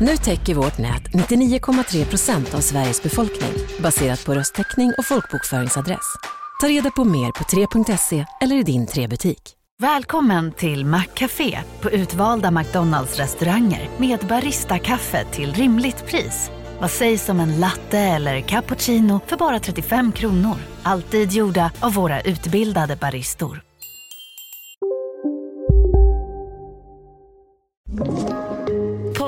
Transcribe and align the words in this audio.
Nu 0.00 0.16
täcker 0.16 0.54
vårt 0.54 0.78
nät 0.78 1.02
99,3 1.02 2.04
procent 2.04 2.54
av 2.54 2.60
Sveriges 2.60 3.02
befolkning 3.02 3.52
baserat 3.78 4.26
på 4.26 4.34
röstteckning 4.34 4.92
och 4.98 5.06
folkbokföringsadress. 5.06 6.16
Ta 6.60 6.68
reda 6.68 6.90
på 6.90 7.04
mer 7.04 7.32
på 7.32 7.44
3.se 7.44 8.26
eller 8.40 8.56
i 8.56 8.62
din 8.62 8.86
3-butik. 8.86 9.56
Välkommen 9.78 10.52
till 10.52 10.86
Maccafé 10.86 11.58
på 11.80 11.90
utvalda 11.90 12.50
McDonalds 12.50 13.16
restauranger 13.16 13.88
med 13.98 14.18
Baristakaffe 14.18 15.24
till 15.24 15.54
rimligt 15.54 16.06
pris. 16.06 16.50
Vad 16.80 16.90
sägs 16.90 17.28
om 17.28 17.40
en 17.40 17.60
latte 17.60 17.98
eller 17.98 18.40
cappuccino 18.40 19.20
för 19.26 19.36
bara 19.36 19.60
35 19.60 20.12
kronor? 20.12 20.56
Alltid 20.82 21.32
gjorda 21.32 21.70
av 21.80 21.94
våra 21.94 22.20
utbildade 22.20 22.96
baristor. 22.96 23.62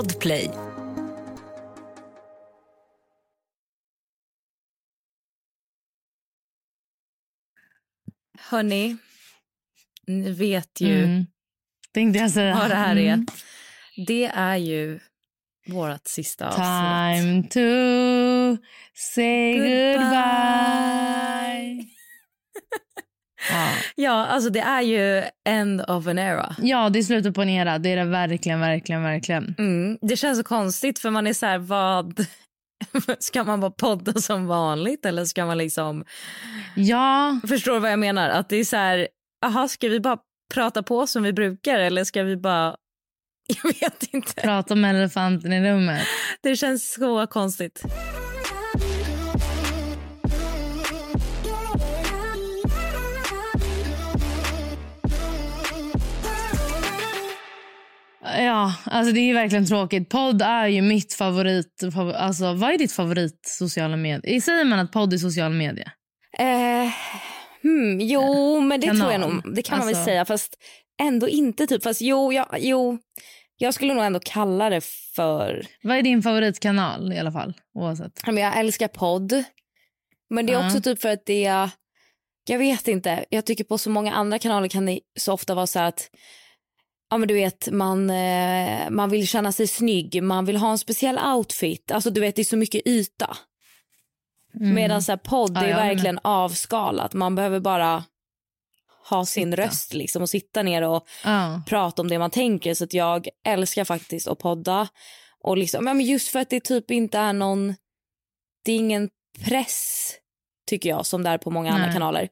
Podplay. 0.02 0.50
Hörni, 8.38 8.96
ni 10.06 10.30
vet 10.32 10.80
ju 10.80 11.04
Mm. 11.04 11.26
Tänkte 11.94 12.18
jag 12.20 12.30
säga. 12.30 12.54
vad 12.54 12.70
det 12.70 12.74
här 12.74 12.96
är. 12.96 13.12
Mm. 13.12 13.26
Det 14.06 14.24
är 14.24 14.56
ju 14.56 15.00
vårt 15.66 16.06
sista 16.06 16.46
avsnitt. 16.48 16.62
Time 16.62 17.42
to 17.42 18.62
say 18.94 19.54
goodbye. 19.58 20.12
Ja. 23.50 23.68
Ja, 23.94 24.26
alltså 24.26 24.50
det 24.50 24.60
är 24.60 24.80
ju 24.82 25.24
end 25.48 25.80
of 25.80 26.06
an 26.06 26.18
era. 26.18 26.56
ja, 26.58 26.88
det 26.88 26.98
är 26.98 27.02
slutet 27.02 27.34
på 27.34 27.42
en 27.42 27.48
era. 27.48 27.78
Det 27.78 27.88
är 27.92 27.96
det 27.96 28.04
verkligen, 28.04 28.60
verkligen, 28.60 29.02
verkligen. 29.02 29.54
Mm. 29.58 29.98
Det 30.02 30.16
känns 30.16 30.38
så 30.38 30.44
konstigt 30.44 30.98
för 30.98 31.10
man 31.10 31.26
är 31.26 31.32
så 31.32 31.46
här, 31.46 31.58
vad... 31.58 32.26
Ska 33.18 33.44
man 33.44 33.60
bara 33.60 33.70
podda 33.70 34.12
som 34.20 34.46
vanligt 34.46 35.06
eller 35.06 35.24
ska 35.24 35.46
man 35.46 35.58
liksom... 35.58 36.04
Ja, 36.76 37.40
Förstår 37.48 37.80
vad 37.80 37.92
jag 37.92 37.98
menar? 37.98 38.30
Att 38.30 38.48
det 38.48 38.56
är 38.56 38.64
så 38.64 38.76
här, 38.76 39.08
aha, 39.44 39.68
ska 39.68 39.88
vi 39.88 40.00
bara 40.00 40.18
prata 40.54 40.82
på 40.82 41.06
som 41.06 41.22
vi 41.22 41.32
brukar 41.32 41.78
eller 41.78 42.04
ska 42.04 42.22
vi 42.22 42.36
bara... 42.36 42.76
Jag 43.62 43.74
vet 43.80 44.14
inte. 44.14 44.32
prata 44.42 44.74
om 44.74 44.84
elefanten 44.84 45.52
i 45.52 45.70
rummet. 45.72 46.02
Det 46.42 46.56
känns 46.56 46.92
så 46.94 47.26
konstigt. 47.26 47.82
Ja, 58.38 58.74
alltså 58.84 59.12
det 59.14 59.20
är 59.20 59.34
verkligen 59.34 59.66
tråkigt. 59.66 60.08
Podd 60.08 60.42
är 60.42 60.66
ju 60.66 60.82
mitt 60.82 61.14
favorit... 61.14 61.80
fav- 61.82 62.14
Alltså, 62.14 62.52
vad 62.54 62.70
är 62.74 62.78
ditt 62.78 62.92
favorit 62.92 63.40
sociala 63.46 63.96
medier? 63.96 64.40
Säger 64.40 64.64
man 64.64 64.78
att 64.78 64.92
podd 64.92 65.12
är 65.12 65.18
social 65.18 65.52
media? 65.52 65.92
Eh, 66.38 66.90
hmm, 67.62 68.00
jo, 68.00 68.60
men 68.60 68.80
det 68.80 68.86
Kanal. 68.86 69.00
tror 69.00 69.12
jag 69.12 69.20
nog. 69.20 69.54
Det 69.54 69.62
kan 69.62 69.78
man 69.78 69.86
väl 69.86 69.96
Alltså- 69.96 70.04
säga, 70.10 70.24
fast 70.24 70.54
ändå 71.02 71.28
inte. 71.28 71.66
typ. 71.66 71.82
Fast 71.82 72.00
jo, 72.00 72.32
jag, 72.32 72.46
jo, 72.58 72.98
jag 73.56 73.74
skulle 73.74 73.94
nog 73.94 74.04
ändå 74.04 74.20
kalla 74.24 74.70
det 74.70 74.80
för... 75.16 75.66
Vad 75.82 75.96
är 75.96 76.02
din 76.02 76.22
favoritkanal 76.22 77.12
i 77.12 77.18
alla 77.18 77.32
fall? 77.32 77.54
Oavsett. 77.74 78.22
Ja, 78.26 78.32
Men 78.32 78.42
jag 78.44 78.58
älskar 78.58 78.88
podd. 78.88 79.44
Men 80.30 80.46
det 80.46 80.52
är 80.52 80.60
Ja. 80.60 80.66
också 80.66 80.80
typ 80.80 81.00
för 81.00 81.08
att 81.12 81.26
det 81.26 81.44
är... 81.44 81.70
Jag 82.48 82.58
vet 82.58 82.88
inte. 82.88 83.24
Jag 83.28 83.46
tycker 83.46 83.64
på 83.64 83.78
så 83.78 83.90
många 83.90 84.12
andra 84.12 84.38
kanaler 84.38 84.68
kan 84.68 84.86
det 84.86 85.00
så 85.20 85.32
ofta 85.32 85.54
vara 85.54 85.66
så 85.66 85.78
att 85.80 86.10
ja, 87.12 87.18
men 87.18 87.28
du 87.28 87.34
vet, 87.34 87.68
man, 87.72 88.10
eh, 88.10 88.90
man 88.90 89.10
vill 89.10 89.28
känna 89.28 89.52
sig 89.52 89.66
snygg, 89.66 90.22
man 90.22 90.44
vill 90.44 90.56
ha 90.56 90.70
en 90.70 90.78
speciell 90.78 91.18
outfit. 91.18 91.90
Alltså 91.92 92.10
du 92.10 92.20
vet, 92.20 92.36
det 92.36 92.42
är 92.42 92.44
så 92.44 92.56
mycket 92.56 92.86
yta. 92.86 93.36
Medan 94.54 95.02
så 95.02 95.12
här, 95.12 95.16
podd, 95.16 95.56
Mm. 95.56 95.70
Ja, 95.70 95.76
är 95.76 95.88
verkligen 95.88 96.18
avskalat. 96.24 97.12
Man 97.12 97.34
behöver 97.34 97.60
bara 97.60 98.04
ha 99.10 99.24
sin 99.26 99.50
Sitta. 99.52 99.62
röst 99.62 99.94
liksom 99.94 100.22
och 100.22 100.30
sitta 100.30 100.62
ner 100.62 100.82
och 100.82 101.06
Ja. 101.24 101.62
prata 101.66 102.02
om 102.02 102.08
det 102.08 102.18
man 102.18 102.30
tänker. 102.30 102.74
Så 102.74 102.84
att 102.84 102.94
jag 102.94 103.28
älskar 103.46 103.84
faktiskt 103.84 104.28
att 104.28 104.38
podda. 104.38 104.88
Och 105.40 105.56
liksom, 105.56 105.84
men 105.84 106.00
just 106.00 106.28
för 106.28 106.38
att 106.38 106.50
det 106.50 106.60
typ 106.60 106.90
inte 106.90 107.18
är 107.18 107.32
någon... 107.32 107.74
Det 108.64 108.72
är 108.72 108.76
ingen 108.76 109.08
press, 109.44 110.10
tycker 110.66 110.88
jag, 110.88 111.06
som 111.06 111.22
det 111.22 111.30
är 111.30 111.38
på 111.38 111.50
många 111.50 111.70
andra 111.72 111.86
Nej. 111.86 111.92
kanaler. 111.92 112.28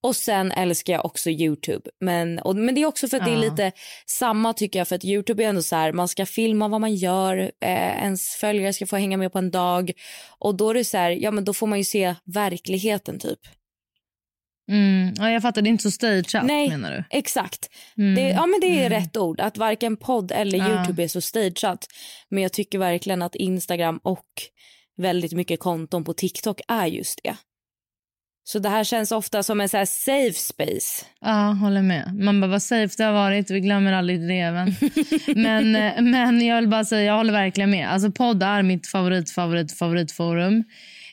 Och 0.00 0.16
sen 0.16 0.52
älskar 0.52 0.92
jag 0.92 1.04
också 1.04 1.30
Youtube. 1.30 1.90
Men, 2.00 2.38
och, 2.38 2.56
men 2.56 2.74
det 2.74 2.82
är 2.82 2.86
också 2.86 3.08
för 3.08 3.16
att 3.16 3.24
det 3.24 3.30
är 3.30 3.34
Ja. 3.44 3.50
lite 3.50 3.72
samma 4.06 4.52
tycker 4.52 4.78
jag. 4.78 4.88
För 4.88 4.96
att 4.96 5.04
Youtube 5.04 5.44
är 5.44 5.48
ändå 5.48 5.62
så 5.62 5.76
här, 5.76 5.92
man 5.92 6.08
ska 6.08 6.26
filma 6.26 6.68
vad 6.68 6.80
man 6.80 6.94
gör. 6.94 7.38
Eh, 7.60 8.02
ens 8.02 8.30
följare 8.30 8.72
ska 8.72 8.86
få 8.86 8.96
hänga 8.96 9.16
med 9.16 9.32
på 9.32 9.38
en 9.38 9.50
dag. 9.50 9.92
Och 10.38 10.54
då 10.54 10.70
är 10.70 10.74
det 10.74 10.84
så 10.84 10.96
här, 10.96 11.10
ja 11.10 11.30
men 11.30 11.44
då 11.44 11.54
får 11.54 11.66
man 11.66 11.78
ju 11.78 11.84
se 11.84 12.14
verkligheten 12.24 13.18
typ. 13.18 13.38
Mm. 14.70 15.14
Ja, 15.16 15.30
jag 15.30 15.42
fattar, 15.42 15.62
det 15.62 15.68
är 15.68 15.70
inte 15.70 15.82
så 15.82 15.90
stageat 15.90 16.44
Nej. 16.44 16.68
menar 16.68 16.90
du? 16.92 17.04
Exakt. 17.18 17.68
Mm. 17.98 18.14
Det, 18.14 18.28
ja, 18.28 18.46
men 18.46 18.60
det 18.60 18.84
är 18.84 18.90
rätt 18.90 19.16
ord. 19.16 19.40
Att 19.40 19.58
varken 19.58 19.96
podd 19.96 20.32
eller 20.32 20.58
Ja. 20.58 20.68
Youtube 20.68 21.04
är 21.04 21.08
så 21.08 21.20
stageat. 21.20 21.86
Men 22.28 22.42
jag 22.42 22.52
tycker 22.52 22.78
verkligen 22.78 23.22
att 23.22 23.34
Instagram 23.34 24.00
och 24.02 24.26
väldigt 24.96 25.32
mycket 25.32 25.60
konton 25.60 26.04
på 26.04 26.12
TikTok 26.12 26.60
är 26.68 26.86
just 26.86 27.20
det. 27.24 27.36
Så 28.46 28.58
det 28.58 28.68
här 28.68 28.84
känns 28.84 29.12
ofta 29.12 29.42
som 29.42 29.60
en 29.60 29.68
så 29.68 29.76
här 29.76 29.84
safe 29.84 30.38
space. 30.38 31.04
Ja, 31.20 31.56
håller 31.62 31.82
med. 31.82 32.14
Man 32.14 32.40
bara, 32.40 32.50
vad 32.50 32.62
safe 32.62 32.94
det 32.96 33.04
har 33.04 33.12
varit. 33.12 33.50
Vi 33.50 33.60
glömmer 33.60 33.92
aldrig 33.92 34.28
det 34.28 34.40
även. 34.40 34.74
men, 35.42 35.76
eh, 35.76 36.02
men 36.02 36.46
jag 36.46 36.56
vill 36.56 36.68
bara 36.68 36.84
säga, 36.84 37.02
jag 37.02 37.16
håller 37.16 37.32
verkligen 37.32 37.70
med. 37.70 37.88
Alltså 37.88 38.10
podd 38.10 38.42
är 38.42 38.62
mitt 38.62 38.86
favorit, 38.86 39.30
favorit, 39.30 39.72
favoritforum. 39.72 40.64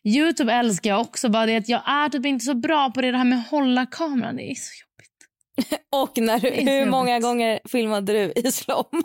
Youtube 0.03 0.53
älskar 0.53 0.89
jag 0.89 1.01
också. 1.01 1.29
Bara 1.29 1.45
det 1.45 1.55
att 1.55 1.69
jag 1.69 1.81
är 1.89 2.09
typ 2.09 2.25
inte 2.25 2.45
så 2.45 2.53
bra 2.53 2.91
på 2.91 3.01
det, 3.01 3.11
det 3.11 3.17
här 3.17 3.25
med 3.25 3.39
att 3.39 3.49
hålla 3.49 3.85
kameran. 3.85 4.35
Det 4.35 4.51
är 4.51 4.55
så 4.55 4.71
jobbigt. 4.81 5.81
Och 5.91 6.17
när, 6.17 6.45
är 6.45 6.65
så 6.65 6.71
hur 6.71 6.85
många 6.85 7.19
gånger 7.19 7.59
filmade 7.69 8.13
du 8.13 8.33
i 8.35 8.51
slowmo? 8.51 9.03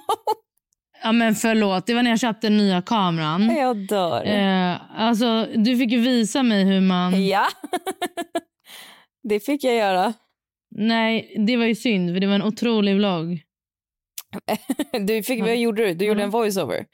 Ja, 1.06 1.12
men 1.12 1.34
förlåt. 1.34 1.87
Det 1.87 1.94
var 1.94 2.03
när 2.03 2.11
jag 2.11 2.21
köpte 2.21 2.47
den 2.47 2.56
nya 2.56 2.83
kameran. 2.83 3.56
Jag 3.56 3.77
dör. 3.77 4.25
Eh, 4.25 4.77
alltså, 4.97 5.47
du 5.55 5.77
fick 5.77 5.93
ju 5.93 5.99
visa 6.00 6.43
mig 6.43 6.65
hur 6.65 6.81
man... 6.81 7.27
Ja, 7.27 7.47
det 9.28 9.41
fick 9.41 9.65
jag 9.65 9.75
göra. 9.75 10.12
Nej, 10.77 11.34
det 11.47 11.56
var 11.56 11.65
ju 11.65 11.75
synd, 11.75 12.15
för 12.15 12.21
det 12.21 12.27
var 12.27 12.34
en 12.34 12.43
otrolig 12.43 12.97
vlogg. 12.97 13.43
Du 15.06 15.22
fick, 15.22 15.41
vad 15.43 15.56
gjorde 15.56 15.87
du? 15.87 15.95
Du 15.95 16.05
gjorde 16.05 16.22
en 16.22 16.31
voiceover. 16.31 16.84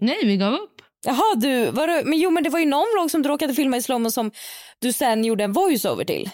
Nej, 0.00 0.16
vi 0.24 0.36
gav 0.36 0.54
upp. 0.54 0.82
Jaha, 1.06 1.34
du, 1.36 1.70
var 1.70 1.86
du, 1.86 2.02
men 2.04 2.18
jo 2.18 2.30
men 2.30 2.42
det 2.42 2.50
var 2.50 2.58
ju 2.60 2.66
någon 2.66 2.86
vlogg 2.94 3.10
som 3.10 3.22
du 3.22 3.28
råkade 3.28 3.54
filma 3.54 3.76
i 3.76 3.82
slowmo 3.82 4.10
som 4.10 4.30
du 4.78 4.92
sen 4.92 5.24
gjorde 5.24 5.44
en 5.44 5.52
voiceover 5.52 6.04
till. 6.04 6.30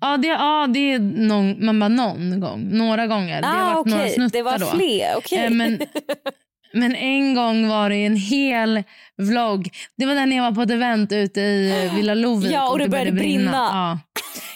Ja, 0.00 0.16
det, 0.16 0.28
ja, 0.28 0.66
det 0.74 0.92
är 0.92 0.98
någon, 0.98 1.64
man 1.66 1.78
bara 1.80 1.88
någon 1.88 2.40
gång. 2.40 2.68
Några 2.70 3.06
gånger. 3.06 3.40
det 3.42 3.46
har 3.48 3.70
Ah, 3.70 3.74
varit 3.74 3.86
några 3.86 4.02
okej. 4.02 4.14
snuttar 4.14 4.38
Det 4.38 4.42
var 4.42 4.58
fler. 4.58 5.14
Okej. 5.16 5.44
Eh, 5.44 5.50
men, 5.50 5.78
men 6.72 6.94
en 6.94 7.34
gång 7.34 7.68
var 7.68 7.90
det 7.90 7.96
en 7.96 8.16
hel 8.16 8.82
vlogg. 9.16 9.70
Det 9.96 10.06
var 10.06 10.14
när 10.14 10.36
jag 10.36 10.42
var 10.42 10.52
på 10.52 10.62
ett 10.62 10.70
event 10.70 11.12
ute 11.12 11.40
i 11.40 11.90
Villa 11.96 12.14
Lovik. 12.14 12.52
Ja, 12.52 12.70
och 12.70 12.78
det 12.78 12.88
började 12.88 13.12
brinna. 13.12 13.52
Ja. 13.52 13.98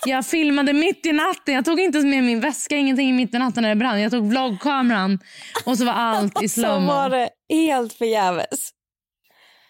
Jag 0.06 0.26
filmade 0.26 0.72
mitt 0.72 1.06
i 1.06 1.12
natten. 1.12 1.54
Jag 1.54 1.64
tog 1.64 1.80
inte 1.80 1.98
med 1.98 2.24
min 2.24 2.40
väska, 2.40 2.76
ingenting 2.76 3.16
mitt 3.16 3.34
i 3.34 3.38
natten 3.38 3.62
när 3.62 3.68
det 3.68 3.76
brann. 3.76 4.00
Jag 4.00 4.10
tog 4.10 4.28
vloggkameran 4.28 5.18
och 5.66 5.78
så 5.78 5.84
var 5.84 5.92
allt 5.92 6.42
i 6.42 6.48
så 6.48 6.60
slowmo. 6.60 6.86
var 6.86 7.10
det 7.10 7.28
helt 7.48 7.92
förgäves. 7.92 8.70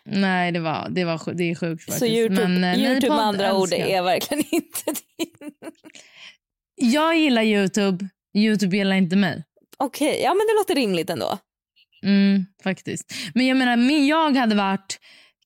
Nej, 0.05 0.53
det, 0.53 0.61
var, 0.61 0.89
det, 0.91 1.05
var, 1.05 1.35
det 1.35 1.51
är 1.51 1.55
sjukt 1.55 1.85
faktiskt. 1.85 1.99
Så 1.99 2.07
Youtube, 2.07 2.49
Men, 2.49 2.65
eh, 2.65 2.81
YouTube 2.91 3.15
med 3.15 3.25
andra 3.25 3.55
ord 3.57 3.73
är 3.73 4.03
verkligen 4.03 4.45
inte 4.51 4.85
din. 4.85 5.51
Jag 6.75 7.19
gillar 7.19 7.43
Youtube. 7.43 8.09
Youtube 8.37 8.77
gillar 8.77 8.97
inte 8.97 9.17
mig. 9.17 9.45
Okej, 9.77 10.21
ja 10.25 10.29
men 10.29 10.47
det 10.47 10.55
låter 10.61 10.75
rimligt 10.75 11.11
ändå. 11.11 11.39
Mm, 12.03 12.45
faktiskt. 12.65 13.15
Men 13.35 13.47
jag 13.47 13.57
menar, 13.57 13.77
min- 13.77 14.07
jag 14.07 14.37
hade 14.37 14.55
varit 14.55 14.99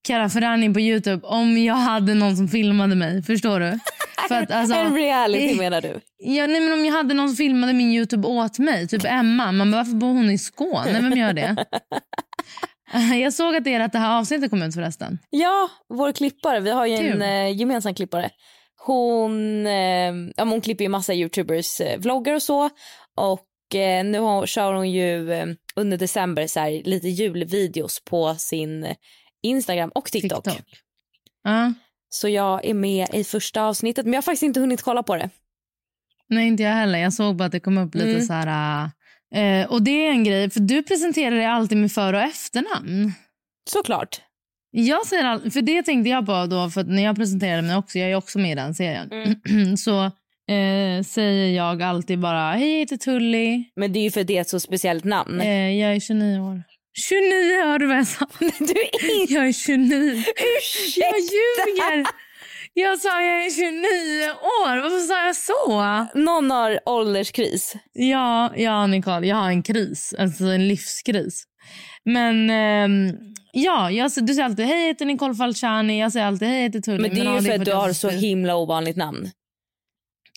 Cara 0.06 0.28
Ferrani 0.28 0.74
på 0.74 0.80
Youtube 0.80 1.26
om 1.26 1.58
jag 1.64 1.74
hade 1.74 2.14
någon 2.14 2.36
som 2.36 2.48
filmade 2.48 2.94
mig. 2.94 3.22
Förstår 3.22 3.60
du? 3.60 3.78
För 4.28 4.34
att, 4.42 4.50
alltså, 4.50 4.74
en 4.76 4.94
reality 4.94 5.50
eh, 5.52 5.56
menar 5.58 5.80
du? 5.80 6.00
Ja, 6.18 6.46
nej, 6.46 6.60
men 6.60 6.72
om 6.72 6.84
jag 6.84 6.92
hade 6.92 7.14
någon 7.14 7.28
som 7.28 7.36
filmade 7.36 7.72
min 7.72 7.92
Youtube 7.92 8.28
åt 8.28 8.58
mig, 8.58 8.88
typ 8.88 9.04
Emma. 9.04 9.52
Man 9.52 9.70
bara, 9.70 9.76
varför 9.76 9.96
bor 9.96 10.08
hon 10.12 10.30
i 10.30 10.38
Skåne? 10.38 10.92
Vem 10.92 11.12
gör 11.12 11.32
det? 11.32 11.64
Jag 13.22 13.32
såg 13.32 13.56
att 13.56 13.64
det 13.64 13.74
är 13.74 13.80
att 13.80 13.92
det 13.92 13.98
här 13.98 14.18
avsnittet 14.18 14.50
kom 14.50 14.62
ut 14.62 14.74
förresten. 14.74 15.18
Ja, 15.30 15.68
vår 15.88 16.12
klippare. 16.12 16.60
Vi 16.60 16.70
har 16.70 16.86
ju 16.86 16.94
en 16.94 17.12
Kul. 17.12 17.22
eh, 17.22 17.56
gemensam 17.56 17.94
klippare. 17.94 18.30
Hon, 18.86 19.66
eh, 19.66 20.12
ja, 20.36 20.44
hon 20.44 20.60
klipper 20.60 20.84
ju 20.84 20.88
massa 20.88 21.14
youtubers 21.14 21.80
eh, 21.80 21.98
vloggar 21.98 22.34
och 22.34 22.42
så. 22.42 22.64
Och 23.16 23.40
nu 24.04 24.18
har, 24.18 24.46
kör 24.46 24.72
hon 24.72 24.90
ju 24.90 25.32
eh, 25.32 25.46
under 25.76 25.96
december 25.98 26.46
så 26.46 26.60
här, 26.60 26.82
lite 26.84 27.08
julvideos 27.08 28.00
på 28.04 28.34
sin 28.34 28.84
eh, 28.84 28.96
Instagram 29.42 29.90
och 29.94 30.04
TikTok. 30.06 30.44
Ja. 31.44 31.72
Så 32.08 32.28
jag 32.28 32.64
är 32.64 32.74
med 32.74 33.08
i 33.12 33.24
första 33.24 33.62
avsnittet 33.62 34.04
men 34.04 34.12
jag 34.12 34.18
har 34.18 34.22
faktiskt 34.22 34.42
inte 34.42 34.60
hunnit 34.60 34.82
kolla 34.82 35.02
på 35.02 35.16
det. 35.16 35.30
Nej, 36.28 36.46
inte 36.48 36.62
jag 36.62 36.70
heller. 36.72 36.98
Jag 36.98 37.12
såg 37.12 37.36
bara 37.36 37.44
att 37.44 37.52
det 37.52 37.60
kom 37.60 37.78
upp 37.78 37.94
lite 37.94 38.08
Mm. 38.10 38.22
så 38.26 38.32
här... 38.32 38.90
eh, 39.34 39.66
och 39.70 39.82
det 39.82 39.90
är 40.06 40.10
en 40.10 40.24
grej, 40.24 40.50
för 40.50 40.60
du 40.60 40.82
presenterar 40.82 41.36
dig 41.36 41.46
alltid 41.46 41.78
med 41.78 41.92
för 41.92 42.12
och 42.12 42.20
efternamn. 42.20 43.12
Såklart. 43.70 44.20
Jag 44.70 45.06
säger 45.06 45.24
all, 45.24 45.50
för 45.50 45.62
det 45.62 45.82
tänkte 45.82 46.10
jag 46.10 46.26
på 46.26 46.46
då, 46.46 46.70
för 46.70 46.84
när 46.84 47.02
jag 47.04 47.16
presenterade 47.16 47.62
mig 47.62 47.76
också, 47.76 47.98
jag 47.98 48.10
är 48.10 48.14
också 48.14 48.38
med 48.38 48.52
i 48.52 48.54
den 48.54 48.74
serien, 48.74 49.10
Mm. 49.12 49.76
så 49.76 50.10
eh, 50.50 51.02
säger 51.04 51.56
jag 51.56 51.82
alltid 51.82 52.18
bara 52.18 52.52
hej 52.52 52.72
jag 52.72 52.78
heter 52.78 52.96
Tully, 52.96 53.64
Men 53.76 53.92
det 53.92 53.98
är 53.98 54.02
ju 54.02 54.10
för 54.10 54.24
det 54.24 54.36
är 54.36 54.40
ett 54.40 54.48
så 54.48 54.60
speciellt 54.60 55.04
namn. 55.04 55.40
eh, 55.40 55.70
jag 55.80 55.96
är 55.96 56.00
29 56.00 56.38
år. 56.40 56.62
29 57.08 57.62
hör 57.64 57.78
du 57.78 57.86
vad 57.86 57.96
jag 57.96 58.06
sa? 58.06 58.26
Du 58.40 58.46
är 58.46 58.60
inte... 58.60 58.74
Jag 59.34 59.48
är 59.48 59.52
29. 59.52 60.24
Ursäkta! 60.58 61.00
Jag 61.00 61.18
ljuger! 61.18 62.06
Jag 62.78 62.98
sa 62.98 63.22
jag 63.22 63.46
är 63.46 63.50
29 63.50 64.30
år. 64.30 64.82
Varför 64.82 64.98
sa 65.06 65.26
jag 65.26 65.36
så? 65.36 66.18
Någon 66.18 66.50
har 66.50 66.78
ålderskris. 66.86 67.74
Ja, 67.92 68.52
ja 68.56 68.86
Nicole, 68.86 69.26
jag 69.26 69.36
har 69.36 69.48
en 69.48 69.62
kris. 69.62 70.14
Alltså 70.18 70.44
en 70.44 70.68
livskris. 70.68 71.44
Men 72.04 72.50
ehm, 72.50 73.12
ja, 73.52 73.90
jag, 73.90 74.10
du 74.22 74.34
säger 74.34 74.44
alltid 74.44 74.66
hej 74.66 74.80
jag 74.80 74.86
heter 74.86 75.04
Nicole 75.06 75.34
Falciani. 75.34 76.00
Jag 76.00 76.12
säger 76.12 76.26
alltid 76.26 76.48
hej 76.48 76.56
jag 76.56 76.62
heter 76.64 76.80
Tully. 76.80 76.98
Men 77.02 77.14
det 77.14 77.20
är 77.20 77.34
ju 77.34 77.42
för 77.42 77.54
att 77.54 77.64
du 77.64 77.72
har 77.72 77.92
så 77.92 78.08
himla 78.08 78.56
ovanligt 78.56 78.96
namn. 78.96 79.30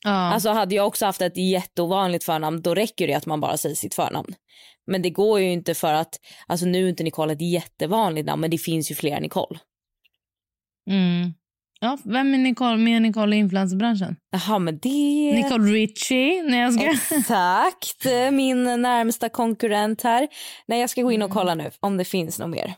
Ja. 0.04 0.12
Alltså 0.12 0.50
hade 0.50 0.76
jag 0.76 0.88
också 0.88 1.06
haft 1.06 1.22
ett 1.22 1.38
jätteovanligt 1.38 2.24
förnamn 2.24 2.62
då 2.62 2.76
räcker 2.76 3.08
det 3.08 3.14
att 3.14 3.26
man 3.26 3.42
bara 3.42 3.58
säger 3.58 3.76
sitt 3.76 3.96
förnamn. 3.96 4.36
Men 4.88 5.02
det 5.02 5.10
går 5.10 5.40
ju 5.40 5.52
inte 5.52 5.74
för 5.74 5.94
att, 5.94 6.20
alltså 6.48 6.66
nu 6.66 6.86
är 6.86 6.90
inte 6.90 7.04
Nicole 7.04 7.34
ett 7.34 7.52
jättevanligt 7.52 8.28
namn 8.28 8.42
men 8.42 8.52
det 8.52 8.58
finns 8.58 8.92
ju 8.92 8.96
fler 8.96 9.22
Nicole. 9.22 9.60
Mm. 10.90 11.34
Ja, 11.80 11.98
vem 12.04 12.34
är 12.34 12.38
Nicole? 12.38 12.78
Med 12.78 13.02
Nicole 13.02 13.36
i 13.36 13.40
influencerbranschen? 13.40 14.16
Jaha 14.32 14.60
men 14.60 14.80
det... 14.80 15.34
Nicole 15.36 15.72
Richie. 15.72 16.44
Nej, 16.44 16.60
jag 16.60 16.74
ska... 16.74 17.16
Exakt, 17.16 18.06
min 18.32 18.64
närmsta 18.64 19.30
konkurrent 19.30 20.02
här. 20.02 20.28
Nej 20.68 20.80
jag 20.80 20.90
ska 20.90 21.02
gå 21.02 21.12
in 21.12 21.22
och 21.22 21.32
kolla 21.32 21.56
nu 21.56 21.72
om 21.80 21.98
det 21.98 22.06
finns 22.06 22.40
något 22.40 22.50
mer. 22.50 22.76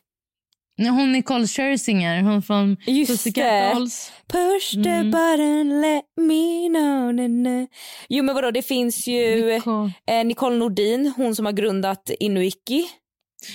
Hon 0.90 1.12
Nicole 1.12 1.48
Scherzinger, 1.48 2.22
hon 2.22 2.42
från 2.42 2.78
Pussycat. 3.08 3.74
Dolls. 3.76 4.12
Push 4.28 4.84
the 4.84 4.90
Mm. 4.90 5.12
button, 5.12 5.82
let 5.82 6.04
me 6.18 6.68
know. 6.70 7.12
Na, 7.14 7.28
na. 7.28 7.68
Jo 8.10 8.24
men 8.24 8.36
vadå 8.36 8.52
det 8.52 8.62
finns 8.62 9.08
ju 9.08 9.46
Nicole. 9.54 9.92
eh, 10.12 10.26
Nicole 10.26 10.56
Nordin, 10.56 11.14
hon 11.18 11.36
som 11.36 11.46
har 11.46 11.54
grundat 11.54 12.10
Inuiki. 12.20 12.86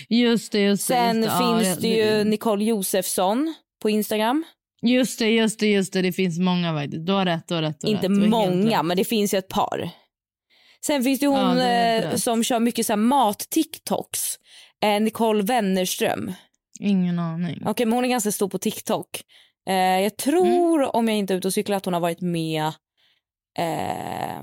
Just 0.08 0.52
det, 0.52 0.60
just 0.60 0.88
det. 0.88 0.94
Sen 0.94 1.22
just 1.22 1.38
det. 1.38 1.44
Ja, 1.44 1.58
finns 1.58 1.76
det 1.78 1.82
det- 1.88 2.18
ju 2.18 2.24
Nicole 2.24 2.64
Josefsson 2.64 3.54
på 3.82 3.90
Instagram. 3.90 4.44
Just 4.82 5.18
det, 5.18 5.30
just 5.30 5.60
det, 5.60 5.66
just 5.66 5.92
det. 5.92 6.02
Det 6.02 6.12
finns 6.12 6.38
många 6.38 6.74
faktiskt. 6.74 7.06
Du 7.06 7.12
har 7.12 7.24
rätt, 7.24 7.48
du 7.48 7.54
har 7.54 7.62
rätt. 7.62 7.80
Du 7.80 7.86
har 7.86 7.94
Inte 7.94 8.08
rätt. 8.08 8.28
Många, 8.30 8.82
men 8.82 8.96
det 8.96 9.04
finns 9.04 9.34
ju 9.34 9.38
ett 9.38 9.48
par. 9.48 9.90
Sen 10.86 11.04
finns 11.04 11.20
det 11.20 11.26
ju 11.26 11.32
Ja, 11.32 11.46
hon 11.48 11.56
det 11.56 12.02
eh, 12.12 12.16
som 12.16 12.44
kör 12.44 12.60
mycket 12.60 12.86
så 12.86 12.96
mat-tiktoks. 12.96 14.38
Eh, 14.84 15.00
Nicole 15.00 15.42
Wennerström. 15.42 16.32
Ingen 16.80 17.18
aning. 17.18 17.62
Okej, 17.66 17.86
men 17.86 17.92
hon 17.92 18.04
är 18.04 18.08
ganska 18.08 18.32
stor 18.32 18.48
på 18.48 18.58
TikTok. 18.58 19.22
Eh, 19.68 19.74
jag 20.00 20.16
tror, 20.16 20.76
Mm. 20.78 20.90
om 20.92 21.08
jag 21.08 21.16
inte 21.16 21.34
är 21.34 21.38
ute 21.38 21.48
och 21.48 21.54
cyklar, 21.54 21.76
att 21.76 21.84
hon 21.84 21.94
har 21.94 22.00
varit 22.00 22.20
med 22.20 22.64
eh, 23.58 24.42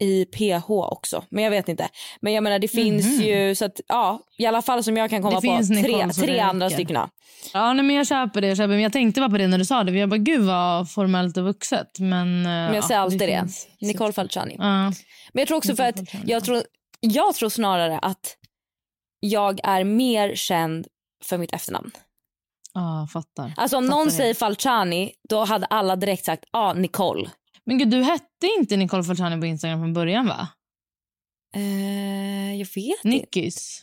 i 0.00 0.24
PH 0.24 0.70
också. 0.70 1.24
Men 1.30 1.44
jag 1.44 1.50
vet 1.50 1.68
inte. 1.68 1.88
Men 2.20 2.32
jag 2.32 2.42
menar 2.44 2.58
det 2.58 2.68
finns 2.68 3.06
Mhm. 3.06 3.20
ju, 3.26 3.54
så 3.54 3.64
att 3.64 3.80
ja, 3.88 4.20
i 4.38 4.46
alla 4.46 4.62
fall 4.62 4.84
som 4.84 4.96
jag 4.96 5.10
kan 5.10 5.22
komma 5.22 5.40
Det 5.40 5.46
på, 5.48 5.54
Nicole, 5.74 5.82
tre, 5.82 6.04
det 6.06 6.12
tre 6.12 6.38
andra 6.40 6.70
stycken. 6.70 6.96
Ja, 7.52 7.72
nej, 7.72 7.84
men 7.84 7.96
jag 7.96 8.06
köper 8.06 8.40
det. 8.40 8.46
Jag, 8.48 8.56
köper. 8.56 8.68
Men 8.68 8.80
jag 8.80 8.92
tänkte 8.92 9.20
bara 9.20 9.30
på 9.30 9.38
det 9.38 9.46
när 9.46 9.58
du 9.58 9.64
sa 9.64 9.84
det. 9.84 9.92
för 9.92 9.98
Jag 9.98 10.08
bara, 10.08 10.16
gud 10.18 10.40
vad 10.44 10.90
formellt 10.92 11.36
och 11.36 11.44
vuxet. 11.44 11.98
Men, 11.98 12.42
Men 12.42 12.74
jag 12.74 12.84
säger 12.84 13.00
alltid 13.00 13.18
det. 13.18 13.46
Nicole 13.80 14.12
Falciani. 14.12 14.54
Ja. 14.58 14.64
Men 15.32 15.40
jag 15.40 15.48
tror 15.48 15.58
också 15.58 15.76
för 15.76 15.84
Nicole 15.84 15.88
att 16.02 16.10
Falciani. 16.10 16.32
jag 16.32 16.44
tror, 16.44 16.62
jag 17.00 17.34
tror 17.34 17.48
snarare 17.48 17.98
att 17.98 18.36
jag 19.20 19.60
är 19.64 19.84
mer 19.84 20.34
känd 20.34 20.86
för 21.24 21.38
mitt 21.38 21.54
efternamn. 21.54 21.90
Ja, 22.74 23.08
fattar. 23.12 23.54
Alltså 23.56 23.76
om 23.76 23.84
Fattar 23.84 23.96
någon 23.96 24.06
det. 24.06 24.12
säger 24.12 24.34
Falciani 24.34 25.12
då 25.28 25.44
hade 25.44 25.66
alla 25.66 25.96
direkt 25.96 26.24
sagt 26.24 26.44
ah, 26.50 26.72
Nicole. 26.72 27.30
Men 27.64 27.78
gud, 27.78 27.90
du 27.90 28.02
hette 28.02 28.46
inte 28.58 28.76
Nicole 28.76 29.04
Falciani 29.04 29.40
på 29.40 29.46
Instagram 29.46 29.80
från 29.80 29.94
början 29.94 30.26
va? 30.26 30.48
Eh, 31.56 32.54
jag 32.54 32.66
vet 32.74 33.04
inte. 33.04 33.08
Nickis. 33.08 33.82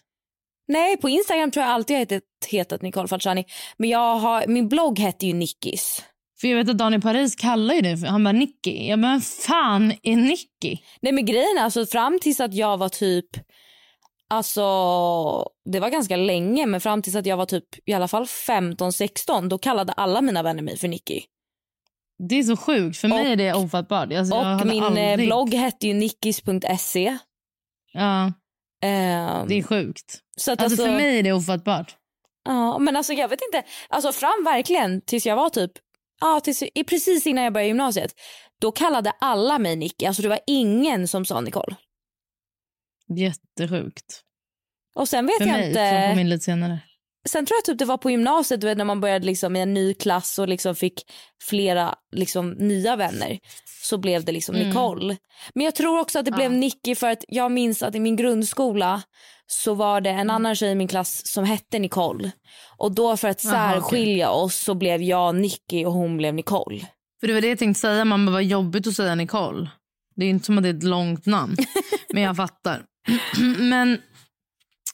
Nej 0.68 0.98
på 0.98 1.10
Instagram 1.10 1.52
tror 1.52 1.66
jag 1.66 1.74
alltid 1.74 1.96
jag 1.96 2.00
hetat, 2.00 2.24
hetat 2.48 2.82
Nicole 2.82 3.08
Falciani. 3.08 3.46
Men 3.78 3.90
jag 3.90 4.16
har, 4.16 4.48
min 4.48 4.70
blogg 4.70 5.00
hette 5.00 5.28
ju 5.28 5.34
Nickis. 5.34 6.04
För 6.42 6.48
jag 6.48 6.58
vet 6.58 6.70
att 6.70 6.78
Daniel 6.78 7.02
Paris 7.02 7.36
kallar 7.36 7.76
ju 7.76 7.82
det 7.82 7.98
för, 7.98 8.08
han 8.08 8.24
bara 8.24 8.32
Nicky. 8.32 8.88
Jag 8.88 9.02
bara, 9.02 9.12
vem 9.12 9.22
fan 9.22 9.94
är 10.04 10.16
Nicky? 10.16 10.78
Nej 11.02 11.14
men 11.14 11.26
grejen 11.26 11.58
är 11.58 11.62
alltså 11.62 11.86
fram 11.86 12.20
tills 12.22 12.40
att 12.40 12.54
jag 12.54 12.78
var 12.78 12.90
typ 12.90 13.28
Alltså 14.30 14.62
det 15.72 15.80
var 15.80 15.90
ganska 15.90 16.16
länge 16.16 16.66
men 16.66 16.82
fram 16.82 17.02
tills 17.02 17.16
att 17.16 17.26
jag 17.26 17.38
var 17.38 17.46
typ 17.46 17.66
i 17.90 17.94
alla 17.94 18.08
fall 18.08 18.24
15-16 18.26 19.50
då 19.50 19.58
kallade 19.58 19.94
alla 19.94 20.22
mina 20.22 20.44
vänner 20.44 20.62
mig 20.64 20.78
för 20.78 20.88
Nicky. 20.88 21.22
Det 22.30 22.36
är 22.40 22.44
så 22.44 22.58
sjukt. 22.58 22.98
För 22.98 23.08
mig 23.08 23.22
Och- 23.22 23.28
är 23.28 23.36
det 23.36 23.54
ofattbart. 23.54 24.14
Alltså, 24.14 24.36
Och 24.36 24.66
min 24.68 24.84
eh, 24.84 24.88
aldrig... 24.88 25.28
blogg 25.28 25.54
hette 25.54 25.88
ju 25.88 25.94
nickis.se. 25.94 27.18
Ja, 27.94 28.34
Ehm, 28.84 29.48
det 29.48 29.56
är 29.56 29.64
sjukt. 29.64 30.20
så 30.38 30.52
att 30.52 30.62
Alltså, 30.62 30.82
alltså, 30.84 30.86
för 30.86 31.04
mig 31.04 31.20
är 31.20 31.24
det 31.24 31.34
ofattbart. 31.34 31.96
Ja, 32.46 32.78
men 32.78 32.96
alltså 32.96 33.14
jag 33.14 33.28
vet 33.28 33.40
inte. 33.54 33.68
Alltså 33.90 34.12
fram 34.12 34.44
verkligen 34.46 35.02
tills 35.02 35.26
jag 35.26 35.36
var 35.36 35.50
typ, 35.50 35.72
ja 36.22 36.40
tills, 36.40 36.64
precis 36.88 37.28
innan 37.28 37.44
jag 37.44 37.54
började 37.54 37.68
gymnasiet. 37.68 38.12
Då 38.62 38.72
kallade 38.72 39.12
alla 39.20 39.60
mig 39.60 39.76
Nicky. 39.76 40.06
Alltså 40.06 40.22
det 40.22 40.28
var 40.30 40.40
ingen 40.48 41.08
som 41.08 41.26
sa 41.26 41.42
Nicole. 41.42 41.76
Jättesjukt. 43.18 44.22
Och 44.96 45.08
sen 45.10 45.26
vet 45.26 45.38
För 45.38 45.46
jag 45.46 45.58
mig 45.58 45.68
inte. 45.68 46.08
kom 46.12 46.20
in 46.20 46.30
lite 46.30 46.44
senare. 46.44 46.80
Sen 47.30 47.46
tror 47.46 47.58
jag 47.58 47.66
typ 47.66 47.80
det 47.80 47.86
var 47.86 47.98
på 47.98 48.12
gymnasiet 48.12 48.62
du 48.62 48.68
vet, 48.68 48.78
när 48.78 48.86
man 48.86 49.02
började 49.02 49.26
liksom 49.26 49.56
i 49.56 49.62
en 49.62 49.74
ny 49.74 49.94
klass 49.94 50.40
och 50.40 50.48
liksom 50.48 50.76
fick 50.76 51.04
flera 51.44 51.96
liksom 52.12 52.50
nya 52.52 52.96
vänner. 52.96 53.40
Så 53.84 53.98
blev 53.98 54.26
det 54.26 54.32
liksom 54.32 54.56
Mm. 54.56 54.68
Nicole. 54.68 55.18
Men 55.56 55.66
jag 55.66 55.76
tror 55.76 56.00
också 56.00 56.20
att 56.20 56.26
det 56.26 56.32
Ja. 56.32 56.36
blev 56.38 56.52
Nicky 56.52 56.96
för 56.96 57.10
att 57.10 57.26
jag 57.28 57.52
minns 57.52 57.84
att 57.84 57.96
i 57.96 58.00
min 58.00 58.16
grundskola 58.16 59.02
så 59.48 59.74
var 59.74 60.02
det 60.02 60.10
Mm. 60.10 60.22
en 60.22 60.30
annan 60.30 60.56
tjej 60.56 60.72
i 60.72 60.76
min 60.76 60.88
klass 60.88 61.28
som 61.28 61.44
hette 61.46 61.80
Nicole. 61.80 62.32
Och 62.78 62.96
då 62.96 63.18
för 63.18 63.28
att 63.28 63.42
särskilja 63.42 64.30
oss 64.30 64.56
så 64.56 64.74
blev 64.74 65.02
jag 65.02 65.36
Nicky 65.36 65.86
och 65.86 65.94
hon 65.94 66.18
blev 66.18 66.34
Nicole. 66.34 66.82
För 67.20 67.28
det 67.28 67.34
var 67.34 67.42
det 67.42 67.48
jag 67.48 67.60
tänkte 67.60 67.80
säga. 67.82 68.06
Man 68.06 68.34
vad 68.34 68.44
jobbigt 68.44 68.88
att 68.88 68.94
säga 68.94 69.16
Nicole. 69.16 69.70
Det 70.16 70.26
är 70.26 70.30
inte 70.30 70.46
som 70.46 70.58
att 70.58 70.64
det 70.64 70.70
är 70.70 70.74
ett 70.78 70.84
långt 70.84 71.26
namn. 71.26 71.56
Men 72.14 72.24
jag 72.24 72.36
fattar. 72.36 72.84
Men 73.60 74.02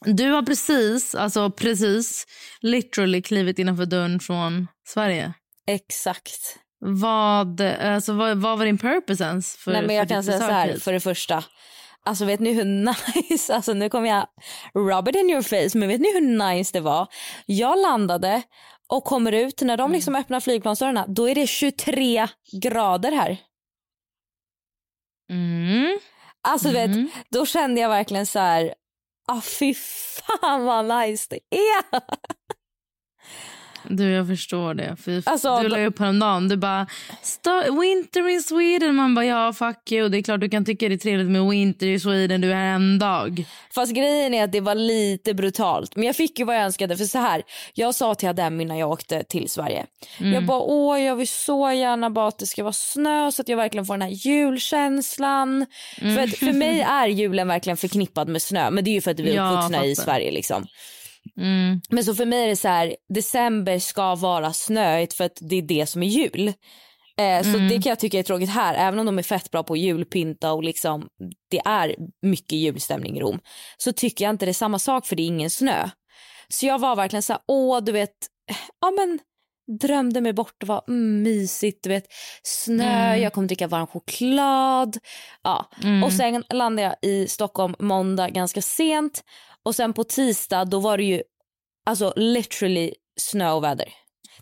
du 0.05 0.29
har 0.29 0.41
precis, 0.41 1.15
alltså 1.15 1.51
precis, 1.51 2.25
literally 2.61 3.21
klivit 3.21 3.59
innanför 3.59 3.85
dörren 3.85 4.19
från 4.19 4.67
Sverige. 4.87 5.33
Exakt. 5.67 6.57
Vad, 6.79 7.61
alltså, 7.61 8.13
vad, 8.13 8.37
vad 8.37 8.57
var 8.57 8.65
din 8.65 8.77
purpose 8.77 9.23
ens? 9.23 9.55
För, 9.55 9.71
Nej, 9.71 9.87
men 9.87 9.95
jag 9.95 10.09
kan 10.09 10.23
säga 10.23 10.37
så 10.39 10.43
här 10.43 10.77
för 10.79 10.93
det 10.93 10.99
första. 10.99 11.43
Alltså 12.05 12.25
vet 12.25 12.39
ni 12.39 12.53
hur 12.53 12.65
nice, 12.65 13.55
alltså 13.55 13.73
nu 13.73 13.89
kommer 13.89 14.09
jag 14.09 14.27
rub 14.73 15.07
it 15.07 15.15
in 15.15 15.29
your 15.29 15.41
face, 15.41 15.77
men 15.77 15.87
vet 15.89 16.01
ni 16.01 16.13
hur 16.13 16.21
nice 16.55 16.73
det 16.73 16.79
var? 16.81 17.07
Jag 17.45 17.79
landade 17.79 18.41
och 18.87 19.03
kommer 19.03 19.31
ut, 19.31 19.61
när 19.61 19.73
Mm. 19.73 19.77
de 19.91 19.95
liksom 19.95 20.15
öppnar 20.15 20.39
flygplansdörrarna, 20.39 21.05
då 21.07 21.29
är 21.29 21.35
det 21.35 21.47
23 21.47 22.27
grader 22.61 23.11
här. 23.11 23.37
Mm. 25.29 25.99
Alltså 26.47 26.67
Mhm. 26.69 26.75
vet, 27.05 27.13
då 27.29 27.45
kände 27.45 27.81
jag 27.81 27.89
verkligen 27.89 28.25
så 28.25 28.39
här, 28.39 28.73
ah 29.27 29.41
fy 29.41 29.73
fan 29.73 30.65
vad 30.65 30.85
nice 30.85 31.27
det 31.29 31.39
är. 31.57 32.01
Du, 33.97 34.11
jag 34.11 34.27
förstår 34.27 34.73
det. 34.73 34.95
För 34.95 35.23
Alltså, 35.25 35.59
du 35.61 35.67
la 35.69 35.85
upp 35.85 35.99
häromdagen. 35.99 36.47
Du 36.49 36.57
bara, 36.57 36.87
"Sta- 37.23 37.81
winter 37.81 38.29
in 38.29 38.43
Sweden. 38.43 38.95
Man 38.95 39.15
bara, 39.15 39.25
ja 39.25 39.53
fuck 39.53 39.91
you. 39.91 40.09
Det 40.09 40.17
är 40.17 40.21
klart 40.21 40.39
du 40.41 40.49
kan 40.49 40.65
tycka 40.65 40.89
det 40.89 40.95
är 40.95 40.97
trevligt 40.97 41.29
med 41.29 41.49
winter 41.49 41.87
i 41.87 41.99
Sweden. 41.99 42.41
Du 42.41 42.51
är 42.51 42.55
här 42.55 42.75
en 42.75 42.99
dag. 42.99 43.45
Fast 43.75 43.93
grejen 43.93 44.33
är 44.33 44.43
att 44.43 44.51
det 44.51 44.59
var 44.61 44.75
lite 44.75 45.33
brutalt. 45.33 45.95
Men 45.95 46.05
jag 46.05 46.15
fick 46.15 46.39
ju 46.39 46.45
vad 46.45 46.55
jag 46.55 46.63
önskade. 46.63 46.97
För 46.97 47.05
så 47.05 47.17
här, 47.19 47.41
jag 47.73 47.95
sa 47.95 48.15
till 48.15 48.29
Adem 48.29 48.61
innan 48.61 48.77
jag 48.77 48.89
åkte 48.91 49.23
till 49.23 49.49
Sverige. 49.49 49.85
Mm. 50.19 50.33
Jag 50.33 50.45
bara, 50.45 50.59
åh 50.61 51.01
jag 51.01 51.15
vill 51.15 51.27
så 51.27 51.71
gärna 51.71 52.09
bara 52.09 52.27
att 52.27 52.39
det 52.39 52.45
ska 52.45 52.63
vara 52.63 52.73
snö 52.73 53.31
så 53.31 53.41
att 53.41 53.49
jag 53.49 53.57
verkligen 53.57 53.85
får 53.85 53.93
den 53.93 54.01
här 54.01 54.09
julkänslan. 54.09 55.65
Mm. 56.01 56.15
För, 56.15 56.23
att, 56.23 56.29
för 56.37 56.53
mig 56.53 56.81
är 56.89 57.07
julen 57.07 57.47
verkligen 57.47 57.77
förknippad 57.77 58.27
med 58.27 58.41
snö. 58.41 58.69
Men 58.71 58.83
det 58.83 58.89
är 58.89 58.93
ju 58.93 59.01
för 59.01 59.11
att 59.11 59.19
vi 59.19 59.31
är 59.31 59.35
Ja, 59.35 59.51
uppvuxna 59.51 59.85
i. 59.85 59.95
Sverige 59.95 60.31
liksom. 60.31 60.65
Mm. 61.41 61.81
Men 61.89 62.05
så 62.05 62.15
för 62.15 62.25
mig 62.25 62.43
är 62.43 62.47
det 62.47 62.55
så 62.55 62.67
här, 62.67 62.95
december 63.13 63.79
ska 63.79 64.15
vara 64.15 64.53
snöigt 64.53 65.13
för 65.13 65.23
att 65.23 65.37
det 65.41 65.55
är 65.55 65.61
det 65.61 65.85
som 65.85 66.03
är 66.03 66.07
jul. 66.07 66.53
Eh, 67.17 67.43
så 67.43 67.57
det 67.57 67.81
kan 67.81 67.89
jag 67.89 67.99
tycka 67.99 68.19
är 68.19 68.23
tråkigt 68.23 68.49
här, 68.49 68.73
även 68.73 68.99
om 68.99 69.05
de 69.05 69.19
är 69.19 69.23
fett 69.23 69.51
bra 69.51 69.63
på 69.63 69.77
julpynta 69.77 70.53
och 70.53 70.63
liksom 70.63 71.07
det 71.49 71.61
är 71.65 71.95
mycket 72.21 72.57
julstämning 72.57 73.17
i 73.17 73.19
Rom. 73.19 73.39
Så 73.77 73.93
tycker 73.93 74.25
jag 74.25 74.29
inte 74.29 74.45
det 74.45 74.51
är 74.51 74.53
samma 74.53 74.79
sak 74.79 75.05
för 75.05 75.15
det 75.15 75.23
är 75.23 75.27
ingen 75.27 75.49
snö. 75.49 75.89
Så 76.47 76.65
jag 76.65 76.79
var 76.79 76.95
verkligen 76.95 77.23
så 77.23 77.33
här, 77.33 77.41
åh 77.47 77.83
du 77.83 77.91
vet, 77.91 78.15
ja 78.81 78.91
men 78.91 79.19
drömde 79.79 80.21
mig 80.21 80.33
bort 80.33 80.63
och 80.63 80.67
var 80.67 80.83
mm, 80.87 81.23
mysigt, 81.23 81.83
du 81.83 81.89
vet 81.89 82.05
snö, 82.43 83.15
jag 83.15 83.33
kommer 83.33 83.47
dricka 83.47 83.67
varm 83.67 83.87
choklad. 83.87 84.97
Ja. 85.43 85.69
Och 86.05 86.13
sen 86.13 86.43
landade 86.49 86.87
jag 86.87 87.11
i 87.11 87.27
Stockholm 87.27 87.75
måndag 87.79 88.29
ganska 88.29 88.61
sent 88.61 89.23
och 89.63 89.75
sen 89.75 89.93
på 89.93 90.03
tisdag 90.03 90.65
då 90.65 90.79
var 90.79 90.97
det 90.97 91.03
ju 91.03 91.23
alltså 91.85 92.13
literally 92.15 92.93
snöväder. 93.19 93.93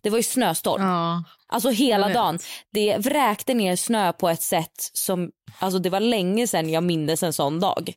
Det 0.01 0.09
var 0.09 0.17
ju 0.17 0.23
snöstorm. 0.23 0.81
Ja. 0.81 1.23
Alltså 1.47 1.69
hela 1.69 2.09
dagen. 2.09 2.39
Det 2.73 2.97
vräkte 2.97 3.53
ner 3.53 3.75
snö 3.75 4.13
på 4.13 4.29
ett 4.29 4.41
sätt 4.41 4.89
som, 4.93 5.31
alltså 5.59 5.79
det 5.79 5.89
var 5.89 5.99
länge 5.99 6.47
sedan 6.47 6.69
jag 6.69 6.83
mindes 6.83 7.23
en 7.23 7.33
sån 7.33 7.59
dag. 7.59 7.93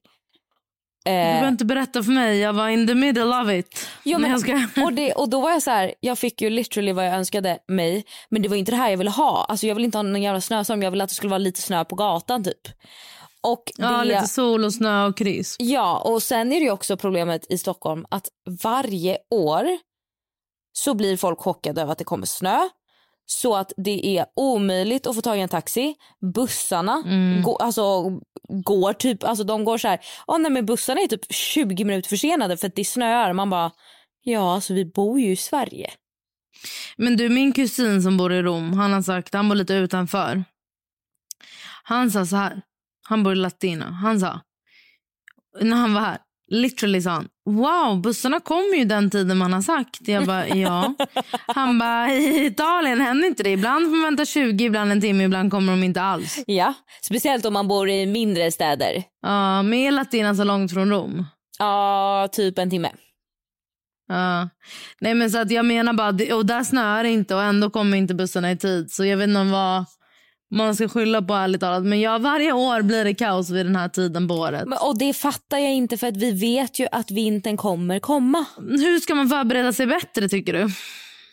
Du 1.05 1.11
Eh, 1.11 1.27
behöver 1.27 1.49
inte 1.49 1.65
berätta 1.65 2.03
för 2.03 2.11
mig, 2.11 2.39
jag 2.39 2.53
var 2.53 2.69
in 2.69 2.87
the 2.87 2.95
middle 2.95 3.43
of 3.43 3.51
it. 3.51 3.89
Jo, 4.05 4.19
men, 4.19 4.41
ska... 4.41 4.67
och, 4.85 4.93
det, 4.93 5.13
och 5.13 5.29
då 5.29 5.41
var 5.41 5.51
jag 5.51 5.63
så 5.63 5.71
här, 5.71 5.95
jag 6.01 6.19
fick 6.19 6.43
ju 6.43 6.51
literally 6.51 6.93
vad 6.93 7.07
jag 7.07 7.15
önskade 7.15 7.59
mig. 7.69 8.05
Men 8.29 8.43
det 8.43 8.49
var 8.49 8.57
inte 8.57 8.73
det 8.73 8.77
här 8.77 8.91
jag 8.91 8.99
ville 8.99 9.11
ha. 9.11 9.47
Alltså 9.49 9.67
jag 9.67 9.75
vill 9.75 9.85
inte 9.85 9.99
ha 9.99 10.03
någon 10.03 10.23
jävla 10.23 10.41
snöstorm. 10.41 10.83
Jag 10.83 10.91
ville 10.91 11.05
att 11.05 11.11
det 11.11 11.17
skulle 11.17 11.31
vara 11.31 11.39
lite 11.39 11.61
snö 11.61 11.85
på 11.85 11.95
gatan 11.95 12.45
typ. 12.45 12.69
Och 13.43 13.63
det, 13.77 13.83
Ja, 13.83 14.03
lite 14.03 14.27
sol 14.27 14.65
och 14.65 14.75
snö 14.75 15.07
och 15.07 15.17
krisp. 15.17 15.57
Ja, 15.63 15.99
och 15.99 16.23
sen 16.23 16.53
är 16.53 16.61
det 16.61 16.71
också 16.71 16.97
problemet 16.97 17.47
i 17.51 17.59
Stockholm 17.59 18.07
att 18.11 18.29
varje 18.63 19.19
år 19.31 19.67
så 20.73 20.95
blir 20.95 21.17
folk 21.17 21.39
chockade 21.39 21.83
över 21.83 21.93
att 21.93 21.99
det 21.99 22.05
kommer 22.05 22.27
snö. 22.27 22.69
Så 23.27 23.57
att 23.57 23.73
det 23.77 24.19
är 24.19 24.27
omöjligt 24.37 25.07
att 25.07 25.15
få 25.15 25.21
tag 25.23 25.39
i 25.39 25.41
en 25.41 25.49
taxi. 25.49 25.95
Bussarna 26.35 27.03
går, 27.45 27.63
alltså, 27.63 28.11
går 28.49 28.93
typ, 28.93 29.25
alltså 29.25 29.45
de 29.45 29.65
går 29.65 29.79
så 29.79 29.89
här, 29.89 30.01
oh, 30.27 30.39
nej 30.39 30.51
men 30.51 30.67
bussarna 30.67 31.01
är 31.01 31.07
typ 31.07 31.33
20 31.33 31.85
minuter 31.85 32.09
försenade 32.09 32.57
för 32.57 32.67
att 32.67 32.77
det 32.77 32.85
snöar. 32.85 33.33
Man 33.33 33.51
bara, 33.51 33.71
ja 34.23 34.55
alltså 34.55 34.75
vi 34.75 34.85
bor 34.85 35.21
ju 35.21 35.33
i 35.33 35.37
Sverige. 35.37 35.91
Men 36.97 37.17
du, 37.17 37.29
min 37.29 37.53
kusin 37.53 38.03
som 38.03 38.17
bor 38.17 38.33
i 38.33 38.43
Rom, 38.43 38.73
han 38.73 38.93
har 38.93 39.03
sagt, 39.03 39.35
han 39.35 39.49
bor 39.49 39.57
lite 39.57 39.75
utanför. 39.75 40.45
Han 41.83 42.11
sa 42.11 42.27
så 42.27 42.37
här, 42.37 42.63
han 43.13 43.23
bor 43.23 43.33
i 43.33 43.37
Latina. 43.37 43.91
Han 43.91 44.21
sa, 44.21 44.41
när 45.61 45.77
han 45.77 45.95
var 45.95 46.01
här, 46.01 46.19
literally 46.51 47.03
sa 47.03 47.11
han, 47.11 47.29
wow, 47.47 48.03
bussarna 48.03 48.41
kommer 48.41 48.77
ju 48.77 48.85
den 48.85 49.11
tiden 49.11 49.39
man 49.39 49.53
har 49.53 49.63
sagt. 49.63 50.09
Jag 50.09 50.27
bara, 50.27 50.49
ja. 50.57 50.95
Han 51.47 51.79
bara, 51.79 52.13
i 52.13 52.47
Italien 52.47 53.01
händer 53.01 53.29
inte 53.29 53.43
det. 53.43 53.51
Ibland 53.51 53.85
får 53.85 53.91
man 53.91 54.03
vänta 54.03 54.25
20, 54.25 54.65
ibland 54.65 54.93
en 54.93 55.01
timme, 55.01 55.25
ibland 55.25 55.51
kommer 55.51 55.73
de 55.73 55.83
inte 55.83 56.03
alls. 56.03 56.45
Ja, 56.47 56.75
speciellt 57.03 57.45
om 57.45 57.53
man 57.53 57.69
bor 57.69 57.89
i 57.89 58.07
mindre 58.07 58.53
städer. 58.53 59.03
Ja, 59.23 59.63
men 59.63 59.79
är 59.79 59.91
Latina 59.91 60.35
så 60.35 60.45
långt 60.45 60.73
från 60.73 60.91
Rom? 60.91 61.27
Ja, 61.59 62.29
typ 62.33 62.59
en 62.59 62.71
timme. 62.71 62.91
Ja. 64.09 64.49
Nej 65.01 65.15
men 65.15 65.31
så 65.31 65.39
att 65.39 65.51
jag 65.51 65.65
menar 65.65 65.93
bara, 65.93 66.37
och 66.37 66.47
där 66.47 66.65
snöar 66.65 67.03
det 67.03 67.11
inte 67.11 67.35
och 67.35 67.43
ändå 67.43 67.71
kommer 67.71 67.97
inte 67.97 68.15
bussarna 68.15 68.51
i 68.51 68.57
tid. 68.57 68.91
Så 68.91 69.05
jag 69.05 69.17
vet 69.17 69.29
inte 69.29 69.45
vad 69.45 69.85
man 70.53 70.75
ska 70.77 70.89
skylla 70.89 71.23
på 71.23 71.35
ärligt 71.35 71.61
talat. 71.61 71.85
Men 71.85 72.01
ja, 72.01 72.19
varje 72.19 72.53
år 72.53 72.83
blir 72.83 73.05
det 73.05 73.15
kaos 73.15 73.51
vid 73.51 73.67
den 73.67 73.77
här 73.77 73.89
tiden 73.89 74.29
på 74.29 74.35
året. 74.35 74.69
Men, 74.69 74.79
och 74.79 74.99
det 74.99 75.13
fattar 75.15 75.59
jag 75.59 75.73
inte 75.75 75.97
för 75.97 76.07
att 76.07 76.17
vi 76.17 76.31
vet 76.31 76.79
ju 76.79 76.87
att 76.93 77.11
vintern 77.11 77.57
kommer 77.57 77.99
komma. 77.99 78.45
Hur 78.59 78.99
ska 79.01 79.15
man 79.15 79.29
förbereda 79.29 79.73
sig 79.73 79.87
bättre 79.87 80.29
tycker 80.29 80.53
du? 80.53 80.69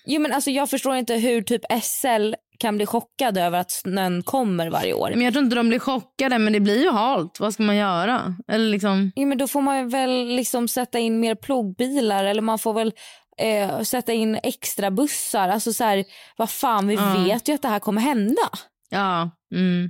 Jo, 0.06 0.22
men 0.22 0.34
alltså, 0.34 0.50
jag 0.52 0.70
förstår 0.70 0.96
inte 0.96 1.14
hur 1.16 1.42
typ 1.42 1.62
SL 1.84 2.34
kan 2.60 2.78
bli 2.78 2.86
chockad 2.86 3.38
över 3.38 3.60
att 3.60 3.72
snön 3.72 4.24
kommer 4.24 4.70
varje 4.70 4.94
år. 4.94 5.10
Men 5.16 5.22
jag 5.22 5.34
tror 5.34 5.44
inte 5.44 5.56
de 5.56 5.70
blir 5.70 5.80
chockade 5.80 6.40
men 6.40 6.54
det 6.54 6.60
blir 6.60 6.82
ju 6.84 6.90
halt. 6.92 7.40
Vad 7.40 7.54
ska 7.54 7.64
man 7.64 7.76
göra? 7.76 8.36
Eller 8.48 8.70
liksom... 8.72 9.12
Jo, 9.16 9.28
men 9.28 9.38
då 9.38 9.48
får 9.48 9.62
man 9.62 9.90
väl 9.90 10.26
liksom 10.28 10.68
sätta 10.68 11.00
in 11.00 11.20
mer 11.20 11.36
plogbilar 11.36 12.24
eller 12.24 12.42
man 12.42 12.60
får 12.60 12.74
väl 12.74 12.92
eh, 13.38 13.82
sätta 13.82 14.14
in 14.14 14.40
extra 14.44 14.92
bussar. 14.92 15.50
Alltså 15.50 15.74
så 15.74 15.84
här, 15.84 16.04
vad 16.38 16.50
fan, 16.50 16.88
vi 16.88 16.94
Ja. 16.96 17.24
vet 17.26 17.48
ju 17.48 17.54
att 17.54 17.62
det 17.62 17.68
här 17.68 17.80
kommer 17.80 18.02
hända. 18.02 18.42
Ja. 18.90 19.32
Mm. 19.56 19.90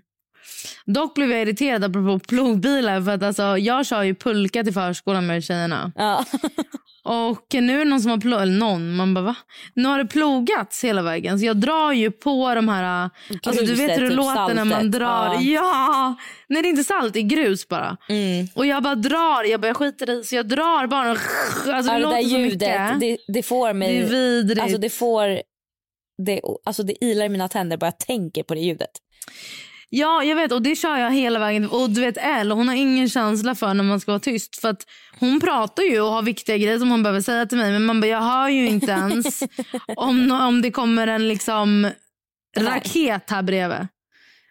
Dock 0.86 1.16
blev 1.16 1.32
jag 1.32 1.42
irriterad 1.42 1.84
apropå 1.84 2.20
plogbilar 2.20 3.02
för 3.02 3.12
att 3.12 3.24
alltså, 3.24 3.58
jag 3.58 3.86
kör 3.86 4.04
ju 4.04 4.16
pulka 4.16 4.64
till 4.64 4.74
förskolan 4.74 5.28
med 5.28 5.44
tjejerna. 5.44 5.92
Ja. 5.96 6.26
Och 7.04 7.46
nu 7.54 7.76
är 7.76 7.86
det 7.86 7.90
någon 7.90 8.02
som 8.02 8.12
har 8.12 8.18
plogat, 8.18 8.42
eller 8.42 8.60
någon, 8.60 8.96
man 8.96 9.14
bara 9.14 9.22
va? 9.22 9.36
Nu 9.74 9.88
har 9.88 9.98
det 9.98 10.06
plogats 10.06 10.84
hela 10.84 11.02
vägen 11.02 11.40
så 11.40 11.46
jag 11.46 11.58
drar 11.58 11.92
ju 11.92 12.12
på 12.12 12.56
de 12.56 12.70
här, 12.70 13.10
alltså 13.44 13.66
du 13.66 13.76
vet 13.76 13.78
Gruset, 13.78 13.98
hur 13.98 14.04
det 14.04 14.10
typ 14.10 14.18
låter 14.18 14.54
när 14.56 14.66
man 14.66 14.70
saltet. 14.70 14.92
drar. 14.92 15.38
Ja. 15.40 15.42
Ja! 15.42 16.16
Nej 16.50 16.62
det 16.62 16.68
är 16.68 16.70
inte 16.70 16.84
salt, 16.84 17.14
det 17.14 17.20
är 17.20 17.24
grus 17.24 17.68
bara. 17.68 17.98
Mm. 18.10 18.48
Och 18.56 18.66
jag 18.66 18.84
bara 18.84 18.96
drar, 18.96 19.44
jag 19.44 19.62
bara 19.62 19.68
jag 19.68 19.78
skiter 19.78 20.20
i 20.20 20.24
så 20.24 20.36
jag 20.36 20.48
drar 20.48 20.88
bara. 20.88 21.10
Alltså 21.10 21.92
det, 21.94 22.00
Ja, 22.00 22.10
det 22.10 22.16
där 22.16 22.22
ljudet, 22.22 23.00
det, 23.00 23.18
det 23.28 23.44
får 23.44 23.74
mig... 23.74 24.00
Det 24.00 24.06
är 24.06 24.10
vidrigt. 24.10 24.62
Alltså 24.62 24.78
det 24.78 24.90
får... 24.90 25.42
Det, 26.26 26.42
alltså 26.64 26.84
det 26.84 27.04
ilar 27.06 27.26
i 27.26 27.30
mina 27.30 27.48
tänder 27.48 27.78
bara 27.78 27.86
jag 27.88 28.00
tänker 28.00 28.44
på 28.44 28.54
det 28.54 28.60
ljudet. 28.60 28.92
Ja, 29.90 30.24
jag 30.24 30.36
vet 30.36 30.52
och 30.52 30.62
det 30.62 30.76
kör 30.76 30.98
jag 30.98 31.12
hela 31.12 31.40
vägen. 31.40 31.70
Och 31.70 31.90
du 31.90 32.02
vet 32.02 32.18
Elle, 32.18 32.54
hon 32.54 32.68
har 32.68 32.76
ingen 32.76 33.10
känsla 33.10 33.56
för 33.56 33.74
när 33.74 33.84
man 33.84 34.00
ska 34.00 34.12
vara 34.12 34.20
tyst. 34.20 34.62
För 34.62 34.70
att 34.70 34.86
hon 35.20 35.40
pratar 35.40 35.84
ju 35.84 36.02
och 36.02 36.12
har 36.12 36.22
viktiga 36.22 36.58
grejer 36.58 36.80
som 36.80 36.92
hon 36.92 37.04
behöver 37.04 37.22
säga 37.22 37.46
till 37.46 37.58
mig. 37.58 37.72
Men 37.72 37.86
man 37.86 38.02
bara, 38.02 38.08
jag 38.08 38.22
hör 38.22 38.50
ju 38.50 38.68
inte 38.68 38.92
ens 38.92 39.44
om, 39.96 40.32
om 40.32 40.62
det 40.62 40.72
kommer 40.72 41.08
en 41.08 41.28
liksom 41.28 41.92
raket 42.58 43.30
här 43.30 43.42
bredvid. 43.42 43.88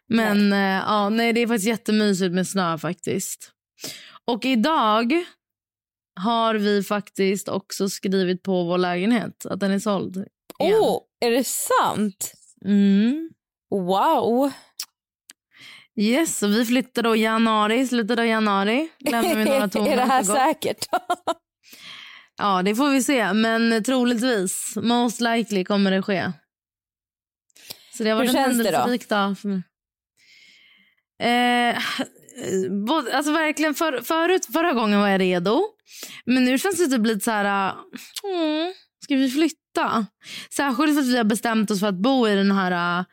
Men 0.08 0.52
eh, 0.52 0.82
ja, 0.86 1.08
nej, 1.08 1.32
det 1.32 1.40
är 1.40 1.46
faktiskt 1.46 1.68
jättemysigt 1.68 2.34
med 2.34 2.48
snö 2.48 2.78
faktiskt. 2.78 3.52
Och 4.24 4.44
idag 4.44 5.24
har 6.20 6.54
vi 6.54 6.82
faktiskt 6.82 7.48
också 7.48 7.88
skrivit 7.88 8.42
på 8.42 8.64
vår 8.64 8.78
lägenhet 8.78 9.46
att 9.46 9.60
den 9.60 9.70
är 9.70 9.78
såld. 9.78 10.26
Åh, 10.58 10.80
oh, 10.80 11.00
är 11.20 11.30
det 11.30 11.44
sant? 11.44 12.32
Mm. 12.64 13.30
Wow. 13.70 14.52
Yes, 16.00 16.42
och 16.42 16.50
vi 16.50 16.64
flyttar 16.64 17.02
då 17.02 17.16
i 17.16 17.20
januari, 17.22 17.86
slutet 17.86 18.18
av 18.18 18.26
januari. 18.26 18.88
Lämnar 18.98 19.34
vi 19.34 19.44
några 19.44 19.68
toner 19.68 19.92
är 19.92 19.96
det 19.96 20.02
här 20.02 20.22
säkert? 20.22 20.86
Ja, 22.40 22.62
det 22.62 22.74
får 22.74 22.90
vi 22.90 23.02
se. 23.02 23.32
Men 23.32 23.84
troligtvis, 23.84 24.72
most 24.82 25.20
likely 25.20 25.64
kommer 25.64 25.90
det 25.90 26.02
ske. 26.02 26.32
Så 27.96 28.02
det 28.04 28.10
har 28.10 28.16
varit 28.16 28.30
Hur 28.30 28.38
en 28.38 28.44
känns 28.44 28.58
det 28.58 28.70
då? 28.70 28.76
händelserik 28.76 29.08
dag 29.08 29.38
för 29.38 29.48
mig. 29.48 29.62
Eh, 31.22 31.78
både- 32.86 33.16
alltså 33.16 33.32
verkligen, 33.32 33.74
för, 33.74 34.00
förut, 34.00 34.46
förra 34.52 34.72
gången 34.72 35.00
var 35.00 35.08
jag 35.08 35.20
redo. 35.20 35.64
Men 36.24 36.44
nu 36.44 36.58
känns 36.58 36.78
det 36.78 36.96
typ 36.96 37.06
lite 37.06 37.20
så 37.24 37.30
här... 37.30 37.74
Mm, 38.24 38.72
ska 39.04 39.14
vi 39.16 39.30
flytta? 39.30 39.57
Särskilt 40.50 40.94
för 40.94 41.00
att 41.00 41.08
vi 41.08 41.16
har 41.16 41.24
bestämt 41.24 41.70
oss 41.70 41.80
för 41.80 41.86
att 41.86 42.02
bo 42.02 42.28
i 42.28 42.34
den 42.34 42.52
här 42.52 43.00
äh, 43.00 43.04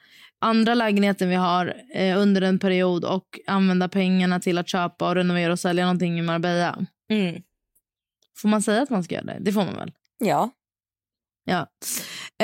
andra 0.41 0.73
lägenheten 0.73 1.29
vi 1.29 1.35
har 1.35 1.73
eh, 1.93 2.21
under 2.21 2.41
en 2.41 2.59
period 2.59 3.05
och 3.05 3.39
använda 3.47 3.89
pengarna 3.89 4.39
till 4.39 4.57
att 4.57 4.69
köpa 4.69 5.09
och 5.09 5.15
renovera 5.15 5.51
och 5.51 5.59
sälja 5.59 5.85
någonting 5.85 6.19
i 6.19 6.21
Marbella. 6.21 6.85
Mm. 7.09 7.41
Får 8.37 8.49
man 8.49 8.61
säga 8.61 8.81
att 8.81 8.89
man 8.89 9.03
ska 9.03 9.15
göra 9.15 9.25
det? 9.25 9.37
Det 9.39 9.51
får 9.53 9.65
man 9.65 9.75
väl? 9.75 9.91
Ja. 10.17 10.49
Ja. 11.45 11.67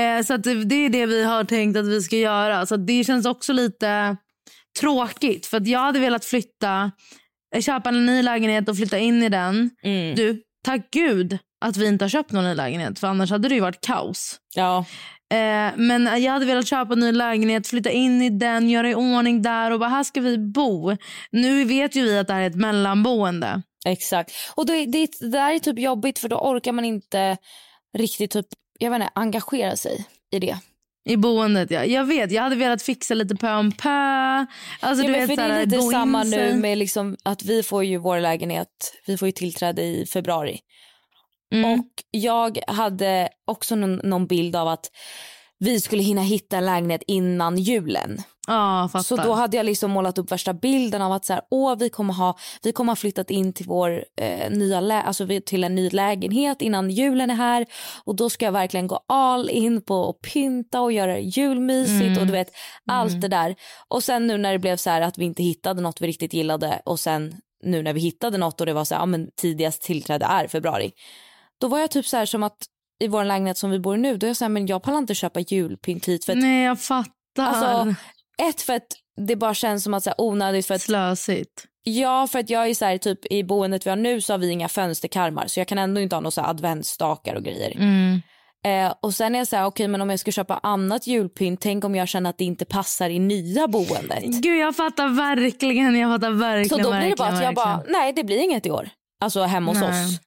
Eh, 0.01 0.23
så 0.23 0.37
det, 0.37 0.63
det 0.63 0.75
är 0.75 0.89
det 0.89 1.05
vi 1.05 1.23
har 1.23 1.43
tänkt 1.43 1.77
att 1.77 1.87
vi 1.87 2.01
ska 2.01 2.15
göra. 2.15 2.65
Så 2.65 2.77
det 2.77 3.03
känns 3.03 3.25
också 3.25 3.53
lite 3.53 4.17
tråkigt. 4.79 5.45
För 5.45 5.57
att 5.57 5.67
jag 5.67 5.79
hade 5.79 5.99
velat 5.99 6.25
flytta, 6.25 6.91
köpa 7.61 7.89
en 7.89 8.05
ny 8.05 8.21
lägenhet 8.21 8.69
och 8.69 8.77
flytta 8.77 8.97
in 8.97 9.23
i 9.23 9.29
den. 9.29 9.69
Mm. 9.83 10.15
Du, 10.15 10.43
tack 10.63 10.91
gud 10.91 11.39
att 11.61 11.77
vi 11.77 11.87
inte 11.87 12.05
har 12.05 12.09
köpt 12.09 12.31
någon 12.31 12.43
ny 12.43 12.53
lägenhet. 12.53 12.99
För 12.99 13.07
annars 13.07 13.31
hade 13.31 13.49
det 13.49 13.55
ju 13.55 13.61
varit 13.61 13.81
kaos. 13.81 14.39
Ja. 14.55 14.85
Eh, 15.31 15.71
men 15.75 16.23
jag 16.23 16.31
hade 16.31 16.45
velat 16.45 16.67
köpa 16.67 16.93
en 16.93 16.99
ny 16.99 17.11
lägenhet, 17.11 17.67
flytta 17.67 17.89
in 17.89 18.21
i 18.21 18.29
den, 18.29 18.69
göra 18.69 18.89
i 18.89 18.95
ordning 18.95 19.41
där 19.41 19.71
och 19.71 19.79
bara 19.79 19.89
här 19.89 20.03
ska 20.03 20.21
vi 20.21 20.37
bo. 20.37 20.97
Nu 21.31 21.63
vet 21.65 21.95
ju 21.95 22.03
vi 22.03 22.17
att 22.17 22.27
det 22.27 22.33
här 22.33 22.41
är 22.41 22.47
ett 22.47 22.55
mellanboende. 22.55 23.61
Exakt. 23.85 24.31
Och 24.55 24.65
det, 24.65 24.85
det, 24.85 25.07
det 25.19 25.29
där 25.29 25.53
är 25.53 25.59
typ 25.59 25.79
jobbigt 25.79 26.19
för 26.19 26.29
då 26.29 26.37
orkar 26.37 26.71
man 26.71 26.85
inte 26.85 27.37
riktigt 27.97 28.31
typ, 28.31 28.45
jag 28.79 28.91
vet 28.91 29.01
inte, 29.01 29.11
engagera 29.15 29.75
sig 29.75 30.05
i 30.31 30.39
det. 30.39 30.57
I 31.09 31.17
boendet, 31.17 31.71
ja. 31.71 31.85
Jag 31.85 32.05
vet, 32.05 32.31
jag 32.31 32.43
hade 32.43 32.55
velat 32.55 32.83
fixa 32.83 33.13
lite 33.13 33.35
pö 33.35 33.55
om 33.55 33.71
pö. 33.71 33.89
Alltså, 34.79 35.03
Ja, 35.03 35.07
du 35.07 35.11
vet, 35.11 35.29
för 35.29 35.35
det 35.35 35.43
är 35.43 35.65
lite 35.65 35.81
samma 35.81 36.23
nu 36.23 36.53
med 36.53 36.77
liksom 36.77 37.17
att 37.23 37.43
vi 37.43 37.63
får 37.63 37.83
ju 37.83 37.97
vår 37.97 38.19
lägenhet, 38.19 38.67
vi 39.07 39.17
får 39.17 39.27
ju 39.27 39.31
tillträde 39.31 39.81
i 39.81 40.05
februari. 40.05 40.59
Mm. 41.51 41.79
Och 41.79 41.87
jag 42.11 42.59
hade 42.67 43.29
också 43.45 43.75
någon, 43.75 43.95
någon 43.95 44.27
bild 44.27 44.55
av 44.55 44.67
att 44.67 44.91
vi 45.59 45.81
skulle 45.81 46.03
hinna 46.03 46.21
hitta 46.21 46.57
en 46.57 46.65
lägenhet 46.65 47.03
innan 47.07 47.57
julen. 47.57 48.21
Fattar. 48.91 49.03
Så 49.03 49.15
då 49.15 49.33
hade 49.33 49.57
jag 49.57 49.65
liksom 49.65 49.91
målat 49.91 50.17
upp 50.17 50.31
värsta 50.31 50.53
bilden 50.53 51.01
av 51.01 51.11
att 51.11 51.25
så 51.25 51.33
här, 51.33 51.41
åh, 51.51 51.75
vi 51.79 51.89
kommer 51.89 52.13
ha, 52.13 52.37
vi 52.63 52.71
kommer 52.71 52.91
ha 52.91 52.95
flyttat 52.95 53.31
in 53.31 53.53
till 53.53 53.65
vår 53.65 54.05
eh, 54.21 54.51
nya 54.51 54.81
lä- 54.81 55.01
alltså 55.01 55.27
till 55.45 55.63
en 55.63 55.75
ny 55.75 55.89
lägenhet 55.89 56.61
innan 56.61 56.89
julen 56.89 57.29
är 57.29 57.35
här 57.35 57.65
och 58.03 58.15
då 58.15 58.29
ska 58.29 58.45
jag 58.45 58.51
verkligen 58.51 58.87
gå 58.87 59.03
all 59.07 59.49
in 59.49 59.81
på 59.81 60.09
att 60.09 60.31
pynta 60.33 60.81
och 60.81 60.91
göra 60.91 61.13
det 61.13 61.19
julmysigt 61.19 62.19
och 62.19 62.25
du 62.25 62.31
vet 62.31 62.51
allt 62.87 63.21
det 63.21 63.27
där. 63.27 63.55
Och 63.87 64.03
sen 64.03 64.27
nu 64.27 64.37
när 64.37 64.51
det 64.51 64.59
blev 64.59 64.77
så 64.77 64.89
här 64.89 65.01
att 65.01 65.17
vi 65.17 65.25
inte 65.25 65.43
hittade 65.43 65.81
något 65.81 66.01
vi 66.01 66.07
riktigt 66.07 66.33
gillade 66.33 66.81
och 66.85 66.99
sen 66.99 67.35
nu 67.63 67.83
när 67.83 67.93
vi 67.93 68.01
hittade 68.01 68.37
något 68.37 68.59
och 68.59 68.65
det 68.65 68.73
var 68.73 68.85
så 68.85 68.95
här, 68.95 69.01
ja 69.01 69.05
men 69.05 69.27
tidigast 69.37 69.81
tillträde 69.81 70.25
är 70.25 70.47
februari. 70.47 70.91
Då 71.61 71.67
var 71.67 71.79
jag 71.79 71.91
typ 71.91 72.05
så 72.05 72.17
här 72.17 72.25
som 72.25 72.43
att 72.43 72.57
i 73.03 73.07
vår 73.07 73.23
lägenhet 73.23 73.57
som 73.57 73.71
vi 73.71 73.79
bor 73.79 73.95
i 73.95 73.99
nu, 73.99 74.17
då 74.17 74.25
är 74.25 74.29
jag 74.29 74.37
så 74.37 74.43
här, 74.43 74.49
men 74.49 74.67
jag 74.67 74.83
pallar 74.83 74.97
inte 74.97 75.15
köpa 75.15 75.39
julpynt 75.39 76.07
hit 76.07 76.25
för 76.25 76.33
att 76.33 76.39
Nej, 76.39 76.63
jag 76.63 76.79
fattar. 76.79 77.11
Alltså, 77.39 77.95
ett 78.41 78.61
för 78.61 78.73
att 78.73 78.87
det 79.27 79.35
bara 79.35 79.53
känns 79.53 79.83
som 79.83 79.93
att 79.93 80.03
så 80.03 80.09
här, 80.09 80.21
onödigt 80.21 80.65
för 80.65 80.75
att 80.75 80.81
Slösigt. 80.81 81.65
ja 81.83 82.27
för 82.27 82.39
att 82.39 82.49
jag 82.49 82.69
är 82.69 82.73
så 82.73 82.85
här, 82.85 82.97
typ 82.97 83.31
i 83.31 83.43
boendet 83.43 83.85
vi 83.85 83.89
har 83.89 83.97
nu 83.97 84.21
så 84.21 84.33
har 84.33 84.37
vi 84.37 84.49
inga 84.49 84.69
fönsterkarmar 84.69 85.47
så 85.47 85.59
jag 85.59 85.67
kan 85.67 85.77
ändå 85.77 86.01
inte 86.01 86.15
ha 86.15 86.21
några 86.21 86.45
adventsstakar 86.45 87.35
och 87.35 87.43
grejer. 87.43 87.71
Mm. 87.75 88.21
Eh, 88.65 88.93
och 89.01 89.13
sen 89.13 89.35
är 89.35 89.39
jag 89.39 89.47
så 89.47 89.55
här, 89.55 89.65
okej 89.65 89.87
men 89.87 90.01
om 90.01 90.09
jag 90.09 90.19
ska 90.19 90.31
köpa 90.31 90.57
annat 90.63 91.07
julpynt, 91.07 91.61
tänk 91.61 91.83
om 91.83 91.95
jag 91.95 92.07
känner 92.07 92.29
att 92.29 92.37
det 92.37 92.45
inte 92.45 92.65
passar 92.65 93.09
i 93.09 93.19
nya 93.19 93.67
boendet. 93.67 94.23
Gud, 94.23 94.59
jag 94.59 94.75
fattar 94.75 95.07
verkligen. 95.07 95.95
Jag 95.95 96.11
fattar 96.13 96.31
verkligen. 96.31 96.83
Så 96.83 96.91
då 96.91 96.97
blir 96.99 97.09
det 97.09 97.15
bara 97.15 97.29
att 97.29 97.43
jag 97.43 97.55
bara, 97.55 97.83
nej 97.87 98.13
det 98.13 98.23
blir 98.23 98.37
inget 98.37 98.65
i 98.65 98.71
år. 98.71 98.89
Alltså 99.19 99.43
hemma 99.43 99.71
hos 99.71 99.81
Nej. 99.81 100.05
oss. 100.05 100.19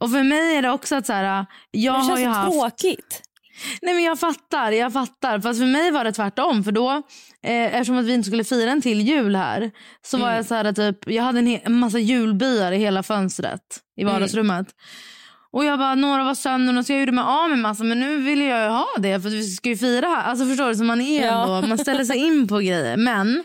Och 0.00 0.10
för 0.10 0.22
mig 0.22 0.56
är 0.56 0.62
det 0.62 0.70
också 0.70 0.94
att 0.96 1.06
så 1.06 1.12
här, 1.12 1.46
jag 1.70 1.94
det 1.94 1.98
har 1.98 2.08
känns 2.08 2.20
ju 2.20 2.26
haft... 2.26 2.52
tråkigt. 2.52 3.22
Nej 3.82 3.94
men 3.94 4.02
jag 4.04 4.18
fattar, 4.20 4.72
jag 4.72 4.92
fattar. 4.92 5.40
Fast 5.40 5.58
för 5.60 5.66
mig 5.66 5.90
var 5.90 6.04
det 6.04 6.12
tvärtom. 6.12 6.64
För 6.64 6.72
då, 6.72 6.90
eh, 7.42 7.74
eftersom 7.74 7.98
att 7.98 8.04
vi 8.04 8.14
inte 8.14 8.26
skulle 8.26 8.44
fira 8.44 8.70
en 8.70 8.82
till 8.82 9.00
jul 9.00 9.36
här. 9.36 9.70
Så 10.06 10.18
var 10.18 10.30
jag 10.32 10.44
så 10.46 10.54
här 10.54 10.72
typ, 10.72 10.98
jag 11.10 11.22
hade 11.22 11.38
en, 11.38 11.48
en 11.64 11.72
massa 11.78 11.98
julbyar 11.98 12.72
i 12.72 12.76
hela 12.78 13.02
fönstret. 13.02 13.60
I 13.96 14.04
vardagsrummet. 14.04 14.66
Och 15.52 15.64
jag 15.64 15.78
bara, 15.78 15.94
några 15.94 16.24
var 16.24 16.34
sönder 16.34 16.82
så 16.82 16.92
jag 16.92 17.00
gjorde 17.00 17.12
mig 17.12 17.24
av 17.24 17.50
med 17.50 17.58
massa. 17.58 17.84
Men 17.84 18.00
nu 18.00 18.16
vill 18.18 18.40
jag 18.42 18.70
ha 18.70 18.86
det 18.98 19.20
för 19.20 19.28
vi 19.30 19.42
ska 19.42 19.68
ju 19.68 19.76
fira 19.76 20.06
här. 20.06 20.22
Alltså 20.22 20.46
förstår 20.46 20.68
du? 20.68 20.74
Så 20.76 20.84
man 20.84 21.00
är 21.00 21.26
Ja. 21.26 21.42
ändå, 21.56 21.68
man 21.68 21.78
ställer 21.78 22.04
sig 22.04 22.16
in 22.16 22.48
på 22.48 22.58
grejer. 22.58 22.96
Men 22.96 23.44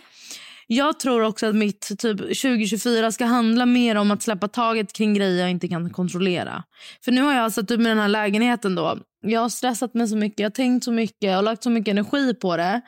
jag 0.72 1.00
tror 1.00 1.22
också 1.22 1.48
att 1.48 1.56
mitt 1.56 1.82
typ 2.00 2.18
2024 2.18 3.12
ska 3.12 3.26
handla 3.26 3.66
mer 3.66 3.96
om 3.96 4.12
att 4.12 4.22
släppa 4.22 4.48
taget 4.48 4.94
kring 4.94 5.14
grejer 5.14 5.42
jag 5.42 5.52
inte 5.52 5.68
kan 5.68 5.90
kontrollera. 5.90 6.64
För 7.06 7.12
nu 7.12 7.22
har 7.22 7.34
jag 7.34 7.52
satt 7.52 7.72
upp 7.72 7.80
med 7.80 7.92
den 7.92 8.00
här 8.00 8.08
lägenheten 8.08 8.76
då. 8.76 8.98
Jag 9.22 9.42
har 9.42 9.50
stressat 9.50 9.94
mig 9.94 10.08
så 10.08 10.16
mycket, 10.16 10.40
jag 10.40 10.46
har 10.46 10.52
tänkt 10.52 10.84
så 10.84 10.92
mycket 10.92 11.38
och 11.38 11.44
lagt 11.44 11.64
så 11.64 11.70
mycket 11.70 11.92
energi 11.92 12.34
på 12.34 12.58
det. 12.58 12.82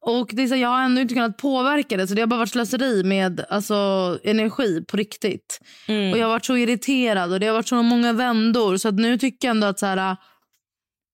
Och 0.00 0.30
det 0.32 0.42
är 0.42 0.46
så, 0.46 0.56
jag 0.56 0.68
har 0.68 0.82
ändå 0.82 1.00
inte 1.00 1.14
kunnat 1.14 1.36
påverka 1.36 1.96
det 1.96 2.06
så 2.06 2.14
det 2.14 2.22
har 2.22 2.26
bara 2.26 2.38
varit 2.38 2.50
slöseri 2.50 3.04
med 3.04 3.44
alltså, 3.48 4.18
energi 4.24 4.84
på 4.88 4.96
riktigt. 4.96 5.60
Och 6.12 6.18
jag 6.18 6.26
har 6.26 6.32
varit 6.32 6.44
så 6.44 6.56
irriterad 6.56 7.32
och 7.32 7.40
det 7.40 7.46
har 7.46 7.54
varit 7.54 7.68
så 7.68 7.82
många 7.82 8.12
vändor 8.12 8.76
så 8.76 8.88
att 8.88 8.94
nu 8.94 9.18
tycker 9.18 9.48
jag 9.48 9.54
ändå 9.54 9.66
att 9.66 9.78
så 9.78 9.86
här, 9.86 10.16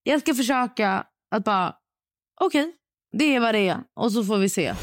jag 0.03 0.21
ska 0.21 0.35
försöka 0.35 1.05
att 1.31 1.45
bara 1.45 1.75
okej, 2.41 2.73
det 3.19 3.35
är 3.35 3.41
vad 3.41 3.55
det 3.55 3.69
är 3.69 3.79
och 3.97 4.13
så 4.13 4.25
får 4.25 4.39
vi 4.39 4.49
se. 4.49 4.75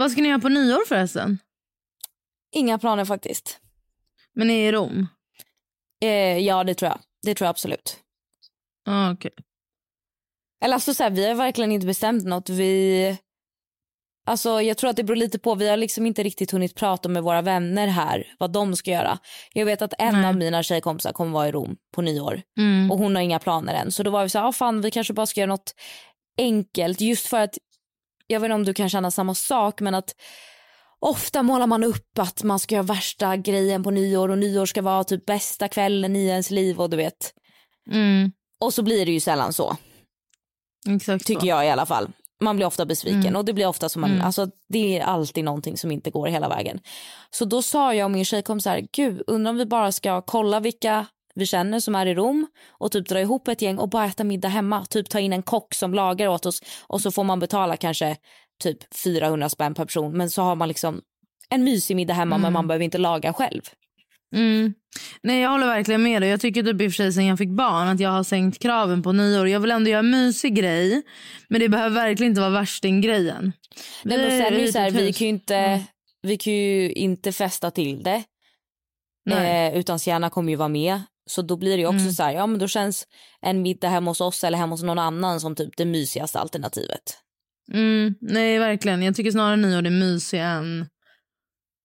Vad 0.00 0.12
ska 0.12 0.22
ni 0.22 0.28
göra 0.28 0.38
på 0.38 0.48
nyår 0.48 0.86
förresten? 0.88 1.38
Inga 2.52 2.78
planer 2.78 3.04
faktiskt. 3.04 3.60
Men 4.34 4.46
ni 4.46 4.54
är 4.54 4.68
i 4.68 4.72
Rom? 4.72 5.06
Eh, 6.02 6.38
ja 6.38 6.64
det 6.64 6.74
tror 6.74 6.88
jag. 6.88 7.00
Det 7.22 7.34
tror 7.34 7.46
jag 7.46 7.50
absolut. 7.50 7.98
Ah, 8.86 9.12
okej. 9.12 9.30
Eller 10.64 10.74
alltså 10.74 10.94
så 10.94 11.02
här, 11.02 11.10
vi 11.10 11.28
har 11.28 11.34
verkligen 11.34 11.72
inte 11.72 11.86
bestämt 11.86 12.24
något. 12.24 12.48
Vi... 12.48 13.18
Alltså 14.26 14.62
jag 14.62 14.76
tror 14.76 14.90
att 14.90 14.96
det 14.96 15.04
beror 15.04 15.16
lite 15.16 15.38
på. 15.38 15.54
Vi 15.54 15.68
har 15.68 15.76
liksom 15.76 16.06
inte 16.06 16.22
riktigt 16.22 16.50
hunnit 16.50 16.74
prata 16.74 17.08
med 17.08 17.22
våra 17.22 17.42
vänner 17.42 17.86
här 17.86 18.34
vad 18.38 18.52
de 18.52 18.76
ska 18.76 18.90
göra. 18.90 19.18
Jag 19.52 19.66
vet 19.66 19.82
att 19.82 19.94
en 19.98 20.14
Nej. 20.14 20.28
av 20.28 20.36
mina 20.36 20.62
tjejkompisar 20.62 21.12
kommer 21.12 21.32
vara 21.32 21.48
i 21.48 21.52
Rom 21.52 21.76
på 21.94 22.02
nyår 22.02 22.42
Mm. 22.58 22.90
och 22.90 22.98
hon 22.98 23.14
har 23.16 23.22
inga 23.22 23.38
planer 23.38 23.74
än. 23.74 23.92
Så 23.92 24.02
då 24.02 24.10
var 24.10 24.22
vi 24.22 24.28
så 24.28 24.38
här, 24.38 24.46
ah, 24.48 24.52
fan 24.52 24.80
vi 24.80 24.90
kanske 24.90 25.12
bara 25.12 25.26
ska 25.26 25.40
göra 25.40 25.48
något 25.52 25.74
enkelt 26.38 27.00
just 27.00 27.26
för 27.26 27.40
att 27.40 27.58
jag 28.30 28.40
vet 28.40 28.46
inte 28.46 28.54
om 28.54 28.64
du 28.64 28.74
kan 28.74 28.88
känna 28.88 29.10
samma 29.10 29.34
sak 29.34 29.80
men 29.80 29.94
att 29.94 30.14
ofta 30.98 31.42
målar 31.42 31.66
man 31.66 31.84
upp 31.84 32.18
att 32.18 32.42
man 32.42 32.58
ska 32.58 32.74
göra 32.74 32.82
värsta 32.82 33.36
grejen 33.36 33.82
på 33.82 33.90
nyår 33.90 34.28
och 34.28 34.38
nyår 34.38 34.66
ska 34.66 34.82
vara 34.82 35.04
typ 35.04 35.26
bästa 35.26 35.68
kvällen 35.68 36.16
i 36.16 36.26
ens 36.26 36.50
liv 36.50 36.80
och 36.80 36.90
du 36.90 36.96
vet. 36.96 37.34
Mm. 37.90 38.32
Och 38.60 38.74
så 38.74 38.82
blir 38.82 39.06
det 39.06 39.12
ju 39.12 39.20
sällan 39.20 39.52
så. 39.52 39.76
Exakt 40.88 41.26
Tycker 41.26 41.40
så. 41.40 41.46
jag 41.46 41.66
i 41.66 41.70
alla 41.70 41.86
fall. 41.86 42.10
Man 42.42 42.56
blir 42.56 42.66
ofta 42.66 42.86
besviken 42.86 43.20
Mm. 43.20 43.36
och 43.36 43.44
det 43.44 43.52
blir 43.52 43.66
ofta 43.66 43.88
som 43.88 44.00
man, 44.00 44.10
Mm. 44.10 44.26
alltså 44.26 44.50
det 44.68 44.98
är 44.98 45.02
alltid 45.04 45.44
någonting 45.44 45.78
som 45.78 45.90
inte 45.90 46.10
går 46.10 46.26
hela 46.26 46.48
vägen. 46.48 46.80
Så 47.30 47.44
då 47.44 47.62
sa 47.62 47.94
jag 47.94 48.04
och 48.04 48.10
min 48.10 48.24
tjejkompis 48.24 48.64
så 48.64 48.70
här, 48.70 48.86
gud 48.92 49.22
undrar 49.26 49.50
om 49.50 49.56
vi 49.56 49.66
bara 49.66 49.92
ska 49.92 50.22
kolla 50.22 50.60
vilka 50.60 51.06
vi 51.34 51.46
känner 51.46 51.80
som 51.80 51.94
är 51.94 52.06
i 52.06 52.14
Rom 52.14 52.46
och 52.68 52.92
typ 52.92 53.08
dra 53.08 53.20
ihop 53.20 53.48
ett 53.48 53.62
gäng 53.62 53.78
och 53.78 53.88
bara 53.88 54.04
äta 54.06 54.24
middag 54.24 54.48
hemma. 54.48 54.84
Typ 54.86 55.08
ta 55.08 55.20
in 55.20 55.32
en 55.32 55.42
kock 55.42 55.74
som 55.74 55.94
lagar 55.94 56.28
åt 56.28 56.46
oss 56.46 56.62
och 56.86 57.00
så 57.00 57.10
får 57.10 57.24
man 57.24 57.40
betala 57.40 57.76
kanske 57.76 58.16
typ 58.62 58.94
400 59.04 59.48
spänn 59.48 59.74
per 59.74 59.84
person 59.84 60.16
men 60.16 60.30
så 60.30 60.42
har 60.42 60.54
man 60.56 60.68
liksom 60.68 61.00
en 61.48 61.64
mysig 61.64 61.96
middag 61.96 62.14
hemma 62.14 62.34
men 62.38 62.40
Mm. 62.44 62.52
man 62.52 62.66
behöver 62.68 62.84
inte 62.84 62.98
laga 62.98 63.32
själv. 63.32 63.62
Mm. 64.36 64.74
Nej, 65.22 65.40
jag 65.40 65.50
håller 65.50 65.66
verkligen 65.66 66.02
med 66.02 66.22
dig. 66.22 66.30
Jag 66.30 66.40
tycker 66.40 66.62
typ 66.62 66.80
i 66.80 66.88
och 66.88 66.92
för 66.92 66.96
sig 66.96 67.12
sen 67.12 67.26
jag 67.26 67.38
fick 67.38 67.48
barn 67.50 67.88
att 67.88 68.00
jag 68.00 68.10
har 68.10 68.22
sänkt 68.24 68.58
kraven 68.62 69.02
på 69.02 69.12
nyår. 69.12 69.48
Jag 69.48 69.60
vill 69.60 69.70
ändå 69.70 69.90
göra 69.90 69.98
en 69.98 70.10
mysig 70.10 70.54
grej, 70.54 71.02
men 71.48 71.60
det 71.60 71.68
behöver 71.68 71.94
verkligen 71.94 72.30
inte 72.32 72.40
vara 72.40 72.50
värstinggrejen. 72.50 73.52
Nej, 74.02 74.18
men 74.18 74.30
sen 74.30 74.40
är 74.46 74.50
det 74.50 74.60
ju 74.60 74.72
så 74.72 74.78
här, 74.78 74.90
vi 74.90 75.06
hus. 75.06 75.18
kan 75.18 75.24
ju 75.26 75.28
inte, 75.32 75.56
Mm. 75.56 75.80
vi 76.22 76.36
kan 76.36 76.52
inte 77.02 77.32
festa 77.32 77.70
till 77.70 78.02
det. 78.02 78.22
Eh, 79.30 79.78
utan 79.78 79.98
Sienna 79.98 80.30
kommer 80.30 80.50
ju 80.50 80.56
vara 80.56 80.68
med. 80.68 81.00
Så 81.30 81.42
då 81.42 81.56
blir 81.56 81.70
det 81.70 81.80
ju 81.80 81.86
också 81.86 82.00
Mm. 82.00 82.12
så 82.12 82.22
här, 82.22 82.32
ja 82.32 82.46
men 82.46 82.58
då 82.60 82.68
känns 82.68 83.06
en 83.40 83.62
middag 83.62 83.88
hemma 83.88 84.10
hos 84.10 84.20
oss 84.20 84.44
eller 84.44 84.58
hemma 84.58 84.72
hos 84.72 84.82
någon 84.82 84.98
annan 84.98 85.40
som 85.40 85.54
typ 85.56 85.76
det 85.76 85.84
mysigaste 85.84 86.38
alternativet. 86.38 87.02
Mm, 87.72 88.14
nej, 88.20 88.58
verkligen. 88.58 89.02
Jag 89.02 89.16
tycker 89.16 89.30
snarare 89.30 89.56
nyår 89.56 89.86
är 89.86 89.90
mysig 89.90 90.40
än 90.40 90.86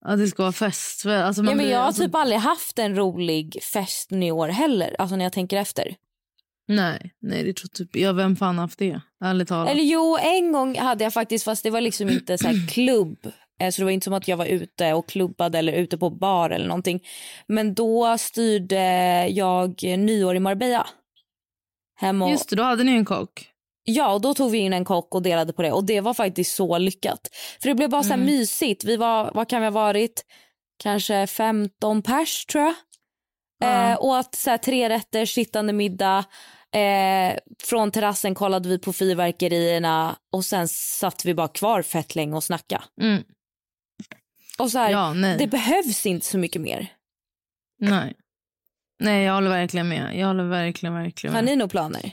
att 0.05 0.19
det 0.19 0.27
ska 0.27 0.43
vara 0.43 0.51
fest. 0.51 1.05
Alltså, 1.05 1.43
man 1.43 1.51
Ja, 1.51 1.55
men 1.55 1.63
blir- 1.65 1.71
jag 1.71 1.79
har 1.79 1.85
alltså, 1.87 2.03
typ 2.03 2.15
aldrig 2.15 2.39
haft 2.39 2.79
en 2.79 2.95
rolig 2.95 3.63
fest 3.73 4.11
nyår 4.11 4.47
heller, 4.47 4.95
alltså 4.99 5.15
när 5.15 5.25
jag 5.25 5.33
tänker 5.33 5.57
efter. 5.57 5.95
Nej, 6.67 7.11
nej 7.21 7.43
det 7.43 7.53
tror 7.53 7.67
typ 7.67 7.95
jag. 7.95 8.13
Vem 8.13 8.35
fan 8.35 8.55
har 8.55 8.61
haft 8.63 8.79
det? 8.79 9.01
Ärligt 9.23 9.47
talat. 9.47 9.69
Eller 9.71 9.83
jo, 9.83 10.17
en 10.21 10.51
gång 10.51 10.77
hade 10.77 11.03
jag 11.03 11.13
faktiskt, 11.13 11.45
fast 11.45 11.63
det 11.63 11.69
var 11.69 11.81
liksom 11.81 12.09
inte 12.09 12.37
så 12.37 12.47
här 12.47 12.67
klubb. 12.73 13.17
Eh, 13.59 13.71
Så 13.71 13.81
det 13.81 13.85
var 13.85 13.91
inte 13.91 14.03
som 14.03 14.13
att 14.13 14.27
jag 14.27 14.37
var 14.37 14.45
ute 14.45 14.93
och 14.93 15.09
klubbade 15.09 15.59
eller 15.59 15.73
ute 15.73 15.97
på 15.97 16.09
bar 16.09 16.49
eller 16.49 16.67
någonting. 16.67 17.03
Men 17.47 17.73
då 17.73 18.17
styrde 18.17 19.27
jag 19.27 19.83
nyår 19.83 20.35
i 20.35 20.39
Marbella. 20.39 20.87
Hemma 21.99 22.25
och, 22.25 22.31
Just 22.31 22.49
det, 22.49 22.55
då 22.55 22.63
hade 22.63 22.83
ni 22.83 22.91
en 22.91 23.05
kock. 23.05 23.49
Ja, 23.83 24.13
och 24.13 24.21
då 24.21 24.33
tog 24.33 24.51
vi 24.51 24.57
in 24.57 24.73
en 24.73 24.85
kock 24.85 25.15
och 25.15 25.21
delade 25.21 25.53
på 25.53 25.61
det 25.61 25.71
och 25.71 25.83
det 25.85 26.01
var 26.01 26.13
faktiskt 26.13 26.55
så 26.55 26.77
lyckat. 26.77 27.29
För 27.61 27.69
det 27.69 27.75
blev 27.75 27.89
bara 27.89 28.03
så 28.03 28.09
här 28.09 28.17
mysigt. 28.17 28.83
Vi 28.83 28.97
var, 28.97 29.31
vad 29.33 29.49
kan 29.49 29.61
vi 29.61 29.65
ha 29.65 29.71
varit? 29.71 30.25
Kanske 30.83 31.27
15 31.27 32.01
pers 32.01 32.45
tror 32.45 32.63
jag. 32.63 32.73
Ja. 33.59 33.91
Eh, 33.91 33.97
åt 34.03 34.35
så 34.35 34.49
här, 34.49 34.57
tre 34.57 34.89
rätter, 34.89 35.25
sittande 35.25 35.73
middag. 35.73 36.25
Eh, 36.75 37.37
från 37.63 37.91
terrassen 37.91 38.35
kollade 38.35 38.69
vi 38.69 38.79
på 38.79 38.93
fyrverkerierna 38.93 40.15
och 40.31 40.45
sen 40.45 40.67
satt 40.67 41.25
vi 41.25 41.33
bara 41.33 41.47
kvar 41.47 41.81
fett 41.81 42.15
länge 42.15 42.35
och 42.35 42.43
snacka. 42.43 42.83
Mm. 43.01 43.23
Och 44.57 44.71
så 44.71 44.77
här, 44.79 44.91
Ja, 44.91 45.13
det 45.39 45.47
behövs 45.47 46.05
inte 46.05 46.25
så 46.25 46.37
mycket 46.37 46.61
mer. 46.61 46.87
nej. 47.79 48.13
Nej, 48.99 49.23
jag 49.25 49.33
håller 49.33 49.49
verkligen 49.49 49.87
med. 49.89 50.17
Jag 50.19 50.27
håller 50.27 50.43
verkligen, 50.43 50.93
verkligen 50.93 51.35
Har 51.35 51.41
med. 51.41 51.51
ni 51.51 51.55
några 51.55 51.69
planer? 51.69 52.11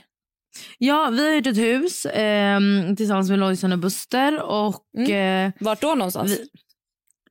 Ja, 0.77 1.09
vi 1.09 1.25
har 1.27 1.35
hyrt 1.35 1.47
ett 1.47 1.57
hus 1.57 2.05
eh, 2.05 2.59
tillsammans 2.97 3.29
med 3.29 3.39
Lojsan 3.39 3.71
och 3.73 3.79
Buster 3.79 4.41
och 4.41 4.83
Mm. 4.97 5.47
eh, 5.47 5.53
Vart 5.59 5.81
då 5.81 5.95
någonstans? 5.95 6.31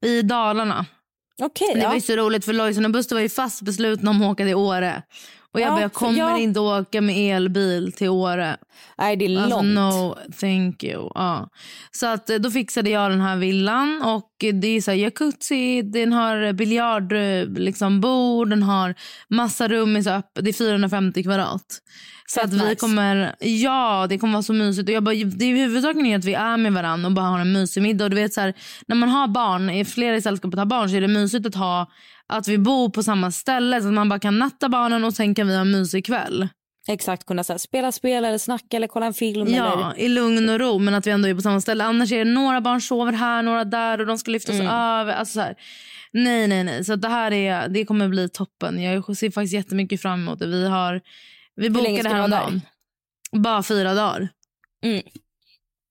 vi, 0.01 0.09
i 0.09 0.22
Dalarna. 0.22 0.87
Okej, 1.42 1.68
Det 1.75 1.81
var 1.81 1.87
ja. 1.87 1.94
ju 1.94 2.01
så 2.01 2.16
roligt 2.16 2.44
för 2.44 2.53
Lojsan 2.53 2.85
och 2.85 2.90
Buster 2.90 3.16
var 3.16 3.20
ju 3.22 3.29
fast 3.29 3.62
beslutna 3.62 4.11
om 4.11 4.22
att 4.22 4.33
åka 4.33 4.44
till 4.44 4.55
Åre. 4.55 5.03
Och 5.55 5.61
jag, 5.61 5.67
Ja, 5.67 5.71
bara, 5.73 5.81
jag 5.81 5.93
kommer 5.93 6.19
jag- 6.19 6.41
inte 6.41 6.61
åka 6.61 7.01
med 7.01 7.37
elbil 7.37 7.93
till 7.93 8.09
Åre. 8.09 8.57
Nej, 8.99 9.17
det 9.17 9.25
är 9.25 9.38
Alltså, 9.38 9.57
långt. 9.62 9.75
no 9.75 10.17
thank 10.41 10.85
you. 10.85 11.11
Ja. 11.15 11.49
Så 11.91 12.07
att, 12.07 12.31
eh, 12.31 12.37
då 12.37 12.51
fixade 12.51 12.91
jag 12.91 13.11
den 13.11 13.21
här 13.21 13.37
villan. 13.37 14.03
Och 14.05 14.29
Det 14.53 14.67
är 14.77 14.81
så 14.81 14.91
här 14.91 14.99
jacuzzi, 14.99 15.83
den 15.83 16.12
har 16.12 16.53
biljard, 16.53 17.12
eh, 17.12 17.45
liksom, 17.47 18.01
bord, 18.01 18.51
den 18.51 18.62
har 18.62 18.95
massa 19.29 19.69
rum. 19.69 19.97
I 19.97 20.03
så 20.03 20.11
öpp- 20.11 20.41
det 20.43 20.51
är 20.51 20.53
450 20.53 21.23
kvadrat. 21.23 21.65
Så 22.27 22.41
Fett 22.41 22.45
att 22.45 22.53
vi 22.53 22.59
nice. 22.65 22.75
kommer, 22.75 23.35
ja 23.41 24.07
det 24.09 24.19
kommer 24.19 24.33
vara 24.33 24.43
så 24.43 24.53
mysigt. 24.53 24.88
Och 24.88 24.95
jag 24.95 25.03
bara, 25.03 25.15
det 25.15 25.45
är 25.45 25.57
huvudsaken 25.57 26.07
är 26.07 26.19
att 26.19 26.25
vi 26.25 26.35
är 26.35 26.57
med 26.57 26.73
varandra 26.73 27.07
och 27.09 27.12
bara 27.15 27.27
har 27.27 27.38
en 27.41 27.53
mysig 27.53 27.83
middag. 27.83 28.05
Och 28.05 28.11
du 28.11 28.17
vet 28.17 28.35
så 28.35 28.41
här, 28.41 28.55
när 28.87 28.97
man 28.97 29.09
har 29.09 29.29
barn, 29.29 29.85
flera 29.85 30.17
i 30.17 30.23
sällskapet 30.23 30.59
har 30.59 30.67
barn 30.67 30.88
så 30.91 30.97
är 30.97 31.01
det 31.01 31.09
mysigt 31.09 31.47
att 31.47 31.55
ha 31.55 31.91
att 32.33 32.49
vi 32.49 32.59
bor 32.59 32.88
på 32.88 33.03
samma 33.03 33.31
ställe 33.31 33.81
så 33.83 33.88
att 33.88 33.95
man 33.95 34.09
bara 34.09 34.18
kan 34.21 34.38
natta 34.38 34.68
barnen 34.68 35.05
och 35.05 35.14
sen 35.14 35.35
kan 35.35 35.49
vi 35.49 35.55
ha 35.55 35.61
en 35.61 35.71
mysig 35.71 36.07
kväll. 36.07 36.49
Exakt, 36.88 37.27
kunna 37.27 37.45
så 37.45 37.53
här, 37.53 37.59
spela 37.59 37.92
spel 37.92 38.25
eller 38.25 38.38
snacka 38.38 38.77
eller 38.77 38.87
kolla 38.87 39.07
en 39.07 39.14
film. 39.14 39.47
Eller... 39.47 39.57
Ja, 39.57 39.95
i 39.97 40.09
lugn 40.09 40.49
och 40.49 40.59
ro, 40.61 40.79
men 40.79 40.95
att 40.95 41.07
vi 41.07 41.11
ändå 41.11 41.29
är 41.29 41.35
på 41.35 41.40
samma 41.40 41.61
ställe. 41.61 41.85
Annars 41.85 42.12
är 42.12 42.25
det 42.25 42.31
några 42.31 42.61
barn 42.61 42.81
sover 42.81 43.12
här, 43.12 43.42
några 43.42 43.64
där 43.64 44.01
och 44.01 44.07
de 44.07 44.18
ska 44.18 44.31
lyftas 44.31 44.55
Mm. 44.55 44.66
över. 44.66 45.12
Alltså 45.12 45.33
så 45.33 45.40
här. 45.40 45.55
Nej, 46.12 46.49
nej, 46.49 46.64
nej. 46.64 46.85
Så 46.85 46.97
det 46.97 47.09
här 47.09 47.33
är, 47.33 47.68
det 47.68 47.85
kommer 47.85 48.09
bli 48.09 48.29
toppen. 48.29 48.83
Jag 48.83 49.16
ser 49.16 49.31
faktiskt 49.31 49.55
jättemycket 49.55 50.03
fram 50.03 50.21
emot 50.21 50.38
det. 50.38 50.47
Vi, 50.47 50.68
har, 50.68 51.01
vi 51.57 51.71
bokade 51.71 52.09
häromdagen. 52.09 52.61
Bara 53.33 53.62
fyra 53.62 53.95
dagar. 53.95 54.29
Mm. 54.85 55.03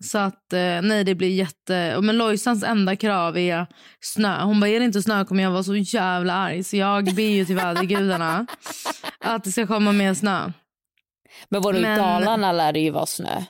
Så 0.03 0.17
att 0.17 0.53
eh, 0.53 0.81
nej, 0.81 1.03
det 1.03 1.15
blir 1.15 1.29
jätte... 1.29 1.99
Men 2.01 2.17
Lojsans 2.17 2.63
enda 2.63 2.95
krav 2.95 3.37
är 3.37 3.67
snö. 3.99 4.43
Hon 4.43 4.59
bara, 4.59 4.67
är 4.69 4.79
det 4.79 4.85
inte 4.85 5.01
snö 5.01 5.25
kommer 5.25 5.43
jag 5.43 5.51
vara 5.51 5.63
så 5.63 5.75
jävla 5.75 6.33
arg. 6.33 6.63
Så 6.63 6.77
jag 6.77 7.15
ber 7.15 7.23
ju 7.23 7.45
till 7.45 7.55
vädergudarna 7.55 8.45
att 9.19 9.43
det 9.43 9.51
ska 9.51 9.67
komma 9.67 9.91
mer 9.91 10.13
snö. 10.13 10.51
Men 11.49 11.61
vadå, 11.61 11.79
Men- 11.79 11.93
i 11.93 12.01
Dalarna 12.01 12.51
lär 12.51 12.73
det 12.73 12.79
ju 12.79 12.89
vara 12.89 13.05
snö. 13.05 13.41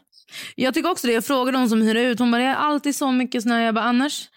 Jag 0.55 0.73
tycker 0.73 0.91
också 0.91 1.07
det. 1.07 1.13
Jag 1.13 1.25
frågade 1.25 1.57
någon 1.57 1.69
som 1.69 1.81
hyr 1.81 1.95
ut. 1.95 2.19
Hon 2.19 2.31
bara, 2.31 2.41
det 2.41 2.47
är 2.47 2.55
alltid 2.55 2.95
så 2.95 3.11
mycket 3.11 3.43
snö. 3.43 3.61
Jag 3.61 3.75
bara, 3.75 3.85
annars 3.85 4.29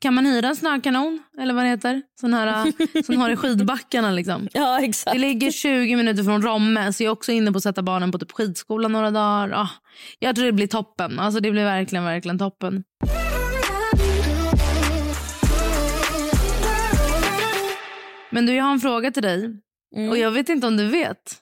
kan 0.00 0.14
man 0.14 0.26
hyra 0.26 0.48
en 0.48 0.56
snökanon? 0.56 1.22
Eller 1.38 1.54
vad 1.54 1.64
det 1.64 1.68
heter? 1.68 2.02
Sån 2.20 2.34
här 2.34 2.72
som 3.02 3.16
har 3.16 3.30
i 3.30 3.36
skidbackarna 3.36 4.10
liksom. 4.10 4.48
Ja, 4.52 4.80
exakt. 4.80 5.14
Det 5.14 5.18
ligger 5.18 5.50
20 5.50 5.96
minuter 5.96 6.24
från 6.24 6.42
Romme 6.42 6.92
så 6.92 7.02
jag 7.02 7.08
är 7.08 7.12
också 7.12 7.32
inne 7.32 7.52
på 7.52 7.56
att 7.56 7.62
sätta 7.62 7.82
barnen 7.82 8.12
på 8.12 8.18
typ 8.18 8.32
skidskola 8.32 8.88
några 8.88 9.10
dagar. 9.10 9.50
Ah, 9.54 9.68
jag 10.18 10.36
tror 10.36 10.46
det 10.46 10.52
blir 10.52 10.66
toppen. 10.66 11.18
Alltså 11.18 11.40
det 11.40 11.50
blir 11.50 11.64
verkligen, 11.64 12.04
verkligen 12.04 12.38
toppen. 12.38 12.84
Men 18.30 18.46
du, 18.46 18.54
jag 18.54 18.64
har 18.64 18.72
en 18.72 18.80
fråga 18.80 19.10
till 19.10 19.22
dig. 19.22 19.44
Mm. 19.96 20.10
Och 20.10 20.18
jag 20.18 20.30
vet 20.30 20.48
inte 20.48 20.66
om 20.66 20.76
du 20.76 20.86
vet 20.88 21.36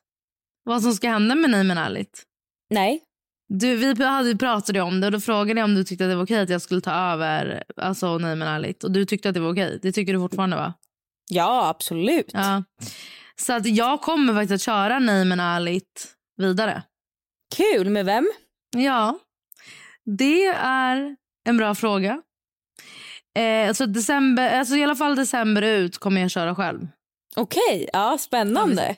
vad 0.64 0.82
som 0.82 0.92
ska 0.92 1.08
hända 1.08 1.34
med 1.34 1.50
Neyman 1.50 1.78
Ärligt. 1.78 2.22
Nej. 2.70 3.00
Du, 3.48 3.76
vi 3.76 4.04
hade 4.04 4.36
pratade 4.36 4.80
om 4.80 5.00
det 5.00 5.06
och 5.06 5.12
då 5.12 5.20
frågade 5.20 5.60
jag 5.60 5.64
om 5.64 5.74
du 5.74 5.84
tyckte 5.84 6.04
att 6.04 6.10
det 6.10 6.16
var 6.16 6.24
okej 6.24 6.40
att 6.40 6.50
jag 6.50 6.62
skulle 6.62 6.80
ta 6.80 6.92
över 6.92 7.64
alltså, 7.76 8.18
Nej 8.18 8.36
men 8.36 8.48
ärligt. 8.48 8.84
Och 8.84 8.92
du 8.92 9.04
tyckte 9.04 9.28
att 9.28 9.34
det 9.34 9.40
var 9.40 9.52
okej. 9.52 9.78
Det 9.82 9.92
tycker 9.92 10.12
du 10.12 10.18
fortfarande 10.18 10.56
va? 10.56 10.74
Ja, 11.30 11.68
absolut. 11.68 12.30
Ja. 12.32 12.64
Så 13.36 13.52
att 13.52 13.66
jag 13.66 14.00
kommer 14.00 14.34
faktiskt 14.34 14.54
att 14.54 14.74
köra 14.74 14.98
Nej 14.98 15.24
men 15.24 15.40
ärligt 15.40 16.14
vidare. 16.36 16.82
Kul. 17.56 17.90
Med 17.90 18.04
vem? 18.04 18.30
Ja, 18.76 19.18
det 20.04 20.46
är 20.62 21.16
en 21.44 21.56
bra 21.56 21.74
fråga. 21.74 22.22
Eh, 23.38 23.72
så 23.72 23.86
december, 23.86 24.58
alltså 24.58 24.76
i 24.76 24.84
alla 24.84 24.96
fall 24.96 25.16
december 25.16 25.62
ut 25.62 25.98
kommer 25.98 26.20
jag 26.20 26.30
köra 26.30 26.54
själv. 26.54 26.88
Okej, 27.36 27.88
ja, 27.92 28.18
spännande. 28.20 28.96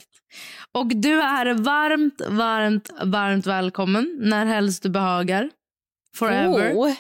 Och 0.75 0.87
du 0.87 1.21
är 1.21 1.55
varmt, 1.55 2.21
varmt, 2.29 2.91
varmt 3.03 3.47
välkommen 3.47 4.17
när 4.21 4.47
helst 4.47 4.83
du 4.83 4.91
behagar. 4.91 5.51
Forever. 6.17 6.73
Oh, 6.75 6.93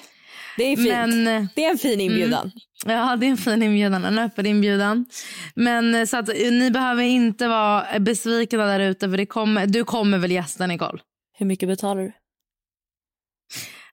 det 0.56 0.64
är 0.64 0.76
fint. 0.76 0.88
Men, 0.88 1.26
eh, 1.26 1.44
Det 1.54 1.64
är 1.64 1.70
en 1.70 1.78
fin 1.78 2.00
inbjudan. 2.00 2.52
Ja, 2.86 3.16
det 3.16 3.26
är 3.26 3.30
en 3.30 3.36
fin 3.36 3.62
inbjudan. 3.62 4.04
En 4.04 4.18
öppen 4.18 4.46
inbjudan. 4.46 5.06
Men 5.54 5.94
eh, 5.94 6.04
så 6.04 6.16
att, 6.16 6.28
eh, 6.28 6.34
ni 6.34 6.70
behöver 6.70 7.02
inte 7.02 7.48
vara 7.48 7.98
besvikna 7.98 8.66
där 8.66 8.80
ute 8.80 9.10
för 9.10 9.16
det 9.16 9.26
kommer, 9.26 9.66
du 9.66 9.84
kommer 9.84 10.18
väl 10.18 10.30
gästa 10.30 10.66
Nicole? 10.66 10.98
Hur 11.38 11.46
mycket 11.46 11.68
betalar 11.68 12.02
du? 12.02 12.12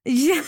Hjälp! 0.11 0.45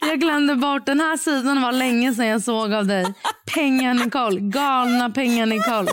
Jag 0.00 0.20
glömde 0.20 0.54
bort 0.56 0.86
den 0.86 1.00
här 1.00 1.16
sidan 1.16 1.62
var 1.62 1.72
länge 1.72 2.14
sedan 2.14 2.26
jag 2.26 2.42
såg 2.42 2.72
av 2.72 2.86
dig. 2.86 3.14
Pengar 3.54 3.94
Nicole, 3.94 4.40
galna 4.40 5.10
pengar 5.10 5.46
Nicole. 5.46 5.92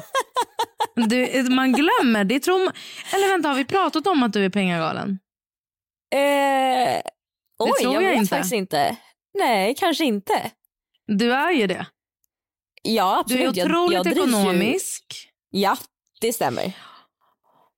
Du, 0.96 1.44
man 1.50 1.74
glömmer, 1.74 2.24
det 2.24 2.40
tror 2.40 2.66
man, 2.66 2.74
Eller 3.14 3.28
vänta, 3.28 3.50
har 3.50 3.56
vi 3.56 3.66
pratat 3.66 4.08
om 4.08 4.24
att 4.24 4.34
du 4.34 4.46
är 4.46 4.50
pengagalen? 4.50 5.20
Eh, 6.16 7.02
oj, 7.60 7.72
tror 7.82 7.94
jag, 7.94 8.04
jag 8.04 8.10
vet 8.10 8.18
inte. 8.18 8.30
faktiskt 8.36 8.54
inte. 8.54 8.98
Nej, 9.34 9.76
kanske 9.78 10.06
inte. 10.06 10.52
Du 11.08 11.34
är 11.34 11.52
ju 11.52 11.68
det. 11.68 11.86
Ja, 12.84 13.24
Du 13.28 13.34
är 13.34 13.48
absolut. 13.48 13.58
Jag- 13.58 13.66
otroligt 13.68 13.96
jag 13.96 14.06
drivs 14.06 14.18
ekonomisk. 14.18 15.30
Ju... 15.52 15.60
Ja, 15.62 15.78
det 16.22 16.34
stämmer. 16.34 16.72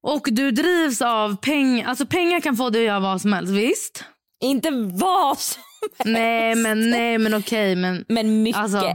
Och 0.04 0.28
du 0.32 0.52
drivs 0.52 1.02
av 1.02 1.36
pengar. 1.36 1.88
Alltså 1.88 2.06
pengar 2.06 2.40
kan 2.40 2.58
få 2.58 2.70
dig 2.70 2.82
att 2.82 2.88
göra 2.88 3.00
vad 3.00 3.22
som 3.22 3.34
helst, 3.34 3.54
visst? 3.54 4.04
Inte 4.40 4.72
vad 4.72 5.40
som 5.40 5.64
Nej 6.06 6.56
men, 6.56 6.90
nej, 6.90 7.18
men 7.18 7.34
okej. 7.34 7.76
Men, 7.76 8.06
men 8.08 8.44
mycket. 8.44 8.62
alltså, 8.62 8.94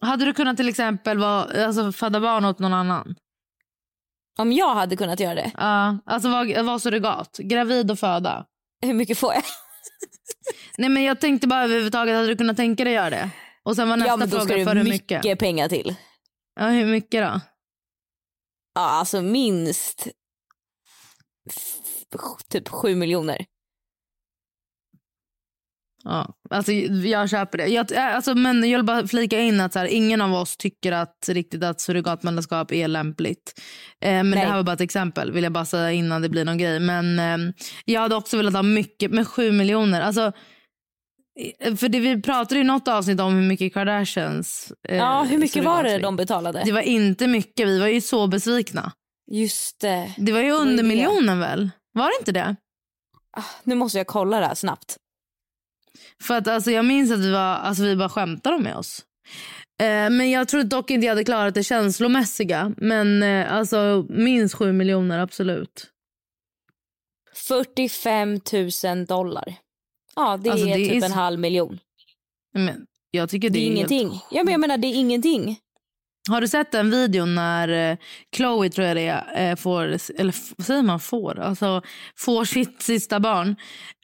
hade 0.00 0.24
du 0.24 0.34
kunnat 0.34 0.56
till 0.56 0.68
exempel 0.68 1.18
vara, 1.18 1.66
alltså, 1.66 1.92
föda 1.92 2.20
barn 2.20 2.44
åt 2.44 2.58
någon 2.58 2.74
annan? 2.74 3.16
Om 4.38 4.52
jag 4.52 4.74
hade 4.74 4.96
kunnat 4.96 5.20
göra 5.20 5.34
det, 5.34 5.50
Ja, 5.54 5.98
alltså 6.06 6.28
vara 6.28 6.62
var 6.62 6.78
surrogat. 6.78 7.38
Gravid 7.38 7.90
och 7.90 7.98
föda. 7.98 8.46
hur 8.82 8.94
mycket 8.94 9.18
får 9.18 9.34
jag? 9.34 9.42
Nej 10.78 10.88
men 10.88 11.02
jag 11.02 11.20
tänkte 11.20 11.46
bara 11.46 11.64
överhuvudtaget, 11.64 12.14
hade 12.14 12.26
du 12.26 12.36
kunnat 12.36 12.56
tänka 12.56 12.84
dig 12.84 12.92
göra 12.92 13.10
det? 13.10 13.30
Och 13.62 13.76
sen 13.76 13.88
var 13.88 13.96
nästa 13.96 14.12
ja, 14.12 14.16
men 14.16 14.30
då 14.30 14.38
fråga 14.40 14.64
för 14.64 14.76
hur 14.76 14.84
mycket, 14.84 15.24
mycket? 15.24 15.38
pengar 15.38 15.68
till. 15.68 15.94
Ja, 16.60 16.66
hur 16.66 16.86
mycket 16.86 17.22
då? 17.22 17.40
Ja, 18.74 18.80
alltså 18.80 19.22
minst 19.22 20.08
typ 22.48 22.68
sju 22.68 22.94
miljoner. 22.94 23.46
Ja, 26.08 26.34
alltså 26.50 26.72
jag 26.72 27.30
köper 27.30 27.58
det. 27.58 27.66
Jag, 27.66 27.92
äh, 27.92 28.14
alltså, 28.16 28.34
men 28.34 28.70
jag 28.70 28.78
vill 28.78 28.86
bara 28.86 29.06
flika 29.06 29.40
in 29.40 29.60
att 29.60 29.72
så 29.72 29.78
här, 29.78 29.86
ingen 29.86 30.20
av 30.20 30.34
oss 30.34 30.56
tycker 30.56 30.92
att 30.92 31.28
riktigt 31.28 31.62
att 31.64 31.80
surrogatmödraskap 31.80 32.72
är 32.72 32.88
lämpligt. 32.88 33.60
Eh, 34.00 34.10
men 34.10 34.30
Nej. 34.30 34.40
det 34.40 34.46
här 34.46 34.56
var 34.56 34.62
bara 34.62 34.72
ett 34.72 34.80
exempel 34.80 35.32
vill 35.32 35.42
jag 35.44 35.52
bara 35.52 35.64
säga 35.64 35.92
innan 35.92 36.22
det 36.22 36.28
blir 36.28 36.44
någon 36.44 36.58
grej. 36.58 36.80
Men 36.80 37.18
eh, 37.18 37.54
jag 37.84 38.00
hade 38.00 38.14
också 38.14 38.36
velat 38.36 38.54
ha 38.54 38.62
mycket, 38.62 39.10
med 39.10 39.28
sju 39.28 39.52
miljoner. 39.52 40.00
Alltså, 40.00 40.32
eh, 41.60 41.74
för 41.74 41.88
det, 41.88 42.00
vi 42.00 42.22
pratade 42.22 42.60
i 42.60 42.64
något 42.64 42.88
avsnitt 42.88 43.20
om 43.20 43.34
hur 43.34 43.48
mycket 43.48 43.74
Kardashians 43.74 44.72
eh, 44.88 44.96
Ja, 44.96 45.22
hur 45.22 45.38
mycket 45.38 45.64
var 45.64 45.82
det 45.82 45.98
de 45.98 46.16
betalade? 46.16 46.62
Det 46.64 46.72
var 46.72 46.80
inte 46.80 47.26
mycket, 47.26 47.68
vi 47.68 47.78
var 47.80 47.88
ju 47.88 48.00
så 48.00 48.26
besvikna. 48.26 48.92
Just 49.32 49.80
det. 49.80 50.14
Det 50.16 50.32
var 50.32 50.40
ju 50.40 50.50
under 50.52 50.84
miljonen 50.84 51.38
väl? 51.38 51.70
Var 51.92 52.04
det 52.06 52.14
inte 52.20 52.32
det? 52.32 52.56
Ah, 53.36 53.42
Nu 53.64 53.74
måste 53.74 53.98
jag 53.98 54.06
kolla 54.06 54.40
det 54.40 54.46
här 54.46 54.54
snabbt. 54.54 54.96
För 56.22 56.34
att 56.38 56.48
alltså, 56.48 56.70
jag 56.70 56.84
minns 56.84 57.10
att 57.12 57.18
vi, 57.20 57.30
var, 57.32 57.40
alltså, 57.54 57.82
vi 57.82 57.96
bara 57.96 58.08
skämtade 58.08 58.58
med 58.58 58.76
oss. 58.76 59.04
Eh, 59.80 60.10
men 60.10 60.30
jag 60.30 60.48
tror 60.48 60.62
dock 60.62 60.90
inte 60.90 61.06
jag 61.06 61.10
hade 61.12 61.24
klarat 61.24 61.54
det 61.54 61.62
känslomässiga. 61.64 62.72
Men 62.76 63.22
eh, 63.22 63.52
alltså 63.52 64.06
minst 64.08 64.54
sju 64.54 64.72
miljoner 64.72 65.18
absolut. 65.18 65.90
45 67.34 68.40
000 68.84 69.06
dollar. 69.06 69.54
Ja, 70.16 70.36
det 70.36 70.50
Alltså, 70.50 70.66
är 70.66 70.76
det 70.78 70.84
är 70.86 70.90
typ 70.90 71.00
så- 71.02 71.06
en 71.06 71.12
halv 71.12 71.38
miljon. 71.40 71.78
Men, 72.54 72.86
jag 73.10 73.28
tycker 73.30 73.50
Det 73.50 73.58
är 73.58 73.60
helt- 73.76 73.90
ingenting. 73.90 74.20
Ja, 74.30 74.44
men 74.44 74.52
jag 74.52 74.60
menar, 74.60 74.78
det 74.78 74.86
är 74.86 74.94
ingenting. 74.94 75.58
Har 76.28 76.40
du 76.40 76.48
sett 76.48 76.72
den 76.72 76.90
videon 76.90 77.34
när 77.34 77.90
eh, 77.90 77.98
Chloe 78.36 78.70
tror 78.70 78.86
jag 78.86 78.96
det 78.96 79.06
är, 79.06 79.50
eh, 79.50 79.56
får, 79.56 79.82
eller 80.18 80.62
säger 80.62 80.82
man 80.82 81.00
får, 81.00 81.38
alltså 81.38 81.82
får 82.16 82.44
sitt 82.44 82.82
sista 82.82 83.20
barn, 83.20 83.56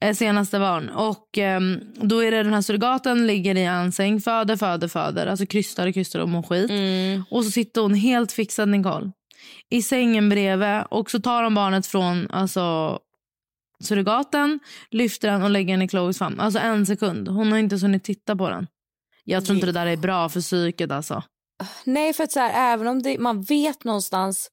eh, 0.02 0.14
senaste 0.14 0.58
barn. 0.58 0.88
Och 0.88 1.38
ehm, 1.38 1.80
då 1.94 2.24
är 2.24 2.30
det 2.30 2.42
den 2.42 2.54
här 2.54 2.62
surrogaten 2.62 3.26
ligger 3.26 3.56
i 3.56 3.64
en 3.64 3.92
säng, 3.92 4.20
föder, 4.20 4.56
föder, 4.56 4.88
föder, 4.88 5.26
alltså 5.26 5.46
krystar 5.46 5.86
och 5.86 5.94
krystar 5.94 6.20
och 6.20 6.28
mår 6.28 6.42
skit. 6.42 6.70
Mm. 6.70 7.24
Och 7.30 7.44
så 7.44 7.50
sitter 7.50 7.80
hon 7.80 7.94
helt 7.94 8.32
fixad 8.32 8.68
Nicole. 8.68 9.12
I 9.70 9.82
sängen 9.82 10.28
bredvid 10.28 10.82
och 10.90 11.10
så 11.10 11.20
tar 11.20 11.42
de 11.42 11.54
barnet 11.54 11.86
från 11.86 12.30
alltså, 12.30 12.98
surrogaten, 13.84 14.60
lyfter 14.90 15.30
den 15.30 15.42
och 15.42 15.50
lägger 15.50 15.74
den 15.74 15.82
i 15.82 15.88
Chloes 15.88 16.18
famn. 16.18 16.40
Alltså 16.40 16.60
en 16.60 16.86
sekund. 16.86 17.28
Hon 17.28 17.52
har 17.52 17.58
inte 17.58 17.76
hunnit 17.76 18.04
titta 18.04 18.36
på 18.36 18.50
den. 18.50 18.66
Jag 19.24 19.44
tror 19.44 19.54
inte 19.54 19.66
det 19.66 19.72
där 19.72 19.86
är 19.86 19.96
bra 19.96 20.28
för 20.28 20.40
psyket 20.40 20.90
alltså. 20.90 21.22
Nej, 21.84 22.12
för 22.12 22.24
att 22.24 22.32
så 22.32 22.40
här, 22.40 22.74
även 22.74 22.86
om 22.86 23.02
det, 23.02 23.18
man 23.18 23.42
vet 23.42 23.84
någonstans 23.84 24.50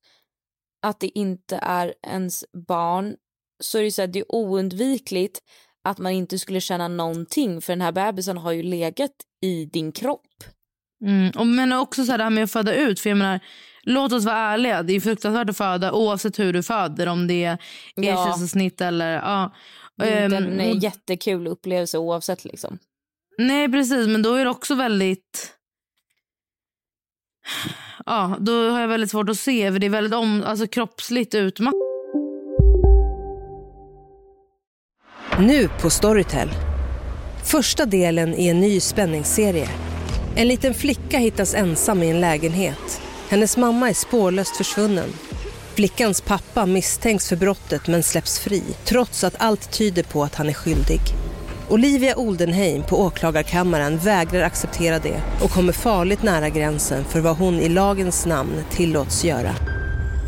att 0.85 0.99
det 0.99 1.17
inte 1.19 1.59
är 1.61 1.93
ens 2.07 2.45
barn 2.67 3.15
så 3.63 3.77
är 3.77 3.83
det, 3.83 3.91
så 3.91 4.01
här, 4.01 4.07
det 4.07 4.19
är 4.19 4.25
oundvikligt 4.35 5.39
att 5.83 5.97
man 5.97 6.11
inte 6.11 6.39
skulle 6.39 6.61
känna 6.61 6.87
någonting 6.87 7.61
för 7.61 7.73
den 7.73 7.81
här 7.81 7.91
bebisen 7.91 8.37
har 8.37 8.51
ju 8.51 8.63
legat 8.63 9.11
i 9.41 9.65
din 9.65 9.91
kropp. 9.91 10.21
Mm. 11.05 11.31
Och, 11.37 11.47
men 11.47 11.73
också 11.73 12.05
så 12.05 12.11
här, 12.11 12.17
det 12.17 12.23
här 12.23 12.31
med 12.31 12.43
att 12.43 12.51
föda 12.51 12.73
ut. 12.75 12.99
För 12.99 13.09
jag 13.09 13.17
menar, 13.17 13.39
låt 13.83 14.13
oss 14.13 14.25
vara 14.25 14.35
ärliga. 14.37 14.83
Det 14.83 14.93
är 14.93 14.99
fruktansvärt 14.99 15.49
att 15.49 15.57
föda 15.57 15.91
oavsett 15.91 16.39
hur 16.39 16.53
du 16.53 16.63
föder. 16.63 17.07
Om 17.07 17.27
det 17.27 17.43
är 17.43 17.57
Ja. 17.95 18.03
kejsarsnitt 18.25 18.81
eller... 18.81 19.13
Ja. 19.13 19.53
Det 19.97 20.09
är 20.09 20.25
inte 20.25 20.37
en 20.37 20.59
och- 20.77 20.83
jättekul 20.83 21.47
upplevelse 21.47 21.97
oavsett. 21.97 22.45
Liksom. 22.45 22.79
Nej, 23.37 23.71
precis. 23.71 24.07
Men 24.07 24.21
då 24.21 24.33
är 24.33 24.43
det 24.45 24.51
också 24.51 24.75
väldigt... 24.75 25.55
Ja, 28.05 28.37
då 28.39 28.69
har 28.69 28.81
jag 28.81 28.87
väldigt 28.87 29.11
svårt 29.11 29.29
att 29.29 29.37
se. 29.37 29.71
För 29.71 29.79
Det 29.79 29.85
är 29.85 29.89
väldigt 29.89 30.13
om, 30.13 30.43
alltså, 30.43 30.67
kroppsligt 30.67 31.35
utmattande. 31.35 31.85
Nu 35.39 35.69
på 35.81 35.89
Storytel. 35.89 36.49
Första 37.51 37.85
delen 37.85 38.35
i 38.35 38.47
en 38.47 38.59
ny 38.59 38.79
spänningsserie. 38.79 39.69
En 40.35 40.47
liten 40.47 40.73
flicka 40.73 41.17
hittas 41.17 41.53
ensam 41.55 42.03
i 42.03 42.09
en 42.09 42.21
lägenhet. 42.21 43.01
Hennes 43.29 43.57
mamma 43.57 43.89
är 43.89 43.93
spårlöst 43.93 44.57
försvunnen. 44.57 45.09
Flickans 45.75 46.21
pappa 46.21 46.65
misstänks 46.65 47.29
för 47.29 47.35
brottet 47.35 47.87
men 47.87 48.03
släpps 48.03 48.39
fri 48.39 48.63
trots 48.85 49.23
att 49.23 49.35
allt 49.37 49.71
tyder 49.71 50.03
på 50.03 50.23
att 50.23 50.35
han 50.35 50.49
är 50.49 50.53
skyldig. 50.53 50.99
Olivia 51.69 52.15
Oldenheim 52.17 52.83
på 52.83 53.01
åklagarkammaren 53.01 53.97
vägrar 53.97 54.41
acceptera 54.41 54.99
det 54.99 55.21
och 55.41 55.51
kommer 55.51 55.73
farligt 55.73 56.23
nära 56.23 56.49
gränsen 56.49 57.05
för 57.05 57.19
vad 57.19 57.37
hon 57.37 57.53
i 57.53 57.69
lagens 57.69 58.25
namn 58.25 58.63
tillåts 58.69 59.23
göra. 59.23 59.55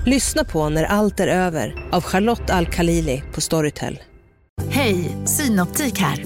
Lyssna 0.06 0.44
på 0.44 0.70
När 0.70 0.84
allt 0.84 1.20
är 1.20 1.28
över 1.28 1.90
av 1.92 2.04
Charlotte 2.04 2.50
Al-Khalili 2.50 3.24
på 3.34 3.42
Storytel. 3.42 4.00
Hej, 4.70 5.18
Synoptik 5.26 6.00
här. 6.00 6.26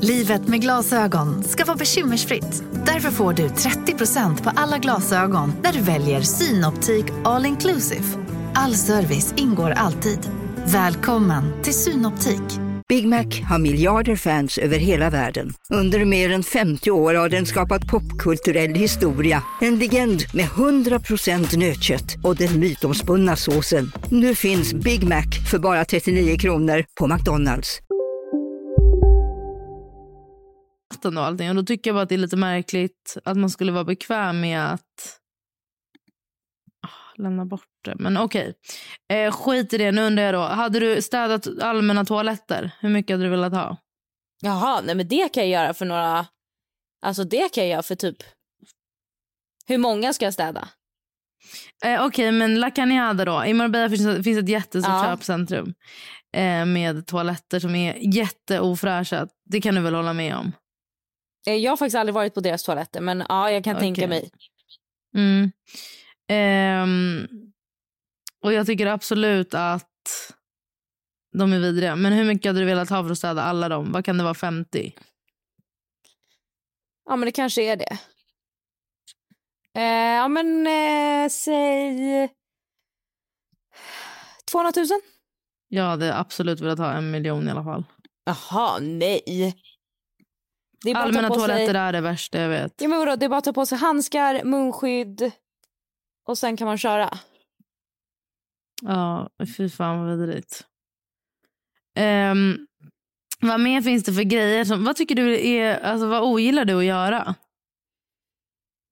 Livet 0.00 0.48
med 0.48 0.60
glasögon 0.60 1.44
ska 1.44 1.64
vara 1.64 1.76
bekymmersfritt. 1.76 2.62
Därför 2.86 3.10
får 3.10 3.32
du 3.32 3.48
30% 3.48 4.42
på 4.42 4.50
alla 4.56 4.78
glasögon 4.78 5.52
när 5.62 5.72
du 5.72 5.80
väljer 5.80 6.20
Synoptik 6.20 7.06
All 7.24 7.46
Inclusive. 7.46 8.04
All 8.54 8.74
service 8.74 9.34
ingår 9.36 9.70
alltid. 9.70 10.18
Välkommen 10.64 11.62
till 11.62 11.74
Synoptik. 11.74 12.65
Big 12.88 13.08
Mac 13.08 13.26
har 13.48 13.58
miljarder 13.58 14.16
fans 14.16 14.58
över 14.58 14.78
hela 14.78 15.10
världen. 15.10 15.52
Under 15.70 16.04
mer 16.04 16.30
än 16.30 16.42
50 16.42 16.90
år 16.90 17.14
har 17.14 17.28
den 17.28 17.46
skapat 17.46 17.86
popkulturell 17.86 18.74
historia. 18.74 19.42
En 19.60 19.78
legend 19.78 20.22
med 20.34 20.44
100% 20.44 21.58
nötkött 21.58 22.16
och 22.24 22.36
den 22.36 22.60
mytomspunna 22.60 23.36
såsen. 23.36 23.92
Nu 24.10 24.34
finns 24.34 24.74
Big 24.74 25.08
Mac 25.08 25.24
för 25.50 25.58
bara 25.58 25.84
39 25.84 26.38
kronor 26.38 26.84
på 27.00 27.06
McDonalds. 27.06 27.80
och 31.04 31.24
allting. 31.24 31.48
Och 31.48 31.54
då 31.54 31.62
tycker 31.62 31.90
jag 31.90 31.94
bara 31.94 32.02
att 32.02 32.08
det 32.08 32.14
är 32.14 32.18
lite 32.18 32.36
märkligt 32.36 33.16
att 33.24 33.36
man 33.36 33.50
skulle 33.50 33.72
vara 33.72 33.84
bekväm 33.84 34.40
med 34.40 34.72
att 34.72 35.20
lämna 37.18 37.44
bort 37.44 37.66
det. 37.84 37.94
Men 37.98 38.16
okej, 38.16 38.54
eh, 39.12 39.32
skit 39.32 39.72
i 39.72 39.78
det. 39.78 39.92
Nu 39.92 40.02
undrar 40.02 40.24
jag 40.24 40.34
då. 40.34 40.40
Hade 40.40 40.80
du 40.80 41.02
städat 41.02 41.46
allmänna 41.62 42.04
toaletter? 42.04 42.70
Hur 42.80 42.88
mycket 42.88 43.14
hade 43.14 43.24
du 43.24 43.30
velat 43.30 43.52
ha? 43.52 43.76
Jaha, 44.42 44.80
nej 44.80 44.94
men 44.94 45.08
det 45.08 45.32
kan 45.32 45.42
jag 45.50 45.62
göra 45.62 45.74
för 45.74 45.84
några... 45.86 46.26
Alltså 47.02 47.24
det 47.24 47.52
kan 47.52 47.64
jag 47.64 47.70
göra 47.70 47.82
för 47.82 47.94
typ... 47.94 48.16
Hur 49.66 49.78
många 49.78 50.12
ska 50.12 50.24
jag 50.24 50.34
städa? 50.34 50.68
Eh, 51.84 52.04
Okej, 52.06 52.32
men 52.32 52.60
La 52.60 52.70
Cañada 52.70 53.24
då. 53.24 53.44
I 53.44 53.54
Marbella 53.54 53.90
finns, 53.90 54.24
finns 54.24 54.38
ett 54.38 54.48
jättestort 54.48 54.92
Ja. 54.92 55.04
köpcentrum 55.04 55.74
eh, 56.36 56.64
med 56.66 57.06
toaletter 57.06 57.60
som 57.60 57.74
är 57.74 57.96
jätteofräscha. 58.16 59.28
Det 59.44 59.60
kan 59.60 59.74
du 59.74 59.80
väl 59.80 59.94
hålla 59.94 60.12
med 60.12 60.36
om? 60.36 60.52
Eh, 61.46 61.54
Jag 61.54 61.72
har 61.72 61.76
faktiskt 61.76 61.96
aldrig 61.96 62.14
varit 62.14 62.34
på 62.34 62.40
deras 62.40 62.62
toaletter 62.62 63.00
men 63.00 63.24
ja, 63.28 63.50
jag 63.50 63.64
kan 63.64 63.76
Okej. 63.76 63.86
tänka 63.86 64.08
mig. 64.08 64.30
Mm. 65.16 65.52
Ehm, 66.28 67.26
och 68.42 68.52
jag 68.52 68.66
tycker 68.66 68.86
absolut 68.86 69.54
att 69.54 70.32
de 71.38 71.52
är 71.52 71.58
vidriga. 71.58 71.96
Men 71.96 72.12
hur 72.12 72.24
mycket 72.24 72.48
hade 72.48 72.60
du 72.60 72.64
velat 72.66 72.90
ha 72.90 73.02
för 73.02 73.10
att 73.10 73.18
städa 73.18 73.42
alla 73.42 73.68
dem? 73.68 73.92
Vad 73.92 74.04
kan 74.04 74.18
det 74.18 74.24
vara? 74.24 74.34
50? 74.34 74.92
Ja 77.08 77.16
men 77.16 77.26
det 77.26 77.32
kanske 77.32 77.62
är 77.62 77.76
det. 77.76 77.98
Eh, 79.74 80.16
ja 80.16 80.28
men 80.28 80.66
eh, 80.66 81.28
säg 81.28 82.28
200 84.50 84.72
000? 84.76 84.86
Jag 85.68 85.84
hade 85.84 86.16
absolut 86.16 86.60
velat 86.60 86.78
ha 86.78 86.92
en 86.92 87.10
miljon 87.10 87.48
i 87.48 87.50
alla 87.50 87.64
fall. 87.64 87.84
Jaha, 88.24 88.78
nej. 88.78 89.54
Allmänna 90.94 91.28
toaletter 91.28 91.66
sig... 91.66 91.76
är 91.76 91.92
det 91.92 92.00
värsta 92.00 92.40
jag 92.40 92.48
vet. 92.48 92.74
Ja, 92.80 92.88
men 92.88 92.98
vadå, 92.98 93.16
det 93.16 93.24
är 93.24 93.28
bara 93.28 93.38
att 93.38 93.44
ta 93.44 93.52
på 93.52 93.66
sig 93.66 93.78
handskar, 93.78 94.44
munskydd 94.44 95.32
och 96.26 96.38
sen 96.38 96.56
kan 96.56 96.66
man 96.66 96.78
köra. 96.78 97.18
Ja, 98.82 99.30
fy 99.56 99.68
fan 99.68 99.98
vad 99.98 100.18
vidrigt. 100.18 100.66
Um, 101.98 102.66
vad 103.40 103.60
mer 103.60 103.82
finns 103.82 104.04
det 104.04 104.12
för 104.12 104.22
grejer? 104.22 104.64
Som, 104.64 104.84
vad 104.84 104.96
tycker 104.96 105.14
du 105.14 105.46
är, 105.48 105.80
alltså 105.80 106.06
vad 106.06 106.22
ogillar 106.22 106.64
du 106.64 106.78
att 106.78 106.84
göra? 106.84 107.34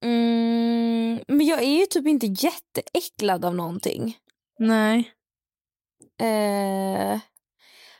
Mm, 0.04 1.20
men 1.28 1.46
jag 1.46 1.62
är 1.62 1.80
ju 1.80 1.86
typ 1.86 2.06
inte 2.06 2.26
jätteäcklad 2.26 3.44
av 3.44 3.54
någonting. 3.54 4.16
Nej. 4.58 5.12
Eh, 6.20 7.20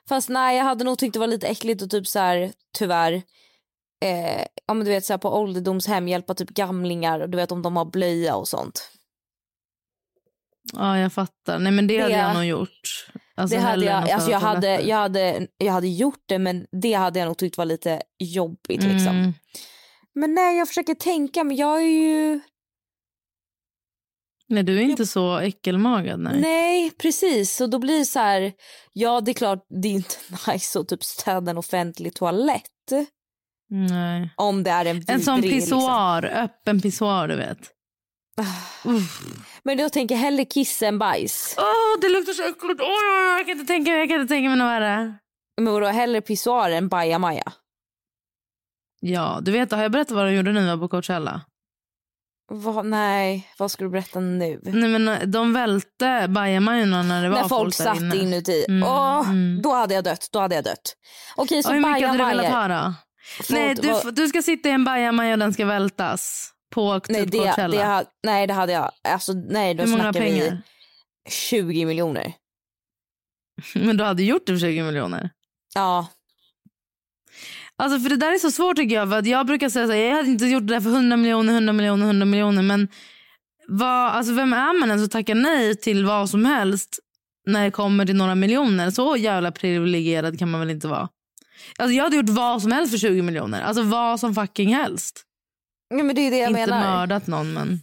fast 0.09 0.29
nej, 0.29 0.57
jag 0.57 0.64
hade 0.64 0.85
nog 0.85 0.99
tyckt 0.99 1.12
det 1.12 1.18
var 1.18 1.27
lite 1.27 1.47
äckligt 1.49 1.83
och 1.83 1.90
typ 1.90 2.07
så 2.07 2.18
här, 2.18 2.53
tyvärr, 2.79 3.12
eh, 4.05 4.47
ja 4.66 4.75
men 4.75 4.85
du 4.85 4.90
vet 4.90 5.05
så 5.05 5.12
här 5.12 5.18
på 5.18 5.29
ålderdomshem 5.29 6.09
hjälpa 6.09 6.35
typ 6.35 6.51
gamlingar 6.51 7.20
och 7.20 7.31
du 7.31 7.37
vet 7.37 7.53
om 7.53 7.62
de 7.62 7.77
har 7.77 7.85
blöja 7.85 8.37
och 8.37 8.49
sånt. 8.49 8.90
Ja, 10.72 10.98
jag 10.98 11.12
fattar. 11.12 11.59
Nej, 11.59 11.72
men 11.72 11.87
det, 11.87 11.98
hade 12.00 12.14
Det- 12.14 12.18
jag 12.20 12.35
nog 12.35 12.44
gjort. 12.44 13.07
Alltså, 13.37 13.57
det 13.57 13.62
hade 13.62 13.85
jag, 13.85 14.11
alltså 14.11 14.31
jag, 14.31 14.40
hade, 14.40 14.81
jag, 14.81 14.96
hade, 14.96 15.46
jag 15.59 15.72
hade 15.72 15.88
gjort 15.88 16.22
det 16.27 16.38
men 16.38 16.66
det 16.83 16.92
hade 16.92 17.18
jag 17.18 17.27
nog 17.27 17.38
tyckt 17.38 17.59
var 17.59 17.64
lite 17.64 18.03
jobbigt 18.18 18.83
liksom. 18.83 19.16
Mm. 19.16 19.33
Men 20.14 20.35
nej, 20.35 20.59
jag 20.59 20.68
försöker 20.68 20.94
tänka 20.94 21.44
men 21.44 21.57
jag 21.57 21.83
är 21.83 21.87
ju... 21.87 22.40
Nej, 24.48 24.62
du 24.62 24.77
är 24.79 24.83
inte 24.83 25.07
så 25.07 25.38
äckelmagad. 25.38 26.20
Nej. 26.20 26.40
Nej. 26.40 26.90
precis. 26.90 27.57
Så 27.57 27.66
då 27.66 27.79
blir 27.79 27.98
det 27.98 28.05
så 28.05 28.18
här, 28.18 28.53
ja 28.92 29.20
det 29.20 29.31
är 29.31 29.35
klart 29.35 29.66
det 29.83 29.88
är 29.88 29.92
inte 29.92 30.14
nice 30.53 30.79
att 30.81 30.88
typ 30.88 31.05
städa 31.05 31.50
en 31.50 31.59
offentlig 31.59 32.14
toalett. 32.14 32.62
nej. 33.70 34.31
Om 34.37 34.62
det 34.62 34.70
är 34.70 34.85
en 34.85 35.05
En 35.09 35.20
sån 35.20 35.40
liksom. 35.40 35.61
pissoar, 35.61 36.24
öppen 36.24 36.81
pissoar 36.81 37.29
du 37.29 37.37
vet. 37.37 37.70
Uff. 38.85 39.20
Men 39.62 39.79
jag 39.79 39.92
tänker 39.92 40.16
hellre 40.16 40.44
kissa 40.44 40.87
än 40.87 40.99
bajs. 40.99 41.55
Åh, 41.59 42.01
det 42.01 42.09
luktar 42.09 42.33
så 42.33 42.42
äckligt. 42.42 42.81
Åh, 42.81 43.37
jag, 43.38 43.47
kan 43.47 43.59
inte 43.59 43.73
tänka, 43.73 43.90
jag 43.90 44.09
kan 44.09 44.20
inte 44.20 44.35
tänka 44.35 44.49
mig 44.49 44.59
något 44.59 44.66
värre. 44.66 45.14
Men 45.61 45.73
vadå, 45.73 45.87
hellre 45.87 46.20
pissoar 46.20 46.70
än 46.70 46.88
bajamaja? 46.88 47.53
Ja, 49.01 49.38
du 49.42 49.53
vet, 49.53 49.73
har 49.73 49.83
jag 49.83 49.92
berättat 49.92 50.16
vad 50.16 50.27
de 50.27 50.35
gjorde 50.35 50.53
nu 50.53 50.79
på 50.79 50.88
Coachella? 50.88 51.40
Va, 52.51 52.83
nej, 52.83 53.49
vad 53.59 53.70
ska 53.70 53.85
du 53.85 53.90
berätta 53.90 54.20
nu? 54.20 54.61
Nej, 54.62 54.88
men 54.88 55.09
eh, 55.09 55.20
de 55.23 55.53
välte 55.53 56.27
bajamajorna 56.29 57.03
när 57.03 57.23
det 57.23 57.29
var 57.29 57.40
När 57.40 57.49
folk 57.49 57.75
satt 57.75 57.97
inne. 57.97 58.16
inuti. 58.16 58.64
Mm, 58.68 58.88
Åh, 58.88 59.31
mm. 59.31 59.62
Då 59.62 59.73
hade 59.73 59.94
jag 59.94 60.05
dött. 60.05 60.29
Då 60.33 60.38
hade 60.40 60.55
jag 60.55 60.64
dött. 60.64 60.97
Okej, 61.37 61.62
så 61.62 61.68
Och 61.68 61.75
hur 61.75 61.81
mycket 61.92 62.09
hade 62.09 62.18
du 62.18 62.25
velat 62.25 62.47
ha 62.53 62.68
då? 62.68 62.94
Nej, 63.51 63.75
du, 63.75 64.11
du 64.11 64.29
ska 64.29 64.42
sitta 64.42 64.68
i 64.68 64.73
en 64.73 64.85
bajamaja 64.85 65.33
och 65.33 65.38
den 65.38 65.53
ska 65.53 65.66
vältas 65.66 66.54
på 66.74 67.00
nej, 67.08 67.22
typ 67.22 67.32
det, 67.32 67.38
Coachella. 67.38 67.76
det, 67.76 67.84
ha- 67.84 68.04
nej, 68.22 68.46
det 68.46 68.52
hade 68.54 68.72
jag. 68.72 68.90
Alltså, 69.08 69.32
nej, 69.32 69.74
då 69.74 69.84
Hur 69.84 69.90
många 69.90 70.12
pengar? 70.12 70.62
vi 71.24 71.30
20 71.30 71.84
miljoner. 71.84 72.32
Men 73.74 73.96
du 73.96 74.04
hade 74.04 74.22
gjort 74.22 74.46
det 74.46 74.52
för 74.52 74.60
20 74.60 74.82
miljoner. 74.82 75.30
Ja, 75.74 76.06
Alltså 77.76 78.00
för 78.00 78.08
det 78.08 78.16
där 78.16 78.32
är 78.34 78.38
så 78.38 78.50
svårt 78.50 78.76
tycker 78.76 78.94
jag. 78.94 79.08
För 79.08 79.18
att 79.18 79.26
jag 79.26 79.46
brukar 79.46 79.68
säga 79.68 79.87
så 79.87 79.92
här, 79.92 79.98
jag 80.00 80.16
hade 80.16 80.28
inte 80.28 80.44
gjort 80.46 80.66
det 80.66 80.74
där 80.74 80.80
för 80.80 80.90
100 80.90 81.16
miljoner, 81.16 81.52
100 81.52 81.72
miljoner, 81.72 82.06
100 82.06 82.26
miljoner. 82.26 82.62
Men 82.62 82.88
vad, 83.68 84.10
alltså 84.10 84.32
vem 84.32 84.52
är 84.52 84.80
man 84.80 84.88
ens 84.88 85.04
att 85.04 85.10
tacka 85.10 85.34
nej 85.34 85.76
till 85.76 86.04
vad 86.04 86.30
som 86.30 86.44
helst 86.44 86.98
när 87.46 87.64
det 87.64 87.70
kommer 87.70 88.06
till 88.06 88.16
några 88.16 88.34
miljoner? 88.34 88.90
Så 88.90 89.16
jävla 89.16 89.52
privilegierad 89.52 90.38
kan 90.38 90.50
man 90.50 90.60
väl 90.60 90.70
inte 90.70 90.88
vara? 90.88 91.08
Alltså 91.78 91.94
jag 91.94 92.04
hade 92.04 92.16
gjort 92.16 92.28
vad 92.28 92.62
som 92.62 92.72
helst 92.72 92.90
för 92.92 92.98
20 92.98 93.22
miljoner. 93.22 93.62
Alltså 93.62 93.82
vad 93.82 94.20
som 94.20 94.34
fucking 94.34 94.74
helst. 94.74 95.23
Ja 95.98 96.04
men 96.04 96.14
det 96.16 96.20
är 96.20 96.30
det 96.30 96.38
jag 96.38 96.50
inte 96.50 96.61
menar. 96.61 96.96
mördat 96.96 97.26
någon 97.26 97.52
men. 97.52 97.80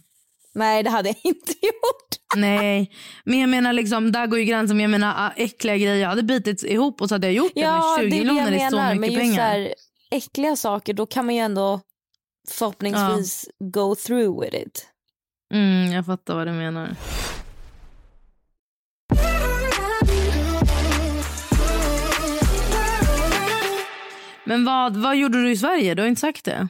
Nej, 0.54 0.82
det 0.82 0.90
hade 0.90 1.08
jag 1.08 1.16
inte 1.24 1.52
gjort. 1.52 2.36
Nej, 2.36 2.90
men 3.24 3.38
jag 3.38 3.48
menar 3.48 3.72
liksom, 3.72 4.12
där 4.12 4.26
går 4.26 4.38
ju 4.38 4.44
gränsen. 4.44 4.76
Men 4.76 4.82
jag 4.84 4.90
menar 4.90 5.14
ah, 5.16 5.32
äckliga 5.36 5.76
grejer. 5.76 5.94
Jag 5.96 6.08
hade 6.08 6.22
bitit 6.22 6.62
ihop 6.64 7.00
och 7.00 7.08
så 7.08 7.14
hade 7.14 7.26
jag 7.26 7.34
gjort 7.34 7.52
det. 7.54 7.60
Ja, 7.60 7.96
men 8.00 8.10
det 8.10 8.16
20 8.16 8.16
är 8.16 8.24
det 8.24 8.32
miljoner 8.34 8.52
jag 8.52 8.62
är 8.62 8.70
så 8.70 8.76
mycket 8.76 9.00
Men 9.00 9.10
just 9.10 9.20
pengar. 9.20 9.42
här, 9.48 9.74
äckliga 10.10 10.56
saker, 10.56 10.94
då 10.94 11.06
kan 11.06 11.26
man 11.26 11.34
ju 11.34 11.40
ändå 11.40 11.80
förhoppningsvis 12.48 13.48
go 13.58 13.94
through 13.94 14.40
with 14.40 14.56
it. 14.56 14.86
Mm, 15.54 15.92
jag 15.92 16.06
fattar 16.06 16.34
vad 16.34 16.46
du 16.46 16.52
menar. 16.52 16.96
Men 24.44 24.64
vad, 24.64 24.96
vad 24.96 25.16
gjorde 25.16 25.42
du 25.42 25.50
i 25.50 25.56
Sverige? 25.56 25.94
Du 25.94 26.02
har 26.02 26.08
inte 26.08 26.20
sagt 26.20 26.44
det. 26.44 26.68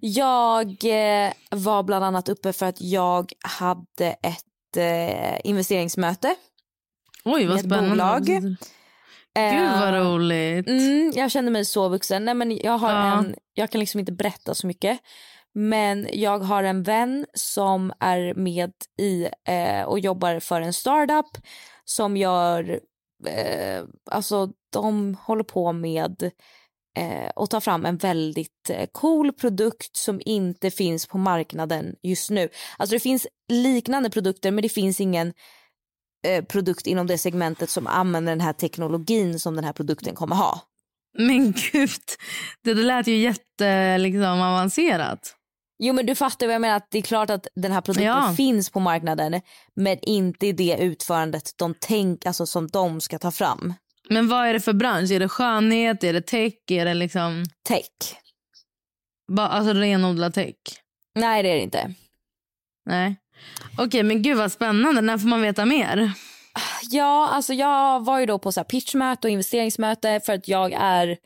Jag 0.00 0.66
eh, 0.84 1.32
var 1.50 1.82
bland 1.82 2.04
annat 2.04 2.28
uppe 2.28 2.52
för 2.52 2.66
att 2.66 2.80
jag 2.80 3.32
hade 3.42 4.06
ett 4.22 4.76
eh, 4.76 5.40
investeringsmöte. 5.44 6.34
Oj, 7.24 7.46
vad 7.46 7.48
Med 7.48 7.56
ett 7.56 7.60
spännande. 7.66 7.90
bolag. 7.90 8.24
Gud 8.24 8.56
vad 9.34 9.94
Eh, 9.94 10.04
roligt. 10.04 10.68
Mm, 10.68 11.12
jag 11.14 11.30
kände 11.30 11.50
mig 11.50 11.64
så 11.64 11.88
vuxen. 11.88 12.24
Nej, 12.24 12.34
men 12.34 12.56
jag, 12.56 12.78
har 12.78 12.90
Ja. 12.92 13.18
en, 13.18 13.34
jag 13.54 13.70
kan 13.70 13.78
liksom 13.80 14.00
inte 14.00 14.12
berätta 14.12 14.54
så 14.54 14.66
mycket. 14.66 14.98
Men 15.54 16.08
jag 16.12 16.38
har 16.38 16.62
en 16.62 16.82
vän 16.82 17.26
som 17.34 17.92
är 18.00 18.34
med 18.34 18.72
i 19.00 19.28
eh, 19.48 19.82
och 19.82 19.98
jobbar 19.98 20.40
för 20.40 20.60
en 20.60 20.72
startup 20.72 21.26
som 21.84 22.16
gör, 22.16 22.80
eh, 23.26 23.82
alltså 24.10 24.48
de 24.72 25.16
håller 25.22 25.44
på 25.44 25.72
med 25.72 26.30
eh, 26.98 27.30
att 27.36 27.50
ta 27.50 27.60
fram 27.60 27.86
en 27.86 27.96
väldigt 27.96 28.70
eh, 28.70 28.86
cool 28.92 29.32
produkt 29.32 29.96
som 29.96 30.20
inte 30.24 30.70
finns 30.70 31.06
på 31.06 31.18
marknaden 31.18 31.94
just 32.02 32.30
nu. 32.30 32.48
Alltså 32.78 32.96
det 32.96 33.00
finns 33.00 33.26
liknande 33.48 34.10
produkter 34.10 34.50
men 34.50 34.62
det 34.62 34.68
finns 34.68 35.00
ingen 35.00 35.32
eh, 36.26 36.44
produkt 36.44 36.86
inom 36.86 37.06
det 37.06 37.18
segmentet 37.18 37.70
som 37.70 37.86
använder 37.86 38.32
den 38.32 38.40
här 38.40 38.52
teknologin 38.52 39.40
som 39.40 39.56
den 39.56 39.64
här 39.64 39.72
produkten 39.72 40.14
kommer 40.14 40.36
ha. 40.36 40.60
Men 41.18 41.52
gud, 41.72 41.90
det 42.64 42.74
där 42.74 42.82
lät 42.82 43.06
ju 43.06 43.16
jätte 43.16 43.98
liksom, 43.98 44.40
avancerat. 44.40 45.36
Jo 45.82 45.92
men 45.92 46.06
du 46.06 46.14
fattar 46.14 46.46
vad 46.46 46.54
jag 46.54 46.60
menar, 46.60 46.76
att 46.76 46.90
det 46.90 46.98
är 46.98 47.02
klart 47.02 47.30
att 47.30 47.46
den 47.54 47.72
här 47.72 47.80
produkten 47.80 48.06
Ja. 48.06 48.34
finns 48.36 48.70
på 48.70 48.80
marknaden 48.80 49.40
men 49.76 49.98
inte 50.02 50.46
i 50.46 50.52
det 50.52 50.76
utförandet 50.80 51.50
de 51.56 51.74
tänk, 51.80 52.26
alltså 52.26 52.46
som 52.46 52.68
de 52.68 53.00
ska 53.00 53.18
ta 53.18 53.30
fram. 53.30 53.74
Men 54.10 54.28
vad 54.28 54.46
är 54.46 54.52
det 54.52 54.60
för 54.60 54.72
bransch? 54.72 55.10
Är 55.10 55.20
det 55.20 55.28
skönhet? 55.28 56.04
Är 56.04 56.12
det 56.12 56.22
tech? 56.22 56.52
Är 56.70 56.84
det 56.84 56.94
liksom 56.94 57.44
Tech. 57.68 58.16
bara, 59.32 59.48
alltså 59.48 59.72
renodlad 59.72 60.34
tech? 60.34 60.54
Nej 61.14 61.42
det 61.42 61.48
är 61.48 61.54
det 61.54 61.62
inte. 61.62 61.94
Nej. 62.86 63.16
Okej, 63.78 64.02
men 64.02 64.22
gud 64.22 64.36
vad 64.36 64.52
spännande. 64.52 65.00
När 65.00 65.18
får 65.18 65.28
man 65.28 65.42
veta 65.42 65.64
mer? 65.64 66.12
Ja, 66.90 67.28
alltså 67.28 67.52
jag 67.52 68.04
var 68.04 68.20
ju 68.20 68.26
då 68.26 68.38
på 68.38 68.52
så 68.52 68.64
pitchmöte 68.64 69.26
och 69.26 69.30
investeringsmöte 69.30 70.20
för 70.26 70.32
att 70.32 70.48
jag 70.48 70.72
är 70.72 71.16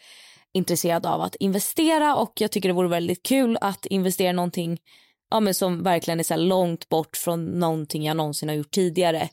intresserad 0.55 1.07
av 1.07 1.20
att 1.20 1.35
investera 1.35 2.16
och 2.16 2.33
jag 2.35 2.51
tycker 2.51 2.68
det 2.68 2.73
vore 2.75 2.88
väldigt 2.88 3.23
kul 3.23 3.59
att 3.61 3.87
investera 3.87 4.33
någonting 4.33 4.79
ja, 5.31 5.40
men 5.40 5.55
som 5.55 5.83
verkligen 5.83 6.20
är 6.20 6.25
så 6.25 6.37
långt 6.37 6.88
bort 6.88 7.16
från 7.16 7.44
någonting 7.44 8.05
jag 8.05 8.16
någonsin 8.16 8.49
har 8.49 8.57
gjort 8.57 8.70
tidigare. 8.70 9.29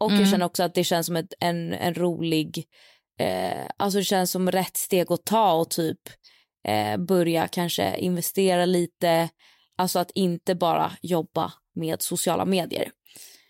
Och 0.00 0.10
jag 0.12 0.18
Mm. 0.18 0.30
känner 0.30 0.46
också 0.46 0.62
att 0.62 0.74
det 0.74 0.84
känns 0.84 1.06
som 1.06 1.16
ett, 1.16 1.34
en, 1.40 1.72
en 1.72 1.94
rolig, 1.94 2.64
eh, 3.20 3.66
alltså 3.76 3.98
det 3.98 4.04
känns 4.04 4.30
som 4.30 4.50
rätt 4.50 4.76
steg 4.76 5.12
att 5.12 5.24
ta 5.24 5.52
och 5.52 5.70
typ 5.70 5.98
eh, 6.68 6.96
börja 6.96 7.48
kanske 7.48 7.96
investera 7.98 8.64
lite, 8.64 9.28
alltså 9.76 9.98
att 9.98 10.10
inte 10.14 10.54
bara 10.54 10.92
jobba 11.02 11.52
med 11.74 12.02
sociala 12.02 12.44
medier. 12.44 12.90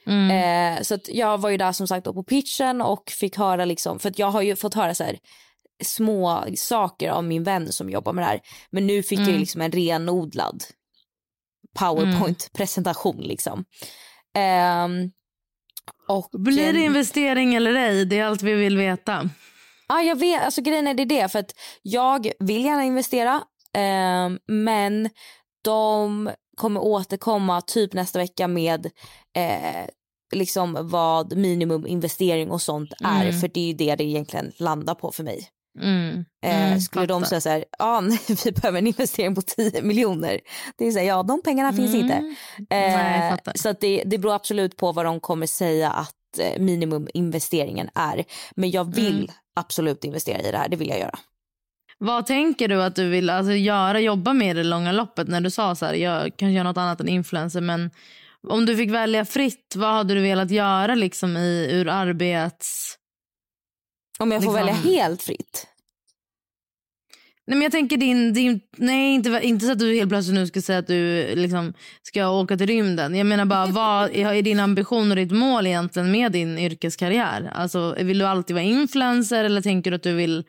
Mm. 0.07 0.31
Eh, 0.77 0.83
så 0.83 0.99
jag 1.09 1.39
var 1.39 1.51
ju 1.51 1.57
där 1.57 1.73
som 1.73 1.87
sagt 1.87 2.05
på 2.05 2.23
pitchen 2.25 2.81
och 2.81 3.11
fick 3.21 3.37
höra 3.37 3.65
liksom, 3.65 3.99
för 3.99 4.13
jag 4.17 4.31
har 4.31 4.43
ju 4.43 4.57
fått 4.57 4.75
höra 4.75 4.95
så 4.95 5.05
här 5.05 5.19
små 5.85 6.45
saker 6.57 7.11
av 7.11 7.25
min 7.25 7.45
vän 7.45 7.73
som 7.73 7.91
jobbar 7.91 8.13
med 8.13 8.23
det 8.25 8.29
här. 8.29 8.41
Men 8.71 8.87
nu 8.87 9.03
fick 9.03 9.19
jag 9.19 9.29
Mm. 9.29 9.41
liksom 9.41 9.61
en 9.61 9.73
renodlad 9.73 10.65
powerpoint-presentation 11.79 13.17
liksom. 13.21 13.65
Ehm, 14.35 15.11
och, 16.09 16.29
Blir 16.33 16.73
det 16.73 16.79
eh, 16.79 16.85
investering 16.85 17.55
eller 17.55 17.75
ej? 17.75 18.05
Det 18.05 18.19
är 18.19 18.25
allt 18.25 18.43
vi 18.43 18.55
vill 18.55 18.77
veta. 18.77 19.31
Ja, 19.89 20.03
jag 20.03 20.19
vet. 20.19 20.43
Alltså, 20.45 20.63
grejen 20.63 20.87
är 20.87 20.95
det, 20.95 21.05
det 21.05 21.33
för 21.33 21.39
att 21.39 21.55
jag 21.83 22.33
vill 22.39 22.65
gärna 22.65 22.85
investera 22.85 23.43
ehm, 23.77 24.39
men 24.47 25.11
de 25.65 26.31
kommer 26.57 26.81
återkomma 26.81 27.61
typ 27.61 27.93
nästa 27.93 28.19
vecka 28.19 28.49
med 28.49 28.87
eh, 29.37 29.87
liksom 30.33 30.79
vad 30.81 31.37
minimuminvestering 31.37 32.51
och 32.51 32.63
sånt 32.63 32.93
är 33.05 33.25
Mm. 33.25 33.41
för 33.41 33.49
det 33.49 33.61
är 33.61 33.67
ju 33.67 33.73
det 33.73 33.95
det 33.97 34.05
egentligen 34.05 34.53
landar 34.59 34.95
på 34.95 35.13
för 35.13 35.25
mig. 35.25 35.49
Mm. 35.81 36.25
Eh, 36.45 36.67
Mm, 36.67 36.81
skulle 36.81 37.07
de 37.07 37.25
säga 37.25 37.41
så 37.41 37.49
här, 37.49 37.65
ja 37.79 38.01
nej, 38.05 38.19
vi 38.45 38.53
behöver 38.53 38.79
en 38.79 38.87
investering 38.87 39.35
på 39.35 39.43
10 39.43 39.83
miljoner. 39.83 40.41
Det 40.79 40.85
är 40.87 40.91
så 40.91 40.99
här, 40.99 41.07
ja 41.07 41.23
de 41.23 41.43
pengarna 41.43 41.73
finns 41.73 41.95
Mm. 41.95 42.01
inte. 42.01 42.15
Eh, 42.15 42.95
Nej, 42.95 43.31
fattar. 43.31 43.53
så 43.57 43.69
att 43.69 43.81
det, 43.81 44.03
det 44.07 44.19
beror 44.19 44.35
absolut 44.35 44.77
på 44.77 44.93
vad 44.93 45.05
de 45.05 45.21
kommer 45.21 45.47
säga 45.47 45.91
att 45.91 46.15
eh, 46.41 46.63
minimuminvesteringen 46.63 47.89
är. 47.95 48.25
Men 48.57 48.71
jag 48.71 48.95
vill 48.95 49.17
Mm. 49.19 49.31
absolut 49.57 50.05
investera 50.05 50.41
i 50.49 50.51
det 50.53 50.59
här, 50.59 50.69
det 50.69 50.77
vill 50.77 50.89
jag 50.89 50.99
göra. 50.99 51.19
Vad 51.99 52.27
tänker 52.27 52.69
du 52.69 52.83
att 52.83 52.97
du 52.97 53.09
vill 53.09 53.31
alltså, 53.31 53.53
göra, 53.53 54.01
jobba 54.01 54.33
med 54.33 54.51
i 54.51 54.55
det 54.55 54.63
långa 54.65 54.93
loppet? 54.93 55.29
När 55.29 55.41
du 55.41 55.51
sa 55.51 55.75
så 55.75 55.87
här, 55.87 55.95
jag 55.95 56.37
kan 56.37 56.53
göra 56.53 56.65
något 56.69 56.77
annat 56.77 57.01
än 57.01 57.09
influencer. 57.09 57.61
Men 57.61 57.91
om 58.49 58.67
du 58.67 58.77
fick 58.77 58.91
välja 58.91 59.25
fritt, 59.25 59.75
vad 59.77 59.93
hade 59.95 60.15
du 60.15 60.21
velat 60.21 60.51
göra 60.51 60.95
liksom 60.95 61.37
i, 61.37 61.69
ur 61.73 61.89
arbets... 61.89 62.97
Om 64.21 64.33
jag 64.33 64.45
får 64.45 64.53
Liksom- 64.53 64.67
välja 64.67 65.01
helt 65.01 65.23
fritt. 65.23 65.67
Nej, 67.47 67.57
men 67.57 67.63
jag 67.63 67.73
tänker 67.73 67.97
din, 67.97 68.33
din 68.33 68.61
nej 68.77 69.15
inte, 69.15 69.41
inte 69.43 69.67
så 69.67 69.73
att 69.73 69.79
du 69.79 69.95
helt 69.95 70.09
plötsligt 70.11 70.35
nu 70.35 70.47
ska 70.47 70.63
säga 70.63 70.79
att 70.79 70.87
du 70.87 71.35
liksom 71.35 71.75
ska 72.03 72.29
åka 72.29 72.57
till 72.57 72.67
rymden. 72.67 73.15
Jag 73.15 73.27
menar 73.27 73.45
bara 73.45 73.67
vad 73.67 74.11
är 74.17 74.43
din 74.43 74.61
ambition 74.61 75.11
och 75.11 75.17
ditt 75.17 75.33
mål 75.33 75.67
egentligen 75.67 76.11
med 76.13 76.33
din 76.33 76.59
yrkeskarriär? 76.59 77.51
Alltså 77.55 77.95
vill 77.99 78.19
du 78.19 78.27
alltid 78.27 78.55
vara 78.55 78.65
influencer 78.65 79.45
eller 79.45 79.63
tänker 79.63 79.91
du 79.91 79.95
att 79.95 80.03
du 80.03 80.15
vill 80.15 80.45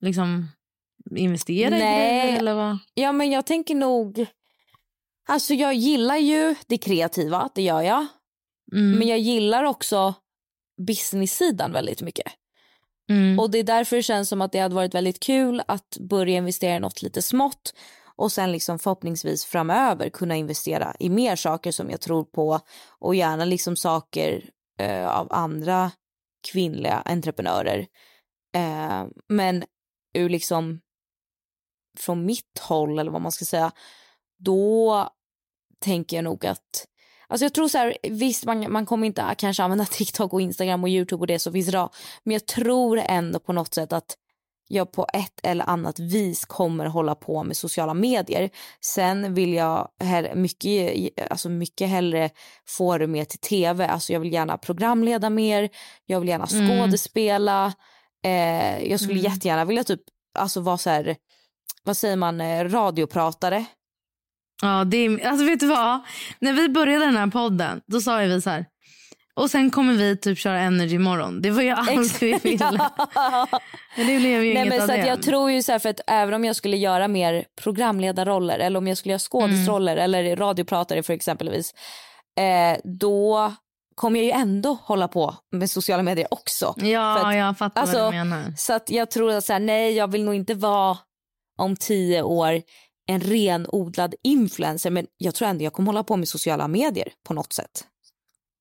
liksom 0.00 0.48
investera 1.16 1.76
i 1.76 1.78
Nej. 1.78 2.22
grejer 2.22 2.38
eller 2.38 2.54
vad? 2.54 2.78
Ja 2.94 3.12
men 3.12 3.30
jag 3.30 3.46
tänker 3.46 3.74
nog, 3.74 4.26
alltså 5.28 5.54
jag 5.54 5.74
gillar 5.74 6.16
ju 6.16 6.54
det 6.66 6.78
kreativa, 6.78 7.48
det 7.54 7.62
gör 7.62 7.82
jag. 7.82 8.06
Mm. 8.72 8.98
Men 8.98 9.08
jag 9.08 9.18
gillar 9.18 9.64
också 9.64 10.14
business-sidan 10.86 11.72
väldigt 11.72 12.02
mycket. 12.02 12.32
Mm. 13.12 13.38
Och 13.38 13.50
det 13.50 13.58
är 13.58 13.64
därför 13.64 13.96
det 13.96 14.02
känns 14.02 14.28
som 14.28 14.40
att 14.40 14.52
det 14.52 14.58
hade 14.58 14.74
varit 14.74 14.94
väldigt 14.94 15.20
kul 15.20 15.62
att 15.68 15.96
börja 16.00 16.36
investera 16.36 16.76
i 16.76 16.80
något 16.80 17.02
lite 17.02 17.22
smått 17.22 17.74
och 18.16 18.32
sen 18.32 18.52
liksom 18.52 18.78
förhoppningsvis 18.78 19.44
framöver 19.44 20.08
kunna 20.08 20.36
investera 20.36 20.94
i 20.98 21.08
mer 21.08 21.36
saker 21.36 21.72
som 21.72 21.90
jag 21.90 22.00
tror 22.00 22.24
på 22.24 22.60
och 22.98 23.14
gärna 23.14 23.44
liksom 23.44 23.76
saker 23.76 24.50
eh, 24.78 25.08
av 25.08 25.28
andra 25.30 25.90
kvinnliga 26.52 27.02
entreprenörer. 27.04 27.86
Eh, 28.54 29.06
men 29.28 29.64
ur 30.14 30.28
liksom 30.28 30.80
från 31.98 32.26
mitt 32.26 32.58
håll 32.58 32.98
eller 32.98 33.10
vad 33.10 33.22
man 33.22 33.32
ska 33.32 33.44
säga, 33.44 33.72
då 34.38 35.08
tänker 35.80 36.16
jag 36.16 36.24
nog 36.24 36.46
att 36.46 36.86
Alltså 37.32 37.44
jag 37.44 37.54
tror 37.54 37.68
så 37.68 37.78
här, 37.78 37.96
visst 38.02 38.44
man, 38.44 38.72
man 38.72 38.86
kommer 38.86 39.06
inte 39.06 39.34
kanske 39.38 39.62
använda 39.62 39.84
TikTok 39.90 40.32
och 40.32 40.40
Instagram 40.40 40.82
och 40.82 40.88
YouTube 40.88 41.20
och 41.20 41.26
det 41.26 41.38
så 41.38 41.52
finns 41.52 41.68
idag. 41.68 41.90
Men 42.24 42.32
jag 42.32 42.46
tror 42.46 42.98
ändå 43.06 43.38
på 43.38 43.52
något 43.52 43.74
sätt 43.74 43.92
att 43.92 44.16
jag 44.68 44.92
på 44.92 45.06
ett 45.12 45.40
eller 45.42 45.70
annat 45.70 45.98
vis 45.98 46.44
kommer 46.44 46.86
hålla 46.86 47.14
på 47.14 47.44
med 47.44 47.56
sociala 47.56 47.94
medier. 47.94 48.50
Sen 48.80 49.34
vill 49.34 49.52
jag 49.54 49.88
här, 50.04 50.34
mycket, 50.34 50.92
alltså 51.30 51.48
mycket 51.48 51.88
hellre 51.88 52.30
få 52.68 52.98
det 52.98 53.06
mer 53.06 53.24
till 53.24 53.38
tv. 53.38 53.86
Alltså 53.86 54.12
jag 54.12 54.20
vill 54.20 54.32
gärna 54.32 54.58
programleda 54.58 55.30
mer, 55.30 55.68
jag 56.06 56.20
vill 56.20 56.28
gärna 56.28 56.46
Mm. 56.52 56.68
skådespela. 56.80 57.72
Eh, 58.24 58.90
jag 58.90 59.00
skulle 59.00 59.20
Mm. 59.20 59.32
jättegärna 59.32 59.64
vilja 59.64 59.84
typ, 59.84 60.00
alltså 60.38 60.60
vara 60.60 60.78
så 60.78 60.90
här, 60.90 61.16
vad 61.82 61.96
säger 61.96 62.16
man, 62.16 62.40
eh, 62.40 62.68
radiopratare. 62.68 63.64
Ja, 64.62 64.84
det 64.84 64.96
är, 64.96 65.26
alltså 65.28 65.44
vet 65.46 65.60
du 65.60 65.66
vad? 65.66 66.00
När 66.38 66.52
vi 66.52 66.68
började 66.68 67.04
den 67.04 67.16
här 67.16 67.26
podden, 67.26 67.80
då 67.86 68.00
sa 68.00 68.16
vi 68.16 68.40
så 68.40 68.50
här. 68.50 68.66
Och 69.34 69.50
sen 69.50 69.70
kommer 69.70 69.94
vi 69.94 70.16
typ 70.16 70.38
köra 70.38 70.58
Energy 70.60 70.94
imorgon. 70.94 71.42
Det 71.42 71.50
var 71.50 71.62
ju 71.62 71.70
allt 71.70 72.22
vi 72.22 72.38
ville. 72.42 72.90
Men 73.96 74.06
det 74.06 74.18
blev 74.18 74.22
ju 74.26 74.38
Nej, 74.38 74.50
inget 74.50 74.68
men 74.68 74.82
av 74.82 74.86
så 74.86 74.92
det. 74.92 75.00
att 75.00 75.06
jag 75.08 75.22
tror 75.22 75.50
ju 75.50 75.62
så 75.62 75.72
här, 75.72 75.78
för 75.78 75.88
att 75.88 76.00
även 76.06 76.34
om 76.34 76.44
jag 76.44 76.56
skulle 76.56 76.76
göra 76.76 77.08
mer 77.08 77.44
programledarroller 77.62 78.58
eller 78.58 78.78
om 78.78 78.86
jag 78.86 78.98
skulle 78.98 79.12
göra 79.12 79.18
skådisroller 79.18 79.92
Mm. 79.96 80.04
eller 80.04 80.36
radiopratare 80.36 81.02
för 81.02 81.12
exempelvis 81.12 81.74
eh, 82.38 82.78
då 82.84 83.52
kommer 83.94 84.20
jag 84.20 84.24
ju 84.26 84.32
ändå 84.32 84.78
hålla 84.82 85.08
på 85.08 85.34
med 85.52 85.70
sociala 85.70 86.02
medier 86.02 86.26
också. 86.30 86.74
Ja, 86.76 87.28
att- 87.28 87.36
jag 87.36 87.58
fattar 87.58 87.80
alltså, 87.80 87.98
vad 87.98 88.12
du 88.12 88.16
menar. 88.18 88.54
Så 88.56 88.72
att 88.72 88.90
jag 88.90 89.10
tror 89.10 89.32
att 89.32 89.44
så 89.44 89.52
här, 89.52 89.60
nej 89.60 89.92
jag 89.92 90.10
vill 90.10 90.24
nog 90.24 90.34
inte 90.34 90.54
vara 90.54 90.98
om 91.58 91.76
tio 91.76 92.22
år 92.22 92.62
en 93.12 93.20
renodlad 93.20 94.14
influencer 94.22 94.90
men 94.90 95.06
jag 95.16 95.34
tror 95.34 95.48
ändå 95.48 95.64
jag 95.64 95.72
kommer 95.72 95.86
hålla 95.86 96.04
på 96.04 96.16
med 96.16 96.28
sociala 96.28 96.68
medier 96.68 97.08
på 97.26 97.34
något 97.34 97.52
sätt. 97.52 97.86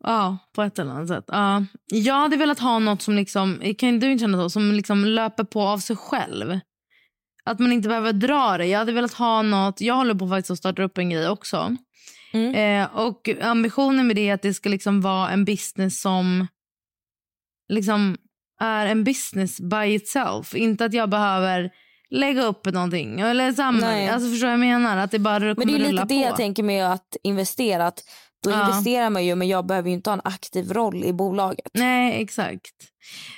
Ja, 0.03 0.37
på 0.55 0.61
ett 0.61 0.79
eller 0.79 0.91
annat 0.91 1.07
sätt. 1.07 1.25
Ja. 1.27 1.65
Jag 1.85 2.19
hade 2.19 2.37
velat 2.37 2.59
ha 2.59 2.79
något 2.79 3.01
som 3.01 3.15
liksom, 3.15 3.75
kan 3.77 3.99
du 3.99 4.19
känna 4.19 4.37
så, 4.37 4.49
som 4.49 4.71
liksom 4.71 5.05
löper 5.05 5.43
på 5.43 5.61
av 5.61 5.77
sig 5.77 5.95
själv. 5.95 6.59
Att 7.43 7.59
man 7.59 7.71
inte 7.71 7.87
behöver 7.87 8.13
dra 8.13 8.57
det. 8.57 8.65
Jag 8.65 8.79
hade 8.79 8.91
velat 8.91 9.13
ha 9.13 9.41
något, 9.41 9.81
jag 9.81 9.95
håller 9.95 10.15
på 10.15 10.27
faktiskt 10.27 10.51
att 10.51 10.57
starta 10.57 10.83
upp 10.83 10.97
en 10.97 11.09
grej 11.09 11.29
också. 11.29 11.75
Mm. 12.33 12.55
Eh, 12.55 12.95
och 12.95 13.29
ambitionen 13.41 14.07
med 14.07 14.15
det 14.15 14.29
är 14.29 14.33
att 14.33 14.41
det 14.41 14.53
ska 14.53 14.69
liksom 14.69 15.01
vara 15.01 15.29
en 15.29 15.45
business 15.45 16.01
som 16.01 16.47
liksom 17.69 18.17
är 18.59 18.85
en 18.85 19.04
business 19.04 19.60
by 19.62 19.85
itself. 19.85 20.56
Inte 20.56 20.85
att 20.85 20.93
jag 20.93 21.10
behöver 21.10 21.71
lägga 22.12 22.43
upp 22.43 22.65
någonting. 22.65 23.19
Eller 23.19 23.51
samla. 23.53 24.12
Alltså 24.13 24.29
förstår 24.29 24.49
jag 24.49 24.59
menar? 24.59 24.97
Att 24.97 25.12
det 25.12 25.19
bara 25.19 25.39
Men 25.39 25.55
det 25.55 25.75
är 25.75 25.79
lite 25.79 26.03
det 26.03 26.05
på. 26.07 26.13
jag 26.13 26.35
tänker 26.35 26.63
med 26.63 26.91
att 26.91 27.17
investera. 27.23 27.87
Att 27.87 28.03
då 28.43 28.51
Ja. 28.51 28.62
investerar 28.65 29.09
man 29.09 29.25
ju 29.25 29.35
men 29.35 29.47
jag 29.47 29.65
behöver 29.65 29.89
ju 29.89 29.95
inte 29.95 30.09
ha 30.09 30.15
en 30.15 30.21
aktiv 30.23 30.73
roll 30.73 31.03
i 31.03 31.13
bolaget. 31.13 31.71
Nej, 31.73 32.21
exakt. 32.21 32.71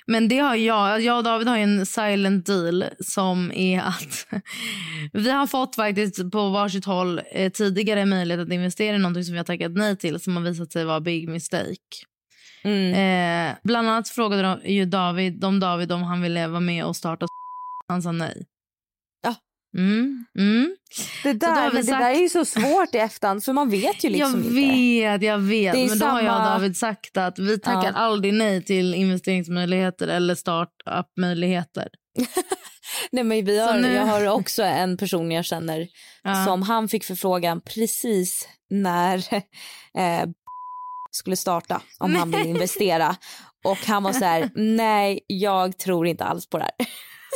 Men 0.08 0.28
det 0.28 0.38
har 0.40 0.56
jag. 0.56 1.02
Jag 1.02 1.18
och 1.18 1.24
David 1.24 1.48
har 1.48 1.58
ju 1.58 1.64
en 1.64 1.86
silent 1.86 2.46
deal 2.46 2.86
som 3.00 3.52
är 3.56 3.82
att 3.82 4.28
vi 5.14 5.30
har 5.30 5.48
fått 5.48 5.76
faktiskt 5.76 6.32
på 6.32 6.50
varsitt 6.50 6.86
håll 6.86 7.22
eh, 7.32 7.52
tidigare 7.52 8.06
möjlighet 8.06 8.48
att 8.48 8.54
investera 8.54 8.96
i 8.96 9.00
någonting 9.00 9.24
som 9.24 9.32
vi 9.34 9.38
har 9.38 9.46
tackat 9.46 9.72
nej 9.72 9.98
till 9.98 10.20
som 10.20 10.36
har 10.38 10.44
visat 10.44 10.72
sig 10.72 10.86
vara 10.86 11.00
big 11.00 11.30
mistake. 11.30 11.78
Mm. 12.64 12.94
Eh, 13.50 13.56
bland 13.64 13.90
annat 13.90 14.10
frågade 14.10 14.42
de, 14.42 14.60
ju 14.74 14.86
David, 14.86 15.40
de 15.40 15.60
David 15.60 15.92
om 15.92 16.04
han 16.04 16.22
ville 16.22 16.48
vara 16.48 16.60
med 16.60 16.86
och 16.86 16.96
starta 16.96 17.26
Han 17.88 18.02
sa 18.02 18.12
nej. 18.12 18.46
Mm, 19.78 20.26
mm. 20.40 20.76
Det, 21.24 21.34
där, 21.34 21.56
men 21.56 21.76
det 21.76 21.84
sagt- 21.84 22.00
där 22.00 22.10
är 22.12 22.20
ju 22.20 22.30
så 22.30 22.46
svårt 22.46 22.96
i 22.96 22.98
efterhand 22.98 23.44
för 23.44 23.54
man 23.54 23.70
vet 23.70 24.04
ju 24.04 24.10
liksom 24.10 24.32
jag 24.32 24.40
inte. 24.40 24.50
vet, 24.56 25.22
jag 25.22 25.38
vet. 25.38 25.90
Men 25.90 26.00
då 26.00 26.06
har 26.06 26.22
jag 26.22 26.32
och 26.32 26.38
samma- 26.38 26.50
David 26.54 26.78
sagt 26.78 27.18
att 27.18 27.40
vi 27.40 27.60
tackar 27.60 27.92
Ja. 27.96 28.00
aldrig 28.00 28.34
nej 28.34 28.64
till 28.64 28.94
investeringsmöjligheter 28.96 30.08
eller 30.08 30.36
startup-möjligheter. 30.36 31.88
Nej, 33.12 33.24
men 33.24 33.46
vi 33.46 33.60
har, 33.60 33.74
nu- 33.80 33.94
Jag 33.94 34.06
har 34.06 34.28
också 34.30 34.64
en 34.64 34.98
person 34.98 35.32
jag 35.32 35.46
känner 35.46 35.88
Ja. 36.24 36.46
som 36.46 36.62
han 36.62 36.88
fick 36.88 37.04
förfrågan 37.04 37.62
precis 37.62 38.48
när 38.70 39.18
eh, 39.98 40.30
skulle 41.12 41.36
starta 41.36 41.82
om 42.00 42.16
han 42.16 42.32
vill 42.32 42.46
investera. 42.48 43.16
Och 43.66 43.78
han 43.78 44.04
var 44.04 44.14
så 44.14 44.26
här, 44.26 44.50
nej 44.56 45.20
jag 45.28 45.78
tror 45.78 46.08
inte 46.08 46.24
alls 46.24 46.50
på 46.50 46.58
det 46.58 46.64
här. 46.64 46.88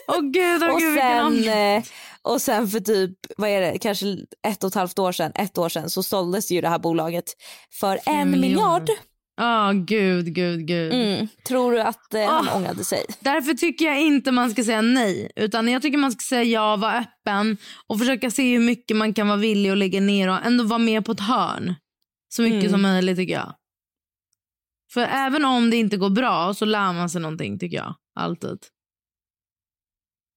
Åh 0.07 0.21
gud, 0.21 0.63
åh 0.63 0.69
och, 0.73 0.79
gud 0.79 0.97
sen, 0.99 1.25
ångest. 1.25 1.93
Och 2.34 2.41
sen 2.41 2.67
för 2.67 2.80
typ, 2.80 3.11
vad 3.38 3.49
är 3.49 3.61
det, 3.61 3.78
kanske 3.80 4.17
ett 4.47 4.63
och 4.63 4.67
ett 4.67 4.75
halvt 4.75 4.99
år 4.99 5.11
sedan, 5.11 5.32
ett 5.36 5.57
år 5.57 5.69
sedan 5.69 5.89
så 5.89 6.03
såldes 6.03 6.51
ju 6.51 6.61
det 6.61 6.69
här 6.69 6.80
bolaget 6.80 7.25
för 7.80 7.99
en 8.05 8.32
miljoner. 8.32 8.39
miljard. 8.80 8.89
Ja, 9.39 9.71
gud, 9.75 10.34
gud, 10.36 10.67
gud. 10.67 10.93
Mm. 10.93 11.28
Tror 11.47 11.71
du 11.71 11.82
att 11.82 12.13
eh, 12.13 12.21
han 12.25 12.49
Ah. 12.49 12.55
ångrade 12.55 12.84
sig? 12.84 13.05
Därför 13.19 13.53
tycker 13.53 13.86
jag 13.86 14.01
inte 14.01 14.32
man 14.32 14.51
ska 14.51 14.63
säga 14.63 14.82
nej. 14.82 15.32
Utan 15.36 15.67
jag 15.67 15.82
tycker 15.82 15.97
man 15.97 16.11
ska 16.11 16.23
säga 16.30 16.43
ja, 16.43 16.75
vara 16.75 16.97
öppen 16.99 17.57
och 17.88 17.99
försöka 17.99 18.32
se 18.32 18.53
hur 18.53 18.59
mycket 18.65 18.97
man 18.97 19.13
kan 19.13 19.28
vara 19.28 19.38
villig 19.38 19.69
att 19.69 19.78
lägga 19.78 20.01
ner 20.01 20.30
och 20.30 20.45
ändå 20.45 20.63
vara 20.63 20.80
med 20.80 21.05
på 21.05 21.11
ett 21.11 21.19
hörn. 21.19 21.75
Så 22.30 22.41
mycket 22.41 22.59
Mm. 22.59 22.71
som 22.71 22.82
möjligt 22.82 23.17
tycker 23.17 23.34
jag. 23.34 23.55
För 24.93 25.01
även 25.01 25.45
om 25.45 25.69
det 25.69 25.78
inte 25.78 25.97
går 25.97 26.09
bra 26.09 26.53
så 26.53 26.65
lär 26.65 26.93
man 26.93 27.09
sig 27.09 27.21
någonting 27.21 27.59
tycker 27.59 27.78
jag. 27.78 27.95
Alltid. 28.19 28.57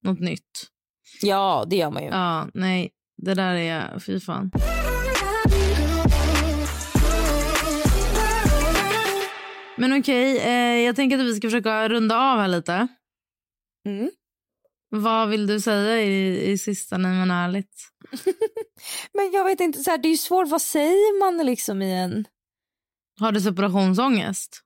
Något 0.04 0.20
nytt. 0.20 0.66
Ja 1.20 1.64
det 1.70 1.76
gör 1.76 1.90
man 1.90 2.02
ju. 2.02 2.08
Ja, 2.08 2.48
nej. 2.54 2.90
Det 3.16 3.34
där 3.34 3.54
är, 3.54 3.98
fy 3.98 4.20
fan. 4.20 4.50
Men 9.76 10.00
okej, 10.00 10.38
eh, 10.38 10.84
jag 10.86 10.96
tänker 10.96 11.18
att 11.18 11.24
vi 11.24 11.34
ska 11.34 11.46
försöka 11.46 11.88
runda 11.88 12.16
av 12.16 12.38
här 12.38 12.48
lite. 12.48 12.88
Mm. 13.86 14.10
Vad 14.88 15.28
vill 15.28 15.46
du 15.46 15.60
säga 15.60 16.02
i, 16.02 16.50
i 16.50 16.58
sista 16.58 16.98
Nej 16.98 17.12
men 17.12 17.30
ärligt? 17.30 17.88
Men 19.12 19.30
jag 19.32 19.44
vet 19.44 19.60
inte, 19.60 19.78
så 19.78 19.90
här, 19.90 19.98
det 19.98 20.08
är 20.08 20.10
ju 20.10 20.16
svårt, 20.16 20.48
vad 20.48 20.62
säger 20.62 21.20
man 21.20 21.46
liksom 21.46 21.82
i 21.82 21.92
en... 21.92 22.24
Har 23.20 23.32
du 23.32 23.40
separationsångest? 23.40 24.62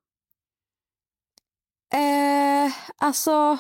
Eh, 1.94 2.72
alltså... 2.96 3.58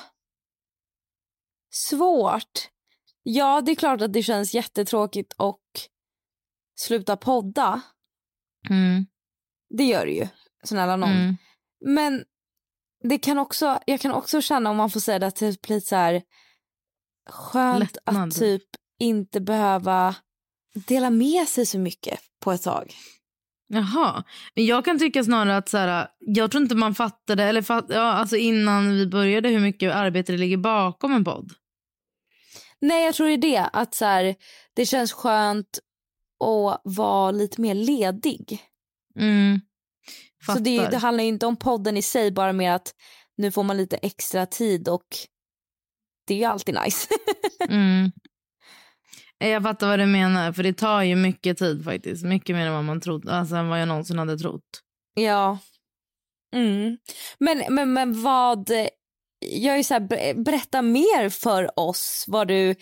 Svårt. 1.70 2.68
Ja, 3.26 3.60
det 3.60 3.72
är 3.72 3.76
klart 3.76 4.00
att 4.00 4.12
det 4.12 4.22
känns 4.22 4.54
jättetråkigt 4.54 5.34
att 5.38 5.88
sluta 6.80 7.16
podda. 7.16 7.80
Mm. 8.70 9.06
Det 9.70 9.84
gör 9.84 10.06
det 10.06 10.12
ju, 10.12 10.28
snälla 10.64 10.96
någon. 10.96 11.10
Mm. 11.10 11.36
Men 11.84 12.24
det 13.02 13.18
kan 13.18 13.38
också, 13.38 13.78
jag 13.86 14.00
kan 14.00 14.12
också 14.12 14.40
känna, 14.40 14.70
om 14.70 14.76
man 14.76 14.90
får 14.90 15.00
säga 15.00 15.18
det, 15.18 15.30
typ 15.30 15.68
lite 15.68 15.86
så 15.86 15.96
här 15.96 16.22
skönt 17.30 17.80
Lättnad. 17.80 18.28
att 18.28 18.34
typ 18.38 18.62
inte 19.00 19.40
behöva 19.40 20.16
dela 20.74 21.10
med 21.10 21.48
sig 21.48 21.66
så 21.66 21.78
mycket 21.78 22.20
på 22.40 22.52
ett 22.52 22.62
tag. 22.62 22.94
Jaha. 23.66 24.24
Men 24.54 24.66
jag 24.66 24.84
kan 24.84 24.98
tycka 24.98 25.24
snarare 25.24 25.56
att 25.56 25.68
så 25.68 25.78
här, 25.78 26.08
jag 26.18 26.50
tror 26.50 26.62
inte 26.62 26.74
man 26.74 26.94
fattade, 26.94 27.44
eller 27.44 27.62
fatt, 27.62 27.86
ja, 27.88 28.12
alltså 28.12 28.36
innan 28.36 28.90
vi 28.90 29.06
började 29.06 29.48
hur 29.48 29.60
mycket 29.60 29.94
arbete 29.94 30.32
det 30.32 30.38
ligger 30.38 30.56
bakom 30.56 31.12
en 31.12 31.24
podd. 31.24 31.52
Nej, 32.80 33.04
jag 33.04 33.14
tror 33.14 33.26
det 33.26 33.32
är 33.32 33.38
det. 33.38 33.70
Att 33.72 33.94
så 33.94 34.04
här, 34.04 34.34
det 34.74 34.86
känns 34.86 35.12
skönt 35.12 35.78
att 36.44 36.80
vara 36.84 37.30
lite 37.30 37.60
mer 37.60 37.74
ledig. 37.74 38.62
Mm. 39.18 39.60
Så 40.46 40.58
det, 40.58 40.88
det 40.88 40.96
handlar 40.96 41.24
inte 41.24 41.46
om 41.46 41.56
podden 41.56 41.96
i 41.96 42.02
sig, 42.02 42.30
bara 42.32 42.52
mer 42.52 42.72
att 42.72 42.94
nu 43.36 43.50
får 43.52 43.62
man 43.62 43.76
lite 43.76 43.96
extra 43.96 44.46
tid 44.46 44.88
och 44.88 45.06
det 46.26 46.34
är 46.34 46.38
ju 46.38 46.44
alltid 46.44 46.78
nice. 46.84 47.08
Mm. 47.68 48.12
Jag 49.38 49.62
fattar 49.62 49.88
vad 49.88 49.98
du 49.98 50.06
menar, 50.06 50.52
för 50.52 50.62
det 50.62 50.72
tar 50.72 51.02
ju 51.02 51.16
mycket 51.16 51.58
tid 51.58 51.84
faktiskt. 51.84 52.24
Mycket 52.24 52.56
mer 52.56 52.66
än 52.66 52.72
vad 52.72 52.84
man 52.84 53.00
trodde, 53.00 53.32
alltså 53.32 53.56
än 53.56 53.68
vad 53.68 53.80
jag 53.80 53.88
någonsin 53.88 54.18
hade 54.18 54.38
trott. 54.38 54.80
ja. 55.14 55.58
Mm. 56.54 56.98
Men, 57.38 57.64
men, 57.74 57.92
men 57.92 58.22
vad... 58.22 58.70
Jag 59.48 59.78
är 59.78 59.82
så 59.82 59.94
här, 59.94 60.00
ber- 60.00 60.44
berätta 60.44 60.82
mer 60.82 61.28
för 61.28 61.78
oss 61.80 62.24
vad 62.28 62.48
du... 62.48 62.74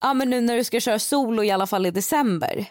Ja, 0.00 0.14
men 0.14 0.30
nu 0.30 0.40
när 0.40 0.56
du 0.56 0.64
ska 0.64 0.80
köra 0.80 0.98
solo 0.98 1.42
i 1.44 1.50
alla 1.50 1.66
fall 1.66 1.86
i 1.86 1.90
december. 1.90 2.66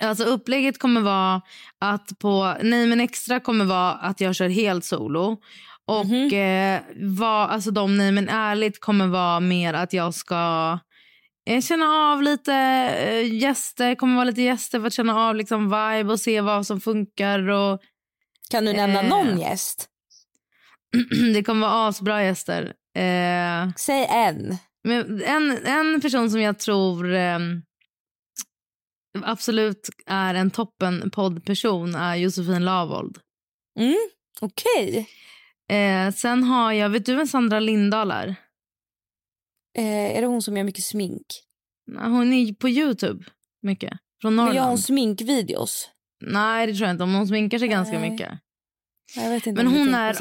Alltså 0.00 0.24
upplägget 0.24 0.78
kommer 0.78 1.00
vara 1.00 1.42
att 1.80 2.18
på 2.18 2.54
Nej 2.62 2.86
men 2.86 3.00
extra 3.00 3.40
kommer 3.40 3.64
vara 3.64 3.92
att 3.92 4.20
jag 4.20 4.34
kör 4.34 4.48
helt 4.48 4.84
solo. 4.84 5.36
Och 5.86 6.06
Mhm. 6.06 6.32
eh, 6.34 6.80
vad, 7.18 7.50
alltså 7.50 7.70
de 7.70 7.98
Nej 7.98 8.12
men 8.12 8.28
ärligt 8.28 8.80
kommer 8.80 9.06
vara 9.06 9.40
mer 9.40 9.74
att 9.74 9.92
jag 9.92 10.14
ska 10.14 10.78
eh, 11.50 11.60
känna 11.60 11.86
av 11.86 12.22
lite 12.22 12.54
eh, 12.54 13.34
gäster, 13.34 13.94
kommer 13.94 14.14
vara 14.14 14.24
lite 14.24 14.42
gäster 14.42 14.80
för 14.80 14.86
att 14.86 14.92
känna 14.92 15.28
av 15.28 15.34
liksom 15.36 15.64
vibe 15.64 16.12
och 16.12 16.20
se 16.20 16.40
vad 16.40 16.66
som 16.66 16.80
funkar. 16.80 17.48
Och, 17.48 17.80
Kan 18.50 18.64
du 18.64 18.72
nämna 18.72 19.02
Eh. 19.02 19.08
någon 19.08 19.38
gäst? 19.40 19.88
Det 21.34 21.42
kommer 21.44 21.68
vara 21.68 21.88
asbra 21.88 22.24
gäster. 22.24 22.64
Eh, 22.96 23.70
Säg 23.76 24.06
en. 24.10 24.56
Men 24.84 25.22
en, 25.22 25.66
en 25.66 26.00
person 26.00 26.30
som 26.30 26.40
jag 26.40 26.58
tror 26.58 27.14
eh, 27.14 27.38
absolut 29.22 29.88
är 30.06 30.34
en 30.34 30.50
toppen 30.50 31.10
poddperson 31.10 31.94
är 31.94 32.16
Josefin 32.16 32.64
Lavold. 32.64 33.18
Mm. 33.78 33.96
Okej. 34.40 35.08
Eh, 35.70 36.12
sen 36.14 36.42
har 36.44 36.72
jag, 36.72 36.88
vet 36.90 37.06
du 37.06 37.14
vem 37.16 37.26
Sandra 37.26 37.60
Lindahl 37.60 38.10
är? 38.10 38.28
Eh, 39.78 40.16
är 40.16 40.20
det 40.20 40.26
hon 40.26 40.42
som 40.42 40.56
gör 40.56 40.64
mycket 40.64 40.84
smink? 40.84 41.26
Hon 41.98 42.32
är 42.32 42.54
på 42.54 42.68
Youtube 42.68 43.24
mycket. 43.62 43.92
Från 44.22 44.34
Men 44.34 44.44
Norrland. 44.44 44.56
gör 44.56 44.68
hon 44.68 44.78
sminkvideos? 44.78 45.90
Nej 46.24 46.66
det 46.66 46.72
tror 46.74 46.86
jag 46.86 46.94
inte, 46.94 47.06
men 47.06 47.14
hon 47.14 47.26
sminkar 47.26 47.58
sig 47.58 47.68
ganska 47.68 47.98
mycket. 47.98 48.30
Men 49.54 49.66
hon 49.66 49.94
är 49.94 50.16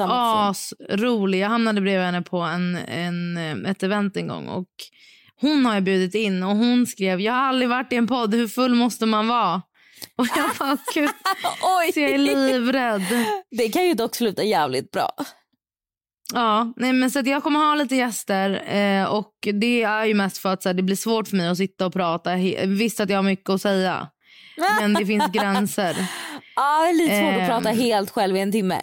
asrolig. 0.49 1.39
Jag 1.39 1.49
hamnade 1.49 1.81
bredvid 1.81 2.05
henne 2.05 2.21
på 2.21 2.37
en, 2.39 2.75
en, 2.75 3.37
eh, 3.37 3.71
ett 3.71 3.83
event 3.83 4.17
en 4.17 4.27
gång. 4.27 4.47
Och 4.47 4.67
hon 5.41 5.65
har 5.65 5.73
jag 5.73 5.83
bjudit 5.83 6.15
in 6.15 6.43
och 6.43 6.55
hon 6.55 6.87
skrev 6.87 7.21
jag 7.21 7.33
har 7.33 7.39
aldrig 7.39 7.69
varit 7.69 7.93
i 7.93 7.95
en 7.95 8.07
podd, 8.07 8.35
hur 8.35 8.47
full 8.47 8.75
måste 8.75 9.05
man 9.05 9.27
vara? 9.27 9.61
Och 10.15 10.27
jag 10.37 10.49
bara, 10.59 10.77
gud, 10.93 11.09
Oj! 11.61 11.91
så 11.93 11.99
jag 11.99 12.09
är 12.11 12.17
livrädd. 12.17 13.25
Det 13.51 13.69
kan 13.69 13.85
ju 13.85 13.93
dock 13.93 14.15
sluta 14.15 14.43
jävligt 14.43 14.91
bra. 14.91 15.09
Ja, 16.33 16.73
nej, 16.75 16.93
men 16.93 17.11
så 17.11 17.19
att 17.19 17.27
jag 17.27 17.43
kommer 17.43 17.59
ha 17.59 17.75
lite 17.75 17.95
gäster 17.95 18.75
eh, 18.75 19.05
och 19.05 19.33
det 19.53 19.83
är 19.83 20.05
ju 20.05 20.13
mest 20.13 20.37
för 20.37 20.53
att 20.53 20.63
så 20.63 20.69
här, 20.69 20.73
det 20.73 20.83
blir 20.83 20.95
svårt 20.95 21.27
för 21.27 21.37
mig 21.37 21.47
att 21.47 21.57
sitta 21.57 21.85
och 21.85 21.93
prata. 21.93 22.35
Visst 22.65 22.99
att 22.99 23.09
jag 23.09 23.17
har 23.17 23.23
mycket 23.23 23.49
att 23.49 23.61
säga, 23.61 24.07
men 24.79 24.93
det 24.93 25.05
finns 25.05 25.31
gränser. 25.33 25.95
Det 26.61 26.89
är 26.89 26.97
lite 26.97 27.15
svårt 27.17 27.33
att 27.33 27.39
Ehm. 27.41 27.47
prata 27.63 27.69
helt 27.69 28.09
själv 28.09 28.35
i 28.35 28.39
en 28.39 28.51
timme. 28.51 28.79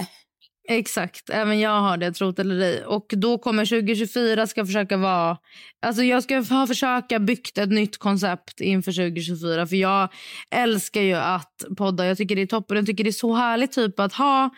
Exakt, 0.70 1.30
även 1.30 1.60
jag 1.60 1.80
har 1.80 1.96
det, 1.96 2.12
trot 2.12 2.38
eller 2.38 2.60
ej. 2.60 2.84
Och 2.84 3.06
då 3.16 3.38
kommer 3.38 3.64
2024 3.64 4.46
ska 4.46 4.66
försöka 4.66 4.96
vara... 4.96 5.36
Alltså 5.86 6.02
jag 6.02 6.22
ska 6.22 6.44
försöka 6.68 7.18
byggt 7.18 7.58
ett 7.58 7.68
nytt 7.70 7.98
koncept 7.98 8.60
inför 8.60 8.92
2024. 8.92 9.66
För 9.66 9.76
jag 9.76 10.08
älskar 10.50 11.00
ju 11.00 11.14
att 11.14 11.64
podda. 11.76 12.06
Jag 12.06 12.16
tycker 12.16 12.36
det 12.36 12.42
är 12.42 12.46
toppen. 12.46 12.76
Jag 12.76 12.86
tycker 12.86 13.04
det 13.04 13.10
är 13.10 13.12
så 13.12 13.34
härligt 13.34 13.72
typ 13.72 14.00
att 14.00 14.12
ha 14.12 14.50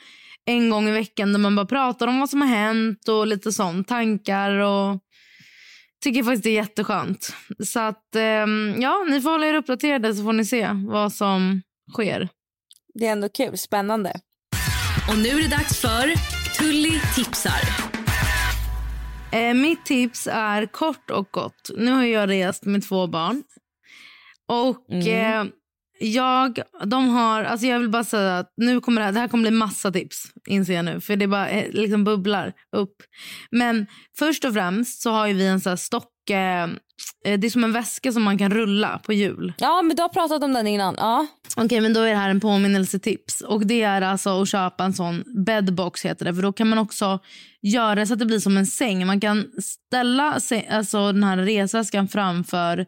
en 0.46 0.70
gång 0.70 0.88
i 0.88 0.92
veckan 0.92 1.32
där 1.32 1.38
man 1.40 1.56
bara 1.56 1.66
pratar 1.66 2.06
om 2.06 2.20
vad 2.20 2.30
som 2.30 2.40
har 2.40 2.48
hänt 2.48 3.08
och 3.08 3.26
lite 3.26 3.52
sånt. 3.52 3.88
Tankar 3.88 4.50
och... 4.50 4.98
Tycker 6.04 6.22
faktiskt 6.22 6.44
det 6.44 6.50
är 6.50 6.54
jätteskönt. 6.54 7.34
Så 7.64 7.80
att, 7.80 8.16
ehm, 8.16 8.74
ja, 8.78 9.04
ni 9.10 9.20
får 9.20 9.30
hålla 9.30 9.46
er 9.46 9.54
uppdaterade 9.54 10.14
så 10.14 10.22
får 10.24 10.32
ni 10.32 10.44
se 10.44 10.68
vad 10.88 11.12
som 11.12 11.62
sker. 11.92 12.28
Det 12.94 13.06
är 13.06 13.12
ändå 13.12 13.28
kul, 13.28 13.58
spännande. 13.58 14.20
Och 15.08 15.18
nu 15.18 15.28
är 15.28 15.42
det 15.42 15.56
dags 15.56 15.80
för 15.80 16.14
Tully 16.58 17.00
tipsar. 17.14 17.60
Eh, 19.32 19.54
mitt 19.54 19.84
tips 19.84 20.28
är 20.32 20.66
kort 20.66 21.10
och 21.10 21.28
gott. 21.30 21.70
Nu 21.76 21.90
har 21.90 22.04
jag 22.04 22.30
rest 22.30 22.64
med 22.64 22.88
två 22.88 23.06
barn. 23.06 23.42
Och 24.48 24.92
eh, 24.92 25.44
jag, 26.02 26.58
de 26.84 27.08
har, 27.08 27.44
alltså 27.44 27.66
jag 27.66 27.78
vill 27.78 27.88
bara 27.88 28.04
säga 28.04 28.38
att 28.38 28.52
nu 28.56 28.80
kommer 28.80 29.00
det, 29.00 29.04
här, 29.04 29.12
det 29.12 29.20
här 29.20 29.28
kommer 29.28 29.50
bli 29.50 29.58
massa 29.58 29.92
tips. 29.92 30.24
Inser 30.46 30.74
jag 30.74 30.84
nu. 30.84 31.00
För 31.00 31.16
det 31.16 31.26
bara 31.26 31.48
eh, 31.48 31.70
liksom 31.70 32.04
bubblar 32.04 32.52
upp. 32.76 32.96
Men 33.50 33.86
först 34.18 34.44
och 34.44 34.54
främst 34.54 35.02
så 35.02 35.10
har 35.10 35.26
ju 35.26 35.34
vi 35.34 35.46
en 35.46 35.60
här 35.64 35.76
stock. 35.76 36.30
Eh, 36.30 36.62
eh, 36.64 37.38
det 37.38 37.46
är 37.46 37.50
som 37.50 37.64
en 37.64 37.72
väska 37.72 38.12
som 38.12 38.22
man 38.22 38.38
kan 38.38 38.50
rulla 38.50 38.98
på 38.98 39.12
hjul. 39.12 39.52
Ja, 39.58 39.82
men 39.82 39.96
du 39.96 40.02
har 40.02 40.08
pratat 40.08 40.42
om 40.42 40.52
den 40.52 40.66
innan. 40.66 40.94
Ja. 40.98 41.26
Okej, 41.56 41.80
men 41.80 41.92
då 41.92 42.00
är 42.00 42.10
det 42.10 42.16
här 42.16 42.30
en 42.30 42.40
påminnelsetips. 42.40 43.40
Och 43.40 43.66
det 43.66 43.82
är 43.82 44.02
alltså 44.02 44.42
att 44.42 44.48
köpa 44.48 44.84
en 44.84 44.92
sån 44.92 45.24
bedbox 45.46 46.04
heter 46.04 46.24
det. 46.24 46.34
För 46.34 46.42
då 46.42 46.52
kan 46.52 46.68
man 46.68 46.78
också 46.78 47.18
göra 47.62 48.06
så 48.06 48.12
att 48.12 48.18
det 48.18 48.26
blir 48.26 48.38
som 48.38 48.56
en 48.56 48.66
säng. 48.66 49.06
Man 49.06 49.20
kan 49.20 49.46
ställa 49.62 50.40
alltså 50.70 51.12
den 51.12 51.24
här 51.24 51.36
resväskan 51.36 52.08
framför 52.08 52.86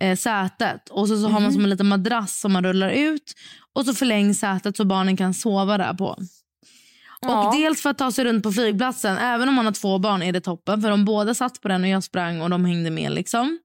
eh, 0.00 0.16
sätet. 0.16 0.88
Och 0.88 1.08
så, 1.08 1.20
så 1.20 1.28
har 1.28 1.40
man 1.40 1.52
som 1.52 1.64
en 1.64 1.70
liten 1.70 1.88
madrass 1.88 2.40
som 2.40 2.52
man 2.52 2.64
rullar 2.64 2.90
ut. 2.90 3.34
Och 3.72 3.84
så 3.84 3.94
förlängs 3.94 4.38
sätet 4.38 4.76
så 4.76 4.84
barnen 4.84 5.16
kan 5.16 5.34
sova 5.34 5.78
där 5.78 5.94
på. 5.94 6.16
Ja. 7.20 7.48
Och 7.48 7.56
dels 7.56 7.82
för 7.82 7.90
att 7.90 7.98
ta 7.98 8.12
sig 8.12 8.24
runt 8.24 8.42
på 8.42 8.52
flygplatsen. 8.52 9.16
Även 9.16 9.48
om 9.48 9.54
man 9.54 9.64
har 9.64 9.72
två 9.72 9.98
barn 9.98 10.22
är 10.22 10.32
det 10.32 10.40
toppen. 10.40 10.82
För 10.82 10.90
de 10.90 11.04
båda 11.04 11.34
satt 11.34 11.60
på 11.60 11.68
den 11.68 11.82
och 11.82 11.88
jag 11.88 12.04
sprang 12.04 12.40
och 12.40 12.50
de 12.50 12.64
hängde 12.64 12.90
med 12.90 13.12
liksom. 13.12 13.58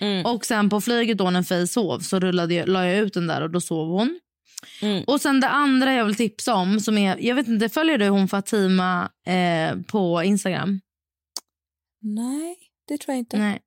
Mm. 0.00 0.26
Och 0.26 0.44
sen 0.44 0.70
på 0.70 0.80
flyget 0.80 1.18
då 1.18 1.30
när 1.30 1.42
Faye 1.42 1.66
sov 1.66 2.00
så 2.00 2.20
rullade 2.20 2.54
jag, 2.54 2.68
la 2.68 2.86
jag 2.86 2.98
ut 2.98 3.14
den 3.14 3.26
där 3.26 3.42
och 3.42 3.50
då 3.50 3.60
sov 3.60 3.88
hon. 3.88 4.20
Mm. 4.82 5.04
Och 5.06 5.20
sen 5.20 5.40
det 5.40 5.48
andra 5.48 5.92
jag 5.92 6.04
vill 6.04 6.14
tipsa 6.14 6.54
om 6.54 6.80
som 6.80 6.98
är, 6.98 7.16
jag 7.20 7.34
vet 7.34 7.48
inte, 7.48 7.68
följer 7.68 7.98
du 7.98 8.08
hon 8.08 8.28
Fatima 8.28 9.10
eh, 9.26 9.80
på 9.86 10.22
Instagram? 10.22 10.80
Nej, 12.00 12.56
det 12.88 12.98
tror 12.98 13.12
jag 13.12 13.18
inte. 13.18 13.38
Nej. 13.38 13.60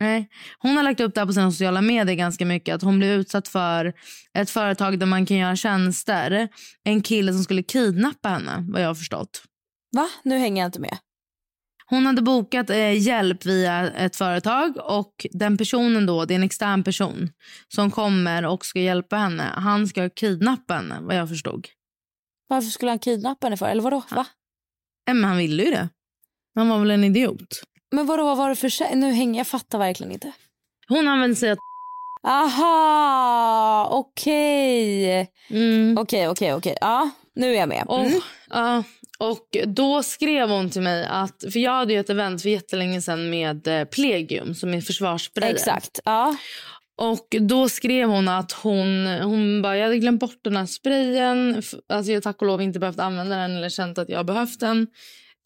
Nej. 0.00 0.28
Hon 0.58 0.76
har 0.76 0.82
lagt 0.82 1.00
upp 1.00 1.14
det 1.14 1.26
på 1.26 1.32
sina 1.32 1.50
sociala 1.50 1.80
medier 1.82 2.16
ganska 2.16 2.46
mycket. 2.46 2.74
Att 2.74 2.82
hon 2.82 2.98
blev 2.98 3.10
utsatt 3.10 3.48
för 3.48 3.92
ett 4.38 4.50
företag 4.50 4.98
där 4.98 5.06
man 5.06 5.26
kan 5.26 5.36
göra 5.36 5.56
tjänster. 5.56 6.48
En 6.84 7.02
kille 7.02 7.32
som 7.32 7.44
skulle 7.44 7.62
kidnappa 7.62 8.28
henne 8.28 8.64
vad 8.68 8.82
jag 8.82 8.86
har 8.86 8.94
förstått. 8.94 9.42
Va? 9.96 10.08
Nu 10.22 10.38
hänger 10.38 10.62
jag 10.62 10.68
inte 10.68 10.80
med. 10.80 10.98
Hon 11.90 12.06
hade 12.06 12.22
bokat 12.22 12.70
eh, 12.70 13.02
hjälp 13.02 13.46
via 13.46 13.90
ett 13.90 14.16
företag 14.16 14.76
och 14.76 15.26
den 15.32 15.56
personen 15.58 16.06
då, 16.06 16.24
det 16.24 16.34
är 16.34 16.36
en 16.36 16.42
extern 16.42 16.84
person 16.84 17.30
som 17.74 17.90
kommer 17.90 18.44
och 18.46 18.66
ska 18.66 18.80
hjälpa 18.80 19.16
henne. 19.16 19.42
Han 19.56 19.86
ska 19.86 20.10
kidnappa 20.10 20.74
henne 20.74 20.98
vad 21.00 21.16
jag 21.16 21.28
förstod. 21.28 21.66
Varför 22.48 22.68
skulle 22.70 22.90
han 22.90 22.98
kidnappa 22.98 23.46
henne 23.46 23.56
för? 23.56 23.66
Eller 23.68 23.82
vadå? 23.82 24.02
Va? 24.10 24.26
Eh, 25.08 25.14
Men 25.14 25.24
han 25.24 25.36
ville 25.36 25.62
ju 25.64 25.70
det. 25.70 25.88
Han 26.54 26.68
var 26.68 26.78
väl 26.78 26.90
en 26.90 27.04
idiot. 27.04 27.62
Men 27.92 28.06
vadå, 28.06 28.24
vad 28.24 28.36
var 28.36 28.48
det 28.48 28.56
för? 28.56 28.94
Nu 28.94 29.12
hänger 29.12 29.40
jag 29.40 29.46
fattar 29.46 29.78
verkligen 29.78 30.12
inte. 30.12 30.32
Hon 30.88 31.08
använde 31.08 31.36
sig 31.36 31.50
av... 31.50 31.58
Aha, 32.22 33.88
okej. 33.90 35.30
Mm. 35.50 35.98
Okej, 35.98 36.28
okej, 36.28 36.54
okej. 36.54 36.76
Ja, 36.80 37.10
nu 37.34 37.54
är 37.54 37.58
jag 37.58 37.68
med. 37.68 37.84
Och, 37.86 38.00
Mm. 38.06 38.20
ja, 38.50 38.82
och 39.18 39.56
då 39.66 40.02
skrev 40.02 40.48
hon 40.48 40.70
till 40.70 40.82
mig 40.82 41.06
att, 41.10 41.44
för 41.52 41.58
jag 41.58 41.72
hade 41.72 41.92
ju 41.92 42.00
ett 42.00 42.10
event 42.10 42.42
för 42.42 42.48
jättelänge 42.48 43.02
sedan 43.02 43.30
med 43.30 43.66
eh, 43.66 43.84
Plegium 43.84 44.54
som 44.54 44.74
är 44.74 44.80
försvarssprayen. 44.80 45.54
Exakt. 45.54 46.00
Ja. 46.04 46.36
Och 46.96 47.36
då 47.40 47.68
skrev 47.68 48.08
hon 48.08 48.28
att 48.28 48.52
hon, 48.52 49.06
hon 49.06 49.62
bara, 49.62 49.76
jag 49.76 49.84
hade 49.84 49.98
glömt 49.98 50.20
bort 50.20 50.40
den 50.44 50.56
här 50.56 50.66
sprayen. 50.66 51.62
Alltså 51.88 52.12
jag 52.12 52.22
tack 52.22 52.40
och 52.40 52.46
lov 52.46 52.62
inte 52.62 52.78
behövt 52.78 52.98
använda 52.98 53.36
den 53.36 53.56
eller 53.56 53.68
känt 53.68 53.98
att 53.98 54.08
jag 54.08 54.26
behövt 54.26 54.60
den. 54.60 54.86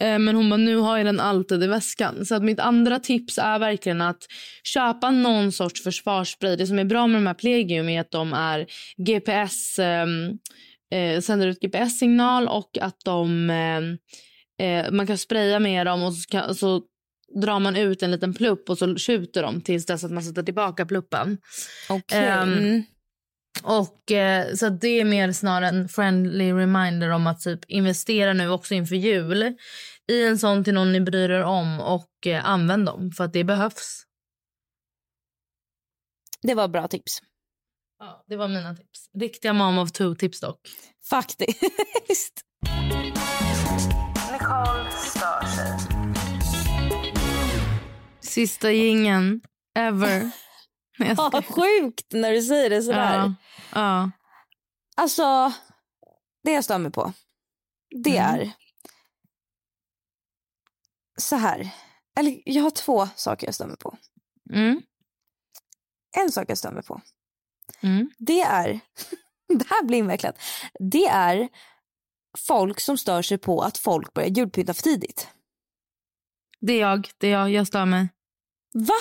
Eh, 0.02 0.18
Men 0.18 0.36
hon 0.36 0.50
bara, 0.50 0.56
nu 0.56 0.76
har 0.76 0.96
jag 0.96 1.06
den 1.06 1.20
alltid 1.20 1.62
i 1.62 1.66
väskan. 1.66 2.26
Så 2.26 2.34
att 2.34 2.42
mitt 2.42 2.60
andra 2.60 2.98
tips 2.98 3.38
är 3.38 3.58
verkligen 3.58 4.00
att 4.00 4.26
köpa 4.64 5.10
någon 5.10 5.52
sorts 5.52 5.82
försvarsspray. 5.82 6.56
Det 6.56 6.66
som 6.66 6.78
är 6.78 6.84
bra 6.84 7.06
med 7.06 7.16
de 7.16 7.26
här 7.26 7.34
Plegium 7.34 7.88
är 7.88 8.00
att 8.00 8.10
de 8.10 8.32
är 8.32 8.66
GPS, 8.96 9.78
ehm, 9.78 10.30
eh, 10.94 11.20
sänder 11.20 11.46
ut 11.46 11.60
GPS-signal 11.60 12.48
och 12.48 12.78
att 12.80 12.96
de, 13.04 13.50
ehm, 13.50 13.98
eh, 14.60 14.92
man 14.92 15.06
kan 15.06 15.18
spraya 15.18 15.58
med 15.58 15.86
dem 15.86 16.02
och 16.02 16.14
så, 16.14 16.28
kan, 16.30 16.54
så 16.54 16.82
drar 17.42 17.60
man 17.60 17.76
ut 17.76 18.02
en 18.02 18.10
liten 18.10 18.34
plupp 18.34 18.70
och 18.70 18.78
så 18.78 18.96
skjuter 18.96 19.42
de 19.42 19.60
tills 19.60 19.86
dess 19.86 20.04
att 20.04 20.10
man 20.12 20.22
sätter 20.22 20.42
tillbaka 20.42 20.86
pluppen. 20.86 21.38
Okej. 21.88 22.18
Ehm, 22.18 22.52
Mm. 22.52 22.82
Och 23.62 24.12
eh, 24.12 24.54
så 24.54 24.68
det 24.68 25.00
är 25.00 25.04
mer 25.04 25.32
snarare 25.32 25.68
en 25.68 25.88
friendly 25.88 26.52
reminder 26.52 27.10
om 27.10 27.26
att 27.26 27.40
typ 27.40 27.60
investera 27.68 28.32
nu 28.32 28.48
också 28.48 28.74
inför 28.74 28.96
jul 28.96 29.54
i 30.10 30.24
en 30.26 30.38
sån 30.38 30.64
till 30.64 30.74
någon 30.74 30.92
ni 30.92 31.00
bryr 31.00 31.30
er 31.30 31.42
om 31.44 31.80
och 31.80 32.26
eh, 32.26 32.44
använd 32.48 32.86
dem 32.86 33.10
för 33.16 33.24
att 33.24 33.32
det 33.32 33.44
behövs. 33.44 34.02
Det 36.42 36.54
var 36.54 36.68
bra 36.68 36.88
tips. 36.88 37.18
Ja, 37.98 38.24
det 38.28 38.36
var 38.36 38.48
mina 38.48 38.74
tips. 38.76 39.10
Riktiga 39.18 39.52
mom 39.52 39.78
of 39.78 39.92
two 39.92 40.14
tips 40.14 40.40
dock. 40.40 40.60
Faktiskt. 41.10 42.40
Sista 48.20 48.70
gingen 48.72 49.40
ever. 49.78 50.20
Nej, 50.98 51.14
jag 51.16 51.34
Ja, 51.34 51.42
sjukt 51.42 52.12
när 52.12 52.32
du 52.32 52.42
säger 52.42 52.70
det 52.70 52.82
sådär. 52.82 53.16
ja, 53.16 53.34
ja. 53.74 54.10
Alltså, 54.96 55.52
det 56.44 56.52
jag 56.52 56.64
stör 56.64 56.78
mig 56.78 56.92
på, 56.92 57.12
det 58.04 58.18
Mm. 58.18 58.40
är 58.40 58.52
så 61.22 61.36
här. 61.36 61.70
Eller 62.18 62.42
jag 62.44 62.62
har 62.62 62.70
två 62.70 63.08
saker 63.16 63.46
jag 63.46 63.68
mig 63.68 63.76
på. 63.76 63.96
Mm, 64.52 64.82
En 66.16 66.32
sak 66.32 66.44
jag 66.48 66.58
mig 66.74 66.82
på, 66.82 67.00
mm. 67.80 68.10
det 68.18 68.40
är, 68.40 68.80
det 69.58 69.66
här 69.70 69.84
blir 69.84 69.98
invecklat, 69.98 70.38
det 70.92 71.06
är 71.06 71.48
folk 72.38 72.80
som 72.80 72.98
stör 72.98 73.22
sig 73.22 73.38
på 73.38 73.60
att 73.62 73.78
folk 73.78 74.14
börjar 74.14 74.28
julpynta 74.28 74.74
för 74.74 74.82
tidigt. 74.82 75.28
Det 76.60 76.72
är 76.72 76.80
jag. 76.80 77.10
Det 77.18 77.26
är 77.26 77.30
jag. 77.32 77.50
Jag 77.50 77.66
stör 77.66 77.84
mig. 77.84 78.08
Va? 78.74 78.94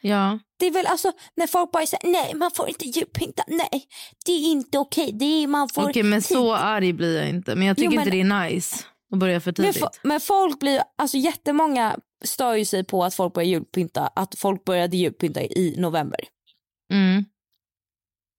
Ja. 0.00 0.38
Det 0.58 0.66
är 0.66 0.70
väl 0.70 0.86
alltså 0.86 1.12
när 1.34 1.46
folk 1.46 1.72
bara 1.72 1.86
säger 1.86 2.12
nej 2.12 2.34
man 2.34 2.50
får 2.50 2.68
inte 2.68 2.84
julpynta, 2.84 3.44
nej 3.48 3.88
det 4.26 4.32
är 4.32 4.50
inte 4.50 4.78
okej, 4.78 5.12
det 5.12 5.24
är 5.24 5.46
man 5.46 5.68
får 5.68 5.88
Okej, 5.90 6.02
men 6.02 6.20
tid." 6.20 6.36
så 6.36 6.54
arg 6.54 6.92
blir 6.92 7.18
jag 7.18 7.28
inte. 7.28 7.54
Men 7.54 7.66
jag 7.66 7.76
tycker 7.76 7.84
Jo, 7.90 7.96
men- 7.96 7.98
inte 8.00 8.10
det 8.10 8.20
är 8.20 8.50
nice 8.50 8.84
att 9.12 9.18
börja 9.18 9.40
för 9.40 9.54
Men, 9.58 9.72
tidigt. 9.72 9.82
fo- 9.82 9.98
men 10.02 10.20
folk 10.20 10.58
blir, 10.60 10.82
alltså 10.98 11.16
jättemånga 11.16 11.96
stör 12.24 12.54
ju 12.54 12.64
sig 12.64 12.84
på 12.84 13.04
att 13.04 13.14
folk 13.14 13.34
börjar 13.34 13.48
julpynta, 13.48 14.06
att 14.06 14.34
folk 14.38 14.64
började 14.64 14.96
julpynta 14.96 15.42
i 15.42 15.74
november. 15.78 16.20
Mm. 16.92 17.24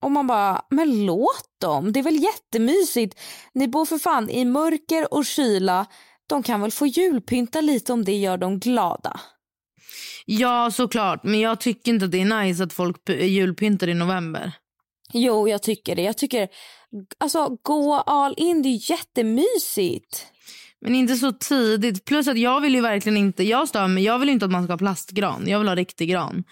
Och 0.03 0.11
man 0.11 0.27
bara, 0.27 0.61
men 0.69 1.05
låt 1.05 1.49
dem, 1.61 1.91
det 1.93 1.99
är 1.99 2.03
väl 2.03 2.23
jättemysigt. 2.23 3.19
Ni 3.53 3.67
bor 3.67 3.85
för 3.85 3.97
fan 3.97 4.29
i 4.29 4.45
mörker 4.45 5.13
och 5.13 5.25
kyla, 5.25 5.85
de 6.27 6.43
kan 6.43 6.61
väl 6.61 6.71
få 6.71 6.85
julpynta 6.87 7.61
lite 7.61 7.93
om 7.93 8.05
det 8.05 8.17
gör 8.17 8.37
dem 8.37 8.59
glada. 8.59 9.19
Ja, 10.25 10.71
såklart. 10.71 11.23
Men 11.23 11.39
jag 11.39 11.59
tycker 11.59 11.91
inte 11.91 12.05
att 12.05 12.11
det 12.11 12.21
är 12.21 12.43
nice 12.43 12.63
att 12.63 12.73
folk 12.73 13.09
julpyntar 13.09 13.87
i 13.87 13.93
november. 13.93 14.51
Jo, 15.13 15.47
jag 15.47 15.63
tycker 15.63 15.95
det. 15.95 16.01
Jag 16.01 16.17
tycker, 16.17 16.47
alltså 17.17 17.57
gå 17.61 17.93
all 17.95 18.33
in, 18.37 18.61
det 18.61 18.69
är 18.69 18.91
jättemysigt. 18.91 20.27
Men 20.81 20.95
inte 20.95 21.15
så 21.15 21.31
tidigt. 21.31 22.05
Plus 22.05 22.27
att 22.27 22.37
jag 22.37 22.61
vill 22.61 22.75
ju 22.75 22.81
verkligen 22.81 23.17
inte, 23.17 23.43
jag 23.43 23.67
stör 23.67 23.87
mig, 23.87 24.03
jag 24.03 24.19
vill 24.19 24.29
inte 24.29 24.45
att 24.45 24.51
man 24.51 24.63
ska 24.63 24.73
ha 24.73 24.77
plastgran. 24.77 25.43
Jag 25.47 25.59
vill 25.59 25.67
ha 25.67 25.75
riktig 25.75 26.09
gran. 26.09 26.43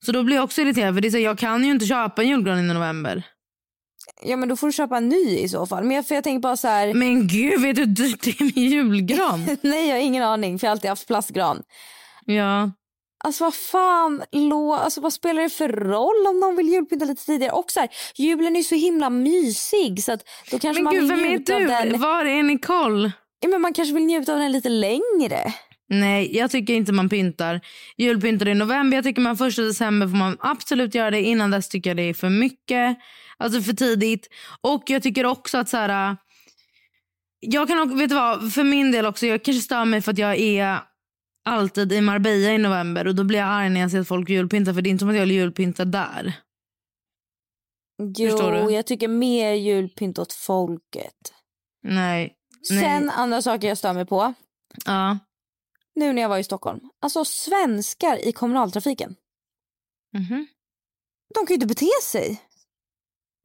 Så 0.00 0.12
då 0.12 0.22
blir 0.22 0.36
jag 0.36 0.44
också 0.44 0.60
irriterad 0.60 0.94
för 0.94 1.00
det 1.00 1.08
är 1.08 1.10
så, 1.10 1.18
jag 1.18 1.38
kan 1.38 1.64
ju 1.64 1.70
inte 1.70 1.86
köpa 1.86 2.22
en 2.22 2.28
julgran 2.28 2.58
i 2.58 2.74
november. 2.74 3.22
Ja 4.22 4.36
men 4.36 4.48
då 4.48 4.56
får 4.56 4.66
du 4.66 4.72
köpa 4.72 4.96
en 4.96 5.08
ny 5.08 5.38
i 5.38 5.48
så 5.48 5.66
fall. 5.66 5.84
Men 5.84 5.96
jag, 5.96 6.06
för 6.08 6.14
jag 6.14 6.24
tänker 6.24 6.40
bara 6.40 6.56
så 6.56 6.68
här, 6.68 6.94
Men 6.94 7.26
gud, 7.28 7.60
vet 7.60 7.76
du 7.76 7.82
hur 7.82 7.86
dyrt 7.86 8.22
det 8.22 8.30
är 8.40 8.44
med 8.44 8.56
julgran? 8.56 9.46
nej 9.62 9.88
jag 9.88 9.94
har 9.96 10.00
ingen 10.02 10.22
aning 10.22 10.58
för 10.58 10.66
jag 10.66 10.70
har 10.70 10.74
alltid 10.76 10.90
haft 10.90 11.06
plastgran. 11.06 11.62
ja. 12.26 12.70
Alltså 13.24 13.44
vad 13.44 13.54
fan, 13.54 14.22
lå, 14.32 14.74
alltså, 14.74 15.00
vad 15.00 15.12
spelar 15.12 15.42
det 15.42 15.48
för 15.50 15.68
roll 15.68 16.26
om 16.28 16.40
någon 16.40 16.56
vill 16.56 16.68
julpynta 16.68 17.04
lite 17.04 17.24
tidigare? 17.26 17.52
Och 17.52 17.70
så 17.70 17.80
här, 17.80 17.88
julen 18.16 18.56
är 18.56 18.62
så 18.62 18.74
himla 18.74 19.10
mysig 19.10 20.04
så 20.04 20.12
att 20.12 20.20
då 20.50 20.58
kanske 20.58 20.82
Men 20.82 20.84
man 20.84 20.92
gud, 20.94 21.02
vill 21.02 21.10
vem 21.10 21.24
är 21.26 21.38
du? 21.38 21.90
den. 21.90 22.00
Var 22.00 22.24
är 22.24 22.42
Nicole? 22.42 23.12
Ja, 23.40 23.48
men 23.48 23.60
man 23.60 23.74
kanske 23.74 23.94
vill 23.94 24.04
njuta 24.04 24.32
av 24.32 24.38
den 24.38 24.52
lite 24.52 24.68
längre. 24.68 25.54
Nej, 25.88 26.36
jag 26.36 26.50
tycker 26.50 26.74
inte 26.74 26.92
man 26.92 27.08
pyntar. 27.08 27.60
Julpyntar 27.96 28.48
i 28.48 28.54
november. 28.54 28.96
Jag 28.96 29.04
tycker 29.04 29.22
man 29.22 29.36
första 29.36 29.62
december 29.62 30.08
får 30.08 30.16
man 30.16 30.36
absolut 30.40 30.94
göra 30.94 31.10
det. 31.10 31.22
Innan 31.22 31.50
dess 31.50 31.68
tycker 31.68 31.90
jag 31.90 31.96
det 31.96 32.02
är 32.02 32.14
för 32.14 32.28
mycket. 32.28 32.98
Alltså 33.36 33.60
för 33.60 33.72
tidigt. 33.72 34.28
Och 34.60 34.82
jag 34.86 35.02
tycker 35.02 35.26
också 35.26 35.58
att 35.58 35.68
så 35.68 35.76
här... 35.76 36.16
Jag 37.40 37.68
kan 37.68 37.80
också, 37.80 37.96
vet 37.96 38.08
du 38.08 38.14
vad, 38.14 38.52
för 38.52 38.64
min 38.64 38.92
del 38.92 39.06
också, 39.06 39.26
jag 39.26 39.42
kanske 39.42 39.62
stör 39.62 39.84
mig 39.84 40.02
för 40.02 40.12
att 40.12 40.18
jag 40.18 40.38
är 40.38 40.78
alltid 41.44 41.92
i 41.92 42.00
Marbella 42.00 42.52
i 42.52 42.58
november 42.58 43.06
och 43.06 43.14
då 43.14 43.24
blir 43.24 43.38
jag 43.38 43.48
arg 43.48 43.70
när 43.70 43.80
jag 43.80 43.90
ser 43.90 44.00
att 44.00 44.08
folk 44.08 44.28
julpyntar 44.28 44.72
för 44.72 44.82
det 44.82 44.88
är 44.88 44.90
inte 44.90 45.02
som 45.02 45.08
att 45.08 45.16
jag 45.16 45.26
julpyntar 45.26 45.84
där. 45.84 46.32
Jo, 48.18 48.70
jag 48.70 48.86
tycker 48.86 49.08
mer 49.08 49.52
julpynt 49.52 50.18
åt 50.18 50.32
folket. 50.32 51.32
Nej. 51.82 52.36
Nej. 52.70 52.80
Sen 52.84 53.10
andra 53.10 53.42
saker 53.42 53.68
jag 53.68 53.78
stör 53.78 53.92
mig 53.92 54.06
på. 54.06 54.34
Ja. 54.84 55.18
nu 55.94 56.12
när 56.12 56.22
jag 56.22 56.28
var 56.28 56.38
i 56.38 56.44
Stockholm. 56.44 56.80
Alltså 57.00 57.24
svenskar 57.24 58.16
i 58.28 58.32
kommunaltrafiken. 58.32 59.16
Mhm. 60.12 60.46
De 61.34 61.46
kan 61.46 61.48
ju 61.48 61.54
inte 61.54 61.66
bete 61.66 61.90
sig. 62.02 62.42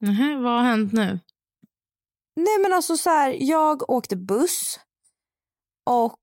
Mhm, 0.00 0.42
Vad 0.42 0.52
har 0.52 0.62
hänt 0.62 0.92
nu? 0.92 1.20
Nej 2.36 2.58
men 2.62 2.72
alltså 2.72 2.96
så 2.96 3.10
här, 3.10 3.36
jag 3.40 3.90
åkte 3.90 4.16
buss 4.16 4.80
och 5.90 6.18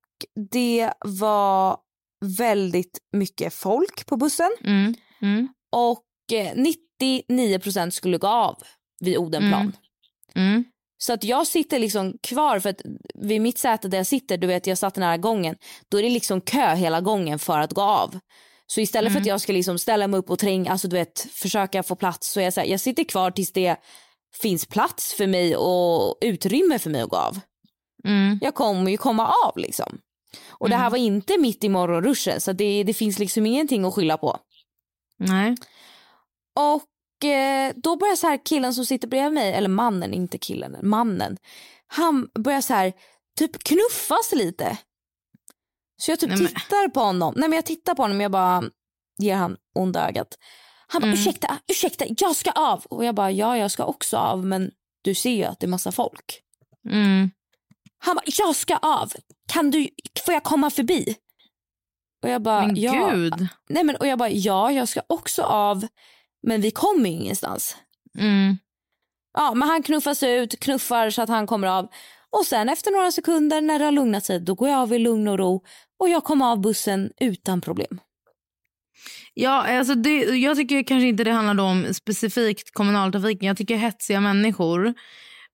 det 0.52 0.94
var 1.06 1.80
väldigt 2.38 3.00
mycket 3.12 3.54
folk 3.54 4.06
på 4.06 4.18
bussen 4.18 4.52
Mm. 4.62 4.94
Mm. 5.22 5.48
och 5.72 6.06
eh, 6.34 6.54
99% 7.00 7.90
skulle 7.90 8.18
gå 8.18 8.28
av 8.28 8.64
vid 9.00 9.18
Odenplan. 9.18 9.72
Mm. 10.36 10.64
Mm. 10.98 11.04
Så 11.04 11.14
att 11.14 11.24
jag 11.24 11.48
sitter 11.48 11.80
liksom 11.80 12.18
kvar 12.24 12.60
för 12.60 12.70
att 12.70 12.82
vid 13.16 13.42
mitt 13.42 13.58
säte 13.58 13.88
där 13.88 13.98
jag 13.98 14.08
sitter, 14.08 14.38
du 14.38 14.48
vet 14.48 14.68
jag 14.68 14.78
satt 14.78 14.96
nära 14.96 15.18
gången, 15.18 15.56
då 15.90 16.00
är 16.00 16.04
det 16.04 16.10
liksom 16.10 16.42
kö 16.42 16.76
hela 16.76 17.02
gången 17.02 17.40
för 17.40 17.60
att 17.60 17.74
gå 17.74 17.82
av. 17.82 18.20
Så 18.68 18.82
istället 18.82 19.14
för 19.14 19.20
att 19.20 19.26
jag 19.26 19.42
ska 19.42 19.54
liksom 19.54 19.80
ställa 19.80 20.08
mig 20.08 20.20
upp 20.20 20.30
och 20.30 20.40
tränga, 20.40 20.72
alltså 20.72 20.88
du 20.88 20.96
vet 20.96 21.28
försöka 21.32 21.84
få 21.84 21.96
plats 21.96 22.32
så 22.32 22.40
är 22.40 22.44
jag 22.44 22.54
så 22.54 22.60
här, 22.60 22.68
jag 22.68 22.80
sitter 22.80 23.04
kvar 23.04 23.32
tills 23.32 23.52
det 23.52 23.76
finns 24.42 24.66
plats 24.66 25.14
för 25.14 25.28
mig 25.28 25.56
och 25.58 26.18
utrymme 26.22 26.80
för 26.80 26.90
mig 26.90 27.02
att 27.02 27.10
gå 27.10 27.18
av. 27.18 27.40
Mm. 28.04 28.40
Jag 28.42 28.56
kommer 28.56 28.92
ju 28.92 28.98
komma 28.98 29.34
av 29.46 29.58
liksom. 29.58 29.98
Och 30.48 30.70
det 30.70 30.76
här 30.76 30.90
var 30.90 30.98
inte 30.98 31.38
mitt 31.38 31.64
i 31.64 31.70
morgonruschen 31.70 32.42
så 32.42 32.54
det, 32.54 32.84
det 32.84 32.94
finns 32.94 33.20
liksom 33.20 33.46
ingenting 33.46 33.86
att 33.86 33.94
skylla 33.94 34.18
på. 34.18 34.40
Nej. 35.18 35.56
Och 36.56 36.82
då 37.76 37.96
börjar 37.96 38.16
så 38.16 38.28
här 38.28 38.46
killen 38.46 38.74
som 38.74 38.86
sitter 38.86 39.08
bredvid 39.08 39.34
mig, 39.34 39.54
eller 39.54 39.70
mannen, 39.70 40.14
inte 40.14 40.38
killen, 40.38 40.78
mannen. 40.84 41.38
Han 41.88 42.30
börjar 42.40 42.62
så 42.62 42.74
här 42.74 42.94
typ 43.40 43.64
knuffas 43.64 44.34
lite. 44.34 44.78
Så 46.02 46.12
jag 46.12 46.20
typ 46.20 46.30
Nej, 46.30 46.48
tittar 46.48 46.90
på 46.90 47.00
honom. 47.00 47.34
Nej 47.38 47.50
men 47.50 47.56
jag 47.56 47.66
tittar 47.66 47.96
på 47.96 48.02
honom 48.02 48.22
jag 48.22 48.32
bara 48.32 48.64
ger 49.18 49.36
han 49.36 49.58
onda 49.76 50.08
ögat. 50.08 50.28
Han 50.88 51.02
bara 51.02 51.08
Mm. 51.08 51.20
ursäkta, 51.20 51.58
ursäkta, 51.68 52.06
jag 52.18 52.36
ska 52.36 52.52
av. 52.52 52.86
Och 52.86 53.06
jag 53.06 53.16
bara 53.16 53.32
ja 53.32 53.58
jag 53.58 53.72
ska 53.72 53.86
också 53.86 54.18
av 54.18 54.46
men 54.46 54.72
du 55.02 55.16
ser 55.16 55.30
ju 55.30 55.44
att 55.44 55.60
det 55.60 55.66
är 55.66 55.70
massa 55.70 55.92
folk. 55.92 56.42
Mm. 56.90 57.32
Han 58.00 58.16
bara 58.16 58.24
jag 58.26 58.56
ska 58.56 58.78
av. 58.78 59.14
Kan 59.48 59.72
du, 59.72 59.90
får 60.26 60.34
jag 60.34 60.44
komma 60.44 60.70
förbi? 60.70 61.16
Och 62.24 62.30
jag 62.30 62.42
bara 62.42 62.68
Men 62.68 62.76
ja. 62.76 63.10
gud. 63.10 63.48
Nej 63.70 63.84
men 63.84 63.96
och 63.96 64.08
jag 64.08 64.20
bara 64.20 64.30
ja 64.30 64.72
jag 64.72 64.88
ska 64.90 65.02
också 65.08 65.44
av 65.44 65.88
men 66.48 66.62
vi 66.62 66.72
kommer 66.72 67.10
ju 67.10 67.16
ingenstans. 67.16 67.76
Mm. 68.18 68.58
Ja, 69.34 69.54
men 69.54 69.70
han 69.70 69.84
knuffas 69.84 70.24
ut, 70.24 70.60
knuffar 70.60 71.10
så 71.10 71.22
att 71.22 71.30
han 71.30 71.48
kommer 71.48 71.68
av. 71.68 71.88
Och 72.30 72.46
sen 72.46 72.70
efter 72.70 72.92
några 72.92 73.12
sekunder 73.12 73.62
när 73.62 73.80
det 73.80 73.86
har 73.86 73.92
lugnat 73.92 74.26
sig, 74.26 74.40
då 74.40 74.56
går 74.56 74.70
jag 74.70 74.80
av 74.80 74.94
i 74.94 75.00
lugn 75.00 75.28
och 75.28 75.38
ro 75.38 75.64
och 76.00 76.10
jag 76.10 76.24
kommer 76.24 76.46
av 76.46 76.62
bussen 76.62 77.12
utan 77.20 77.62
problem. 77.62 78.00
Ja, 79.34 79.78
alltså 79.78 79.96
det, 79.96 80.20
jag 80.20 80.58
tycker 80.58 80.84
kanske 80.84 81.08
inte 81.08 81.24
det 81.24 81.32
handlar 81.32 81.64
om 81.64 81.94
specifikt 81.94 82.74
kommunaltrafiken. 82.74 83.48
Jag 83.48 83.58
tycker 83.58 83.76
hetsiga 83.76 84.22
människor 84.22 84.94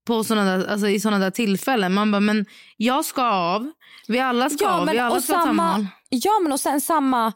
på 0.06 0.24
såna 0.24 0.44
där, 0.44 0.68
alltså 0.68 0.88
i 0.88 1.00
sådana 1.00 1.24
där 1.24 1.32
tillfällen. 1.32 1.94
Man 1.94 2.12
bara, 2.12 2.20
men 2.20 2.46
jag 2.78 3.06
ska 3.06 3.24
av. 3.24 3.72
Vi 4.08 4.20
alla 4.20 4.50
ska 4.50 4.68
av. 4.68 4.88
Vi 4.88 5.00
alla 5.00 5.22
ska 5.22 5.34
samma 5.34 5.46
samma, 5.46 5.88
ja, 6.10 6.40
men 6.44 6.52
och 6.52 6.60
sen 6.60 6.82
samma, 6.82 7.34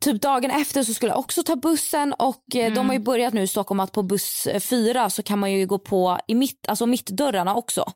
typ 0.00 0.22
dagen 0.22 0.50
efter 0.50 0.82
så 0.82 0.94
skulle 0.94 1.12
jag 1.12 1.18
också 1.18 1.42
ta 1.42 1.56
bussen 1.56 2.12
och 2.12 2.56
eh, 2.56 2.74
de 2.74 2.86
har 2.86 2.92
ju 2.92 2.98
börjat 3.00 3.34
nu 3.34 3.42
i 3.42 3.46
Stockholm 3.46 3.80
att 3.80 3.92
på 3.92 4.02
buss 4.02 4.46
eh, 4.46 4.60
fyra 4.60 5.10
så 5.10 5.22
kan 5.22 5.38
man 5.38 5.52
ju 5.52 5.66
gå 5.66 5.78
på 5.78 6.18
i 6.26 6.34
mitt, 6.34 6.68
alltså 6.68 6.86
mittdörrarna 6.86 7.54
också. 7.54 7.92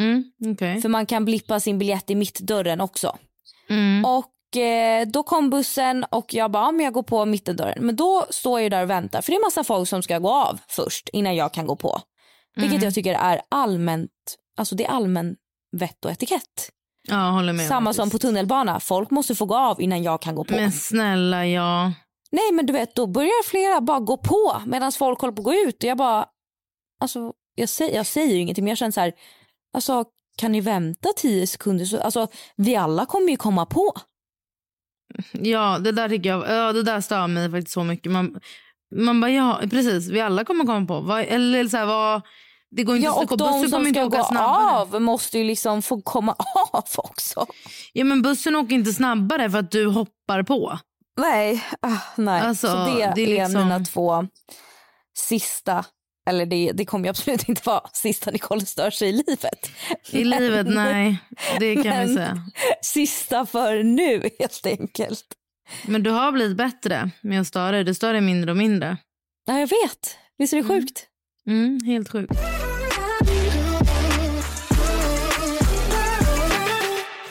Mm, 0.00 0.24
okej. 0.52 0.80
För 0.82 0.88
man 0.88 1.06
kan 1.06 1.24
blippa 1.24 1.60
sin 1.60 1.78
biljett 1.78 2.10
i 2.10 2.14
mittdörren 2.14 2.80
också. 2.80 3.18
Mm. 3.68 4.04
Och 4.04 4.56
eh, 4.56 5.06
då 5.06 5.22
kom 5.22 5.50
bussen 5.50 6.04
och 6.10 6.34
jag 6.34 6.50
bara, 6.50 6.64
ja, 6.64 6.72
men 6.72 6.84
jag 6.84 6.94
går 6.94 7.02
på 7.02 7.24
mittendörren. 7.24 7.86
Men 7.86 7.96
då 7.96 8.26
står 8.30 8.60
jag 8.60 8.70
där 8.70 8.82
och 8.82 8.90
väntar 8.90 9.22
för 9.22 9.32
det 9.32 9.36
är 9.36 9.46
massa 9.46 9.64
folk 9.64 9.88
som 9.88 10.02
ska 10.02 10.18
gå 10.18 10.30
av 10.30 10.58
först 10.68 11.08
innan 11.12 11.36
jag 11.36 11.52
kan 11.52 11.66
gå 11.66 11.76
på. 11.76 12.00
Vilket 12.56 12.72
Mm. 12.72 12.84
jag 12.84 12.94
tycker 12.94 13.14
är 13.14 13.40
allmänt, 13.48 14.10
alltså 14.56 14.74
det 14.74 14.84
är 14.84 14.88
allmän 14.88 15.36
vett 15.76 16.04
och 16.04 16.10
etikett. 16.10 16.70
Ja. 17.08 17.44
Samma 17.68 17.92
som 17.92 18.02
faktiskt. 18.04 18.22
på 18.22 18.28
tunnelbana, 18.28 18.80
folk 18.80 19.10
måste 19.10 19.34
få 19.34 19.46
gå 19.46 19.56
av 19.56 19.80
innan 19.80 20.02
jag 20.02 20.22
kan 20.22 20.34
gå 20.34 20.44
på. 20.44 20.54
Men 20.54 20.72
snälla, 20.72 21.46
ja. 21.46 21.92
Nej 22.32 22.52
men 22.52 22.66
du 22.66 22.72
vet 22.72 22.94
då 22.94 23.06
börjar 23.06 23.44
flera 23.44 23.80
bara 23.80 24.00
gå 24.00 24.16
på 24.16 24.62
medan 24.66 24.92
folk 24.92 25.20
håller 25.20 25.32
på 25.32 25.40
att 25.40 25.44
gå 25.44 25.54
ut 25.54 25.76
och 25.76 25.88
jag 25.88 25.98
bara, 25.98 26.26
alltså 27.00 27.32
jag 27.54 27.68
säger, 27.68 27.96
jag 27.96 28.06
säger 28.06 28.34
ju 28.34 28.40
ingenting 28.40 28.64
men 28.64 28.68
jag 28.68 28.78
känner 28.78 28.92
så 28.92 29.00
här, 29.00 29.12
alltså 29.74 30.04
kan 30.36 30.52
ni 30.52 30.60
vänta 30.60 31.08
tio 31.16 31.46
sekunder 31.46 31.84
så, 31.84 32.00
alltså 32.00 32.28
vi 32.56 32.76
alla 32.76 33.06
kommer 33.06 33.30
ju 33.30 33.36
komma 33.36 33.66
på. 33.66 33.92
Ja, 35.32 35.78
det 35.78 35.92
där 35.92 36.08
tycker 36.08 36.30
jag, 36.30 36.50
ja, 36.50 36.72
det 36.72 36.82
där 36.82 37.00
stör 37.00 37.26
mig 37.26 37.50
faktiskt 37.50 37.74
så 37.74 37.84
mycket. 37.84 38.12
Man, 38.12 38.40
man 38.96 39.20
bara, 39.20 39.30
ja, 39.30 39.60
precis. 39.70 40.10
Vi 40.10 40.20
alla 40.20 40.44
kommer 40.44 40.64
komma 40.64 40.86
på. 40.86 41.00
Vad, 41.00 41.24
eller 41.28 41.68
så 41.68 41.76
här, 41.76 41.86
vad, 41.86 42.22
det 42.70 42.82
går 42.84 42.96
inte 42.96 43.04
Ja, 43.06 43.22
att 43.22 43.32
och 43.32 43.38
bussen 43.38 43.52
de 43.62 43.62
som 43.62 43.70
kommer 43.70 43.88
inte 43.88 44.00
ska 44.00 44.06
åka 44.06 44.18
gå 44.18 44.24
snabbare. 44.24 44.70
av 44.70 45.02
måste 45.02 45.38
ju 45.38 45.44
liksom 45.44 45.82
få 45.82 46.02
komma 46.02 46.36
av 46.72 46.84
också. 46.96 47.46
Ja, 47.92 48.04
men 48.04 48.22
bussen 48.22 48.56
åker 48.56 48.74
inte 48.74 48.92
snabbare 48.92 49.50
för 49.50 49.58
att 49.58 49.70
du 49.70 49.86
hoppar 49.86 50.42
på. 50.42 50.78
Nej, 51.20 51.64
ah, 51.82 51.96
nej. 52.16 52.40
Alltså, 52.40 52.66
så 52.66 52.74
det, 52.76 53.12
det 53.14 53.22
är 53.22 53.28
är, 53.28 53.44
liksom- 53.44 53.62
mina 53.62 53.80
två 53.84 54.26
sista, 55.18 55.84
eller 56.28 56.46
det, 56.46 56.72
det 56.74 56.84
kommer 56.84 57.04
ju 57.04 57.10
absolut 57.10 57.48
inte 57.48 57.62
vara 57.64 57.80
sista 57.92 58.30
Nicole 58.30 58.66
stör 58.66 58.90
sig 58.90 59.08
i 59.08 59.12
livet. 59.12 59.70
I 60.10 60.24
livet, 60.24 60.66
nej. 60.66 61.18
Det 61.58 61.74
kan 61.74 61.84
Men- 61.84 62.08
vi 62.08 62.14
säga. 62.14 62.42
Sista 62.82 63.46
för 63.46 63.82
nu 63.82 64.30
helt 64.38 64.66
enkelt. 64.66 65.24
Men 65.86 66.02
du 66.02 66.10
har 66.10 66.32
blivit 66.32 66.56
bättre 66.56 67.10
med 67.22 67.40
att 67.40 67.46
störa 67.46 67.72
dig. 67.72 67.84
Du 67.84 67.94
stör 67.94 68.12
dig 68.12 68.22
mindre 68.22 68.50
och 68.50 68.56
mindre. 68.56 68.96
Ja, 69.46 69.58
jag 69.60 69.66
vet. 69.66 70.16
Visst 70.38 70.52
är 70.52 70.56
det 70.56 70.64
sjukt? 70.64 71.06
Mm, 71.46 71.78
helt 71.86 72.08
sjukt. 72.08 72.32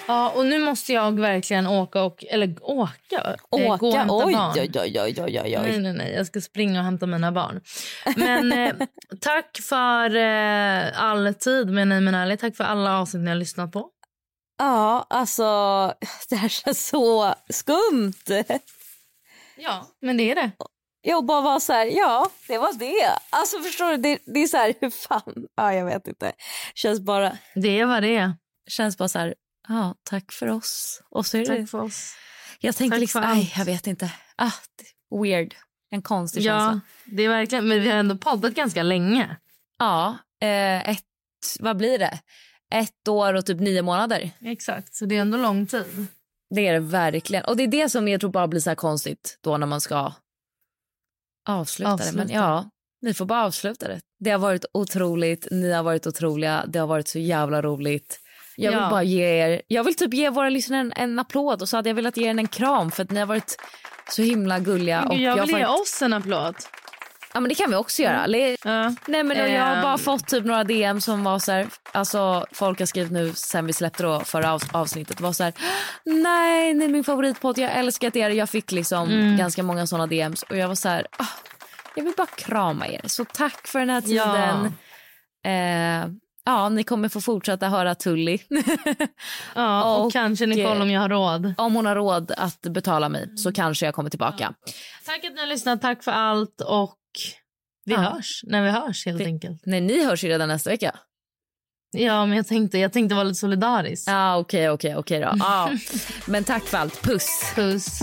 Ja, 0.08 0.30
och 0.36 0.46
nu 0.46 0.60
måste 0.60 0.94
jag 0.94 1.20
verkligen 1.20 1.68
åka 1.68 2.04
och... 2.04 2.26
Eller 2.30 2.56
åka? 2.62 3.16
Eh, 3.16 3.36
Gå 3.50 3.74
och 3.74 3.84
Åka? 3.84 3.98
hämta 3.98 4.14
Oj, 4.26 4.34
barn. 4.34 4.52
oj, 4.60 4.72
oj, 4.76 5.02
oj, 5.02 5.22
oj, 5.22 5.42
oj. 5.46 5.58
Nej, 5.62 5.80
nej, 5.80 5.94
nej. 5.94 6.14
Jag 6.14 6.28
ska 6.28 6.42
springa 6.42 6.80
och 6.80 6.86
hämta 6.86 7.06
mina 7.06 7.32
barn. 7.32 7.62
Men 8.16 8.52
eh, 8.52 8.74
tack 9.22 9.60
för 9.70 10.16
eh, 10.16 11.02
all 11.04 11.34
tid 11.34 11.68
med 11.70 11.88
Nej 11.88 12.02
men 12.02 12.16
ärligt. 12.16 12.40
Tack 12.40 12.56
för 12.56 12.64
alla 12.64 13.00
avsnitt 13.00 13.24
ni 13.24 13.30
har 13.30 13.38
lyssnat 13.38 13.72
på. 13.72 13.90
Ja, 14.58 15.06
alltså 15.10 15.44
det 16.30 16.36
här 16.36 16.50
känns 16.50 16.88
så 16.88 17.34
skumt. 17.50 18.44
Ja, 19.58 19.88
men 20.02 20.18
det 20.18 20.32
är 20.32 20.36
det. 20.36 20.52
Jag 21.10 21.26
bara 21.26 21.42
var 21.42 21.60
så 21.60 21.74
här, 21.74 21.86
ja, 21.86 22.30
det 22.48 22.58
var 22.58 22.74
det. 22.74 23.20
Alltså 23.30 23.60
förstår 23.60 23.90
du, 23.92 23.98
det, 23.98 24.20
det 24.26 24.40
är 24.40 24.48
så 24.48 24.58
här, 24.58 24.74
hur 24.82 24.90
fan, 24.90 25.48
ja 25.56 25.74
jag 25.74 25.86
vet 25.86 26.08
inte. 26.08 26.32
Känns 26.76 27.00
bara, 27.00 27.38
Det 27.56 27.86
vad 27.86 28.04
det 28.04 28.34
känns 28.70 28.98
bara 28.98 29.08
så 29.10 29.20
här, 29.20 29.36
ja 29.68 29.96
tack 30.04 30.32
för 30.32 30.48
oss. 30.50 31.02
Och 31.10 31.26
så 31.26 31.38
är 31.38 31.42
det, 31.46 31.58
Tack 31.58 31.70
för 31.70 31.82
oss. 31.82 32.14
jag 32.60 32.76
tänkte 32.76 32.96
tack 32.96 33.02
liksom, 33.02 33.22
nej 33.22 33.54
jag 33.58 33.66
vet 33.66 33.88
inte. 33.88 34.12
Ah, 34.38 34.52
weird, 35.24 35.56
en 35.92 36.02
konstig 36.02 36.42
Ja, 36.42 36.60
känsla. 36.60 36.82
det 37.06 37.24
är 37.24 37.30
verkligen. 37.30 37.68
Men 37.68 37.82
vi 37.82 37.90
har 37.90 37.98
ändå 37.98 38.18
poddat 38.18 38.54
ganska 38.54 38.84
länge. 38.84 39.38
Ja, 39.80 40.18
eh, 40.42 40.90
ett, 40.90 41.06
vad 41.60 41.78
blir 41.78 41.98
det? 42.00 42.20
Ett 42.74 43.08
år 43.08 43.34
och 43.34 43.46
typ 43.46 43.60
nio 43.60 43.82
månader. 43.82 44.32
Exakt, 44.42 44.96
så 44.96 45.06
det 45.06 45.18
är 45.18 45.22
ändå 45.22 45.38
lång 45.38 45.68
tid. 45.68 46.08
Det 46.56 46.68
är 46.68 46.74
det 46.74 46.80
verkligen. 46.80 47.46
Och 47.46 47.58
det 47.58 47.64
är 47.64 47.68
det 47.68 47.90
som 47.90 48.08
jag 48.08 48.20
tror 48.22 48.32
bara 48.32 48.48
blir 48.48 48.62
så 48.62 48.76
konstigt 48.76 49.40
då 49.44 49.58
när 49.58 49.68
man 49.68 49.82
ska 49.82 50.14
avsluta, 51.48 51.96
det. 51.96 52.04
Men 52.12 52.20
Avsluta. 52.22 52.34
ja, 52.34 52.70
ni 53.02 53.14
får 53.14 53.26
bara 53.26 53.46
avsluta 53.46 53.88
det. 53.88 54.00
Det 54.20 54.32
har 54.32 54.40
varit 54.40 54.66
otroligt, 54.74 55.48
ni 55.52 55.72
har 55.72 55.84
varit 55.84 56.08
otroliga, 56.08 56.66
det 56.68 56.80
har 56.80 56.88
varit 56.88 57.08
så 57.08 57.20
jävla 57.20 57.62
roligt. 57.62 58.20
Jag 58.58 58.72
vill 58.72 58.80
Ja. 58.80 58.90
bara 58.90 59.04
ge 59.04 59.24
er, 59.26 59.62
jag 59.68 59.84
vill 59.84 59.96
typ 59.96 60.14
ge 60.14 60.30
våra 60.30 60.50
lyssnare 60.50 60.80
en, 60.82 60.94
en 60.96 61.20
applåd 61.20 61.62
och 61.62 61.70
så 61.70 61.76
hade 61.78 61.90
jag 61.90 61.96
velat 61.96 62.18
ge 62.18 62.26
er 62.26 62.30
en 62.30 62.48
kram 62.48 62.92
för 62.92 63.04
att 63.04 63.12
ni 63.12 63.20
har 63.20 63.28
varit 63.28 63.58
så 64.12 64.22
himla 64.22 64.60
gulliga. 64.60 65.04
Och 65.04 65.18
jag 65.18 65.46
vill 65.46 65.56
ge 65.56 65.66
varit- 65.66 65.82
oss 65.82 66.02
en 66.02 66.14
applåd. 66.14 66.56
Ja 67.40 67.42
men 67.42 67.50
det 67.50 67.56
kan 67.56 67.70
vi 67.70 67.76
också 67.76 68.02
göra. 68.02 68.26
Le- 68.26 68.58
Ja. 68.64 68.96
Nej 69.08 69.24
men 69.24 69.32
och 69.42 69.50
jag 69.50 69.64
har 69.64 69.76
Ehm. 69.76 69.82
bara 69.82 69.98
fått 69.98 70.28
typ 70.28 70.46
några 70.46 70.64
DM 70.64 71.02
som 71.02 71.24
var 71.24 71.40
så 71.40 71.52
här, 71.52 71.68
alltså 71.92 72.46
folk 72.52 72.80
har 72.80 72.86
skrivit 72.86 73.12
nu 73.12 73.34
sen 73.34 73.66
vi 73.66 73.74
släppte 73.74 74.04
då 74.04 74.20
förra 74.20 74.54
av, 74.54 74.62
avsnittet 74.72 75.22
var 75.22 75.34
så 75.34 75.44
här, 75.44 75.54
nej 76.06 76.74
ni 76.74 76.86
är 76.86 76.90
min 76.90 77.04
favoritpodd, 77.04 77.58
jag 77.58 77.70
har 77.70 77.76
älskat 77.80 78.16
er. 78.16 78.30
Jag 78.30 78.50
fick 78.50 78.72
liksom 78.72 79.10
Mm. 79.10 79.38
ganska 79.38 79.64
många 79.64 79.88
sådana 79.88 80.08
DMs 80.08 80.44
och 80.44 80.58
jag 80.58 80.68
var 80.68 80.76
så 80.76 80.90
här, 80.90 81.08
ah, 81.18 81.26
jag 81.96 82.04
vill 82.04 82.14
bara 82.18 82.28
krama 82.28 82.88
er. 82.88 83.02
Så 83.08 83.26
tack 83.26 83.68
för 83.68 83.80
den 83.80 83.90
här 83.90 84.04
Ja. 84.06 84.24
tiden. 84.34 84.74
Eh, 85.46 86.12
ja 86.46 86.70
ni 86.70 86.84
kommer 86.84 87.10
få 87.10 87.22
fortsätta 87.22 87.68
höra 87.70 87.96
Tully 87.96 88.40
Ja, 89.56 89.84
och, 89.96 90.06
Och, 90.06 90.14
kanske 90.14 90.46
Nicole 90.46 90.76
eh, 90.76 90.82
om 90.82 90.92
jag 90.92 91.02
har 91.02 91.10
råd. 91.10 91.54
om 91.58 91.76
hon 91.76 91.86
har 91.86 91.96
råd 91.96 92.32
att 92.38 92.62
betala 92.62 93.10
mig 93.10 93.38
så 93.38 93.52
kanske 93.54 93.86
jag 93.86 93.96
kommer 93.96 94.10
tillbaka. 94.10 94.54
Tack 95.06 95.26
att 95.26 95.34
ni 95.34 95.40
har 95.40 95.48
lyssnat, 95.48 95.82
tack 95.82 96.04
för 96.04 96.12
allt 96.12 96.62
och 96.62 96.96
vi 97.86 97.94
Ja. 97.94 98.00
hörs 98.00 98.42
när 98.44 98.64
vi 98.64 98.70
hörs 98.70 99.06
helt 99.06 99.20
Vi- 99.22 99.26
enkelt. 99.26 99.62
Nej 99.66 99.82
ni 99.82 100.06
hörs 100.06 100.24
ju 100.24 100.28
redan 100.28 100.48
nästa 100.48 100.70
vecka. 100.70 101.00
Ja, 101.92 102.26
men 102.26 102.38
jag 102.38 102.48
tänkte, 102.48 102.78
jag 102.78 102.94
tänkte 102.94 103.16
vara 103.16 103.24
lite 103.24 103.40
solidarisk. 103.40 104.10
Ja, 104.10 104.38
okej, 104.38 104.70
okej, 104.70 104.96
okej 104.96 105.20
då. 105.20 105.34
Ja. 105.40 105.72
Men 106.28 106.44
tack 106.44 106.64
för 106.64 106.78
allt. 106.78 107.02
Puss. 107.02 107.52
Puss. 107.56 108.00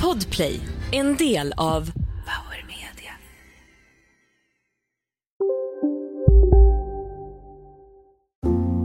Podplay, 0.00 0.60
en 0.92 1.16
del 1.16 1.52
av 1.56 1.80
Power 1.92 2.64
Media. 2.66 3.12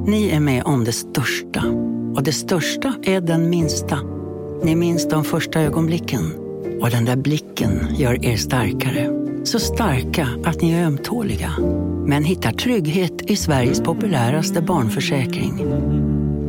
Ni 0.08 0.30
är 0.30 0.40
med 0.40 0.64
om 0.64 0.84
det 0.84 0.92
största. 0.92 1.64
Och 2.16 2.24
det 2.24 2.34
största 2.34 2.94
är 3.04 3.22
den 3.22 3.50
minsta. 3.50 4.00
Ni 4.64 4.76
minns 4.76 5.10
de 5.10 5.24
första 5.24 5.62
ögonblicken. 5.62 6.34
Och 6.82 6.90
den 6.90 7.06
där 7.06 7.16
blicken 7.16 7.88
gör 7.96 8.26
er 8.26 8.38
starkare. 8.38 9.10
Så 9.44 9.60
starka 9.60 10.28
att 10.46 10.62
ni 10.62 10.72
är 10.72 10.86
ömtåliga. 10.86 11.54
Men 12.08 12.24
hittar 12.24 12.52
trygghet 12.52 13.22
i 13.22 13.36
Sveriges 13.36 13.82
populäraste 13.82 14.62
barnförsäkring. 14.62 15.58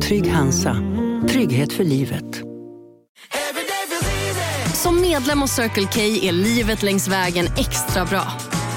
Trygg 0.01 0.27
Hansa. 0.27 0.77
Trygghet 1.29 1.73
för 1.73 1.83
livet. 1.83 2.41
Som 4.73 5.01
medlem 5.01 5.41
hos 5.41 5.51
Circle 5.51 5.87
K 5.93 6.01
är 6.27 6.31
livet 6.31 6.83
längs 6.83 7.07
vägen 7.07 7.45
extra 7.57 8.05
bra. 8.05 8.54